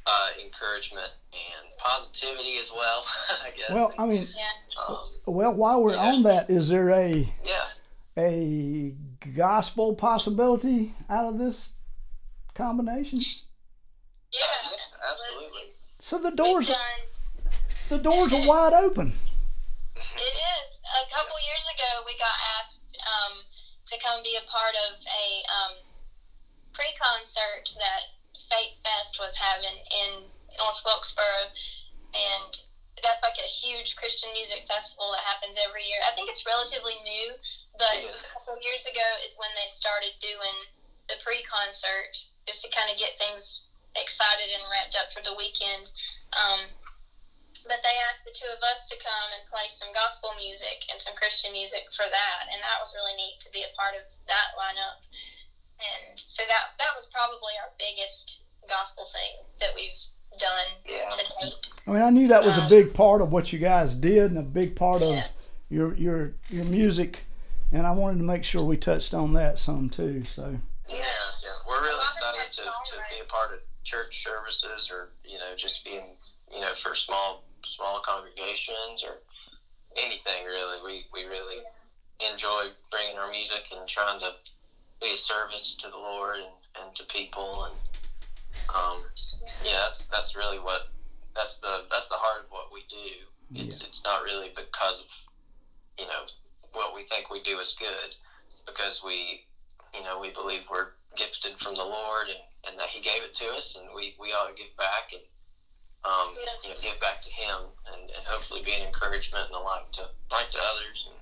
uh, 0.06 0.28
encouragement 0.42 1.10
and 1.32 1.68
positivity 1.78 2.58
as 2.58 2.72
well. 2.74 3.04
I 3.44 3.50
guess. 3.50 3.70
Well, 3.70 3.92
I 3.98 4.06
mean, 4.06 4.28
Yeah. 4.36 4.84
um, 4.88 5.10
well, 5.26 5.54
while 5.54 5.82
we're 5.82 5.96
on 5.96 6.22
that, 6.22 6.48
is 6.48 6.68
there 6.68 6.90
a 6.90 7.32
yeah. 7.44 7.66
a 8.16 8.94
gospel 9.36 9.94
possibility 9.94 10.94
out 11.10 11.26
of 11.26 11.38
this 11.38 11.74
combination? 12.54 13.18
Yeah. 14.32 14.40
Yeah, 14.40 15.10
absolutely. 15.12 15.72
So 15.98 16.18
the 16.18 16.30
doors 16.30 16.72
the 17.88 17.98
doors 17.98 18.32
are 18.32 18.46
wide 18.46 18.72
open. 18.72 19.12
It 19.98 20.34
is. 20.60 20.68
A 20.88 21.04
couple 21.14 21.34
years 21.46 21.66
ago, 21.74 21.90
we 22.06 22.12
got 22.18 22.34
asked 22.58 22.96
um, 23.02 23.38
to 23.86 23.98
come 23.98 24.22
be 24.22 24.36
a 24.38 24.46
part 24.48 24.74
of 24.88 24.94
a 24.94 25.26
um, 25.58 25.74
pre-concert 26.79 27.66
that 27.74 28.07
Faith 28.47 28.79
Fest 28.87 29.18
was 29.18 29.35
having 29.35 29.74
in 29.91 30.31
North 30.62 30.79
Wilkesboro, 30.87 31.51
and 32.14 32.53
that's 33.03 33.22
like 33.22 33.39
a 33.39 33.51
huge 33.51 33.99
Christian 33.99 34.31
music 34.33 34.62
festival 34.70 35.11
that 35.11 35.26
happens 35.26 35.59
every 35.59 35.83
year. 35.83 35.99
I 36.07 36.14
think 36.14 36.31
it's 36.31 36.47
relatively 36.47 36.95
new, 37.03 37.35
but 37.74 37.99
a 37.99 38.22
couple 38.31 38.55
years 38.62 38.87
ago 38.87 39.07
is 39.26 39.35
when 39.39 39.51
they 39.59 39.66
started 39.66 40.14
doing 40.22 40.70
the 41.11 41.18
pre-concert 41.18 42.14
just 42.47 42.62
to 42.62 42.70
kind 42.70 42.91
of 42.91 42.97
get 42.97 43.18
things 43.18 43.66
excited 43.99 44.51
and 44.55 44.62
wrapped 44.70 44.95
up 44.95 45.11
for 45.11 45.22
the 45.22 45.35
weekend. 45.35 45.91
Um, 46.39 46.70
but 47.66 47.83
they 47.83 47.97
asked 48.07 48.22
the 48.22 48.35
two 48.35 48.49
of 48.55 48.62
us 48.62 48.87
to 48.87 48.97
come 49.03 49.35
and 49.35 49.43
play 49.51 49.66
some 49.66 49.91
gospel 49.91 50.31
music 50.39 50.87
and 50.91 51.01
some 51.03 51.18
Christian 51.18 51.51
music 51.51 51.91
for 51.91 52.07
that, 52.07 52.47
and 52.47 52.62
that 52.62 52.79
was 52.79 52.95
really 52.95 53.18
neat 53.18 53.43
to 53.43 53.51
be 53.51 53.66
a 53.66 53.74
part 53.74 53.99
of 53.99 54.07
that 54.31 54.55
lineup. 54.55 55.03
And 55.79 56.18
so 56.18 56.43
that 56.49 56.74
that 56.79 56.89
was 56.95 57.09
probably 57.12 57.53
our 57.62 57.70
biggest 57.79 58.43
gospel 58.68 59.05
thing 59.07 59.47
that 59.61 59.70
we've 59.74 59.99
done 60.39 60.66
Yeah. 60.87 61.09
to 61.09 61.24
date. 61.41 61.68
I 61.87 61.91
mean, 61.91 62.03
I 62.03 62.11
knew 62.11 62.29
that 62.29 62.45
was 62.45 62.59
a 62.59 62.62
Um, 62.62 62.68
big 62.68 62.93
part 62.95 63.22
of 63.22 63.33
what 63.33 63.53
you 63.53 63.59
guys 63.59 63.95
did 63.95 64.31
and 64.31 64.39
a 64.39 64.43
big 64.43 64.76
part 64.76 65.03
of 65.03 65.24
your 65.70 65.95
your 65.95 66.35
your 66.51 66.64
music, 66.66 67.24
and 67.72 67.87
I 67.87 67.93
wanted 67.93 68.18
to 68.18 68.24
make 68.24 68.45
sure 68.45 68.62
we 68.62 68.76
touched 68.76 69.14
on 69.14 69.33
that 69.35 69.59
some 69.59 69.89
too. 69.91 70.24
So 70.24 70.59
Yeah, 70.89 70.97
yeah. 70.99 71.51
We're 71.66 71.81
really 71.81 71.95
A 71.95 72.24
lot 72.24 72.35
of 72.35 72.41
excited 72.47 72.53
to, 72.53 72.62
to 72.97 72.97
be 73.14 73.20
a 73.20 73.24
part 73.24 73.53
of 73.53 73.61
church 73.85 74.22
services 74.24 74.91
or, 74.91 75.11
you 75.24 75.39
know, 75.39 75.55
just 75.57 75.85
being, 75.85 76.16
you 76.53 76.61
know, 76.61 76.74
for 76.74 76.95
small 76.95 77.45
small 77.64 78.01
congregations 78.01 79.03
or 79.05 79.18
anything 79.97 80.45
really. 80.45 80.81
We, 80.85 81.07
we 81.12 81.24
really 81.29 81.62
enjoy 82.33 82.68
bringing 82.91 83.18
our 83.18 83.31
music 83.31 83.68
and 83.76 83.87
trying 83.89 84.20
to 84.20 84.35
be 85.01 85.12
a 85.12 85.16
service 85.16 85.76
to 85.76 85.88
the 85.90 85.96
Lord 85.96 86.36
and, 86.38 86.84
and 86.84 86.94
to 86.96 87.05
people 87.05 87.64
and 87.64 87.74
um, 88.74 89.03
yeah, 89.64 89.80
that's 89.86 90.07
that's 90.07 90.36
really 90.36 90.59
what 90.59 90.88
that's 91.34 91.59
the 91.59 91.84
that's 91.90 92.09
the 92.09 92.16
heart 92.16 92.44
of 92.44 92.51
what 92.51 92.72
we 92.72 92.82
do. 92.90 93.24
It's 93.55 93.82
it's 93.82 94.03
not 94.05 94.22
really 94.24 94.53
because 94.55 95.01
of 95.01 95.07
you 95.99 96.05
know 96.07 96.26
what 96.72 96.94
we 96.94 97.05
think 97.05 97.30
we 97.30 97.42
do 97.42 97.59
is 97.61 97.76
good, 97.78 98.14
because 98.66 99.03
we 99.05 99.46
you 99.94 100.03
know 100.03 100.18
we 100.20 100.30
believe 100.30 100.62
we're 100.70 100.92
gifted 101.16 101.57
from 101.59 101.74
the 101.74 101.84
Lord 101.84 102.28
and, 102.28 102.44
and 102.68 102.78
that 102.78 102.88
He 102.88 103.01
gave 103.01 103.22
it 103.22 103.32
to 103.34 103.46
us, 103.57 103.76
and 103.80 103.88
we, 103.94 104.14
we 104.20 104.28
ought 104.32 104.55
to 104.55 104.62
give 104.62 104.76
back 104.76 105.12
and 105.12 105.22
um, 106.05 106.34
Yeah. 106.36 106.68
you 106.68 106.74
know 106.74 106.80
give 106.82 107.01
back 107.01 107.22
to 107.22 107.30
Him 107.32 107.72
and, 107.92 108.03
and 108.11 108.24
hopefully 108.26 108.61
be 108.62 108.74
an 108.74 108.86
encouragement 108.86 109.46
and 109.46 109.55
a 109.57 109.61
light 109.61 109.90
to 109.92 110.03
light 110.30 110.51
to 110.53 110.59
others. 110.74 111.09
And, 111.09 111.16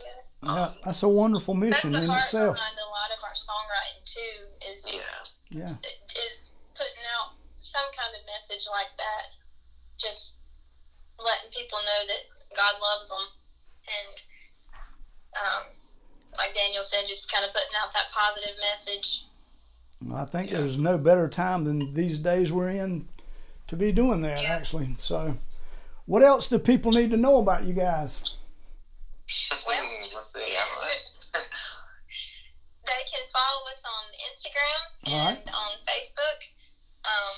Yeah. 0.00 0.22
Yeah, 0.42 0.72
that's 0.84 1.02
a 1.02 1.08
wonderful 1.08 1.54
That's 1.54 1.84
mission 1.84 1.92
the 1.92 2.02
in 2.04 2.10
heart 2.10 2.20
itself. 2.22 2.56
behind 2.56 2.76
a 2.78 2.88
lot 2.90 3.10
of 3.16 3.22
our 3.24 3.34
songwriting 3.34 4.04
too. 4.04 4.70
Is 4.72 5.02
yeah, 5.50 5.60
Yeah, 5.62 5.74
is 6.28 6.52
putting 6.74 7.02
out 7.18 7.32
some 7.54 7.86
kind 7.96 8.14
of 8.14 8.20
message 8.26 8.66
like 8.72 8.92
that, 8.98 9.24
just 9.98 10.38
letting 11.18 11.50
people 11.52 11.78
know 11.78 12.06
that 12.06 12.22
God 12.56 12.74
loves 12.80 13.08
them, 13.08 13.26
and 13.88 14.22
um, 15.36 15.62
like 16.38 16.54
Daniel 16.54 16.82
said, 16.82 17.06
just 17.06 17.30
kind 17.32 17.44
of 17.44 17.52
putting 17.52 17.74
out 17.82 17.92
that 17.94 18.10
positive 18.12 18.56
message. 18.60 19.24
I 20.14 20.24
think 20.26 20.50
Yeah. 20.50 20.58
there's 20.58 20.78
no 20.80 20.98
better 20.98 21.28
time 21.28 21.64
than 21.64 21.94
these 21.94 22.18
days 22.18 22.52
we're 22.52 22.68
in 22.70 23.08
to 23.68 23.76
be 23.76 23.90
doing 23.92 24.20
that. 24.22 24.42
Yeah. 24.42 24.50
Actually, 24.54 24.94
so 24.98 25.38
what 26.04 26.22
else 26.22 26.48
do 26.48 26.58
people 26.58 26.92
need 26.92 27.10
to 27.10 27.16
know 27.16 27.38
about 27.38 27.64
you 27.64 27.72
guys? 27.72 28.20
Well, 29.66 29.82
let's 30.14 30.32
see. 30.32 30.38
I 30.38 30.44
don't 30.44 30.84
know. 31.34 31.40
they 32.86 33.02
can 33.10 33.24
follow 33.32 33.62
us 33.72 33.82
on 33.84 34.04
Instagram 34.46 35.12
All 35.12 35.26
right. 35.26 35.38
and 35.42 35.50
on 35.50 35.72
Facebook. 35.86 36.38
Um, 37.06 37.36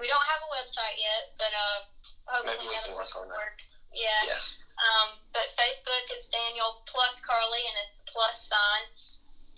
we 0.00 0.06
don't 0.06 0.26
have 0.30 0.40
a 0.46 0.50
website 0.62 0.96
yet, 0.98 1.34
but 1.38 1.50
uh, 1.50 1.78
hopefully 2.26 2.54
Maybe 2.58 2.68
we 2.70 2.74
that 2.74 2.84
can 2.86 2.94
work 2.94 3.10
on 3.18 3.26
that. 3.28 3.34
works. 3.34 3.84
Yeah. 3.94 4.06
Yeah. 4.26 4.38
Um, 4.78 5.18
but 5.34 5.46
Facebook 5.58 6.06
is 6.16 6.26
Daniel 6.30 6.82
plus 6.86 7.20
Carley, 7.20 7.62
and 7.66 7.76
it's 7.82 7.98
the 7.98 8.06
plus 8.10 8.46
sign. 8.46 8.84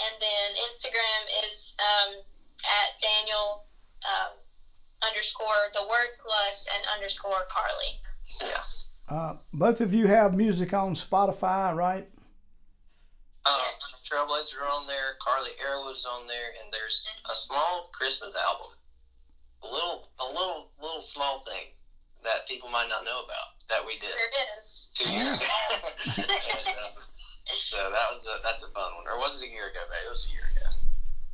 And 0.00 0.14
then 0.16 0.48
Instagram 0.72 1.44
is 1.44 1.76
um, 1.76 2.14
at 2.64 2.96
Daniel 3.00 3.64
um, 4.08 4.32
underscore 5.06 5.68
the 5.74 5.82
word 5.84 6.16
plus 6.16 6.66
and 6.74 6.82
underscore 6.96 7.44
Carley. 7.48 8.00
So, 8.28 8.46
Yeah. 8.46 8.64
Uh, 9.14 9.36
both 9.52 9.80
of 9.80 9.92
you 9.92 10.06
have 10.06 10.34
music 10.34 10.72
on 10.72 10.94
Spotify, 10.94 11.74
right? 11.74 12.08
Um, 13.44 13.56
Yes. 13.58 13.89
Trailblazer 14.10 14.58
on 14.66 14.86
there, 14.90 15.14
Carley 15.22 15.54
Arrowood's 15.62 16.02
on 16.04 16.26
there, 16.26 16.50
and 16.58 16.72
there's 16.74 17.06
a 17.30 17.34
small 17.34 17.90
Christmas 17.94 18.34
album. 18.34 18.74
A 19.62 19.68
little, 19.70 20.08
a 20.18 20.26
little, 20.26 20.70
little 20.82 21.00
small 21.00 21.44
thing 21.46 21.70
that 22.24 22.48
people 22.48 22.68
might 22.68 22.88
not 22.90 23.04
know 23.04 23.22
about 23.22 23.54
that 23.70 23.86
we 23.86 23.94
did 24.02 24.10
there 24.10 24.26
it 24.34 24.58
is. 24.58 24.90
two 24.98 25.06
years 25.14 25.38
ago. 25.38 25.46
and, 26.18 26.74
um, 26.90 26.98
so 27.46 27.76
that 27.78 28.06
was 28.10 28.26
a, 28.26 28.42
that's 28.42 28.64
a 28.66 28.70
fun 28.74 28.90
one. 28.98 29.06
Or 29.06 29.14
was 29.22 29.38
it 29.40 29.46
a 29.46 29.50
year 29.52 29.70
ago? 29.70 29.78
Babe? 29.86 30.02
It 30.04 30.10
was 30.10 30.26
a 30.26 30.32
year 30.34 30.42
ago. 30.58 30.66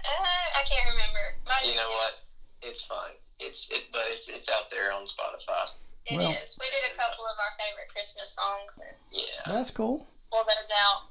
Uh, 0.05 0.61
I 0.61 0.63
can't 0.69 0.85
remember. 0.85 1.25
Might 1.49 1.65
You 1.65 1.75
know 1.81 1.89
two. 1.89 1.97
what? 1.97 2.13
It's 2.61 2.85
fine. 2.85 3.17
It's 3.41 3.71
it, 3.73 3.89
but 3.93 4.05
it's 4.09 4.29
it's 4.29 4.51
out 4.53 4.69
there 4.71 4.93
on 4.93 5.03
Spotify. 5.09 5.73
It 6.13 6.21
is. 6.21 6.21
Well- 6.21 6.61
We 6.61 6.69
did 6.71 6.93
a 6.93 6.95
couple 6.95 7.25
of 7.25 7.37
our 7.41 7.53
favorite 7.57 7.89
Christmas 7.89 8.37
songs 8.37 8.79
and 8.85 8.97
Yeah. 9.11 9.43
That's 9.47 9.71
cool. 9.71 10.07
pull 10.31 10.45
those 10.45 10.71
out 10.85 11.09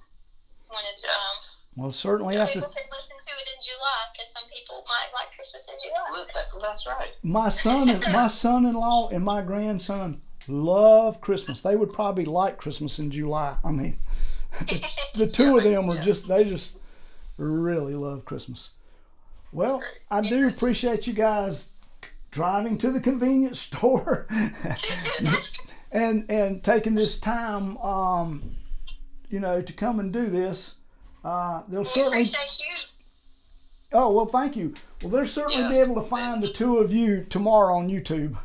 when 0.70 0.84
it's 0.94 1.04
Yeah. 1.04 1.12
um. 1.16 1.36
Well, 1.76 1.92
certainly 1.92 2.38
after 2.38 2.60
People 2.60 2.74
can 2.74 2.86
listen 2.90 3.18
to 3.22 3.32
it 3.32 3.50
in 3.54 3.62
July 3.62 4.00
because 4.14 4.32
some 4.32 4.44
people 4.50 4.84
might 4.88 5.10
like 5.14 5.36
Christmas 5.36 5.70
in 5.70 5.90
July. 5.90 6.24
That, 6.34 6.62
that's 6.62 6.88
right. 6.88 7.12
my 7.22 7.50
son 7.50 7.90
and 7.90 8.02
my 8.14 8.28
son-in-law 8.28 9.10
and 9.10 9.24
my 9.24 9.42
grandson 9.42 10.22
love 10.48 11.20
Christmas. 11.22 11.62
They 11.62 11.76
would 11.76 11.92
probably 11.92 12.26
like 12.26 12.58
Christmas 12.58 13.00
in 13.00 13.12
July. 13.12 13.58
I 13.64 13.72
mean, 13.72 13.98
the, 14.60 14.96
the 15.16 15.28
two 15.28 15.58
of 15.58 15.64
them 15.64 15.90
are 15.90 15.98
just 16.02 16.28
they 16.28 16.44
just 16.44 16.80
really 17.38 17.96
love 17.96 18.26
Christmas. 18.26 18.72
Well, 19.52 19.82
I 20.12 20.22
do 20.22 20.48
appreciate 20.48 21.08
you 21.08 21.14
guys 21.14 21.70
driving 22.32 22.78
to 22.78 22.92
the 22.92 23.00
convenience 23.00 23.60
store 23.72 24.28
and 25.92 26.26
and 26.30 26.64
taking 26.64 26.96
this 26.96 27.20
time, 27.20 27.78
um, 27.78 28.56
you 29.30 29.40
know, 29.40 29.62
to 29.62 29.74
come 29.74 30.00
and 30.00 30.12
do 30.12 30.28
this. 30.28 30.76
Uh, 31.26 31.64
they'll 31.68 31.82
we 31.82 31.86
certainly. 31.86 32.26
Oh 33.92 34.12
well, 34.12 34.26
thank 34.28 34.56
you. 34.56 34.74
Well, 35.02 35.10
they'll 35.12 35.26
certainly 35.26 35.64
Yeah. 35.64 35.70
be 35.70 35.78
able 35.78 35.96
to 35.96 36.08
find 36.08 36.44
the 36.44 36.52
two 36.52 36.78
of 36.78 36.94
you 36.94 37.24
tomorrow 37.24 37.76
on 37.78 37.90
YouTube. 37.90 38.38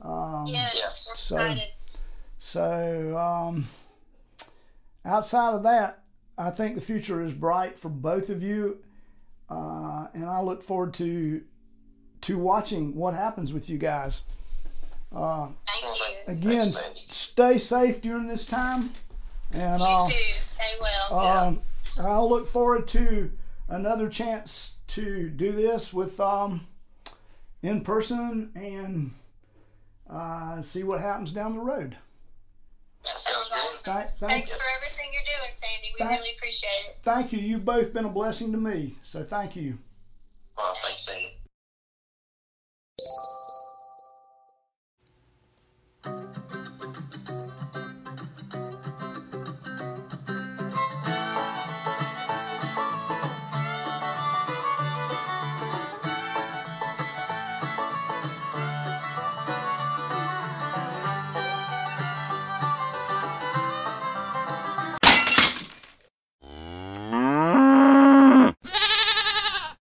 Um, 0.00 0.46
Yes, 0.46 1.08
So- 1.14 1.36
excited. 1.36 1.68
So, 2.38 3.16
um, 3.18 3.68
outside 5.04 5.54
of 5.54 5.62
that, 5.64 6.00
I 6.38 6.50
think 6.50 6.74
the 6.74 6.80
future 6.80 7.22
is 7.22 7.32
bright 7.32 7.78
for 7.78 7.88
both 7.88 8.28
of 8.30 8.42
you, 8.42 8.78
uh, 9.50 10.08
and 10.14 10.24
I 10.26 10.40
look 10.40 10.62
forward 10.62 10.94
to 10.94 11.42
to 12.22 12.38
watching 12.38 12.94
what 12.94 13.14
happens 13.14 13.52
with 13.52 13.68
you 13.68 13.78
guys. 13.78 14.20
Uh, 15.12 15.48
Thank 15.66 15.98
you. 15.98 16.14
again, 16.32 16.70
Thanks, 16.70 17.00
stay 17.16 17.58
safe 17.58 18.00
during 18.00 18.28
this 18.28 18.46
time, 18.46 18.92
and 19.52 19.80
You 19.80 19.86
uh, 19.88 20.08
too. 20.08 20.14
Stay 20.38 20.76
well. 20.80 21.18
um, 21.18 21.62
I'll 21.98 22.28
look 22.28 22.46
forward 22.46 22.86
to 22.88 23.30
another 23.68 24.08
chance 24.08 24.76
to 24.88 25.28
do 25.28 25.52
this 25.52 25.92
with 25.92 26.18
um, 26.20 26.66
in 27.62 27.82
person 27.82 28.50
and 28.54 29.14
uh, 30.08 30.60
see 30.62 30.82
what 30.82 31.00
happens 31.00 31.32
down 31.32 31.54
the 31.54 31.60
road. 31.60 31.96
That 33.04 33.16
sounds 33.16 34.32
thanks. 34.32 34.50
for 34.50 34.58
everything 34.76 35.06
you're 35.12 35.22
doing, 35.22 35.54
Sandy. 35.54 35.92
We 35.94 35.98
thank, 35.98 36.20
really 36.20 36.34
appreciate 36.36 36.68
it. 36.88 36.98
Thank 37.02 37.32
you. 37.32 37.38
You've 37.40 37.64
both 37.64 37.92
been 37.92 38.04
a 38.04 38.10
blessing 38.10 38.52
to 38.52 38.58
me, 38.58 38.96
so 39.02 39.24
thank 39.24 39.56
you. 39.56 39.78
Well, 40.56 40.76
thanks, 40.82 41.06
Sandy. 41.06 41.38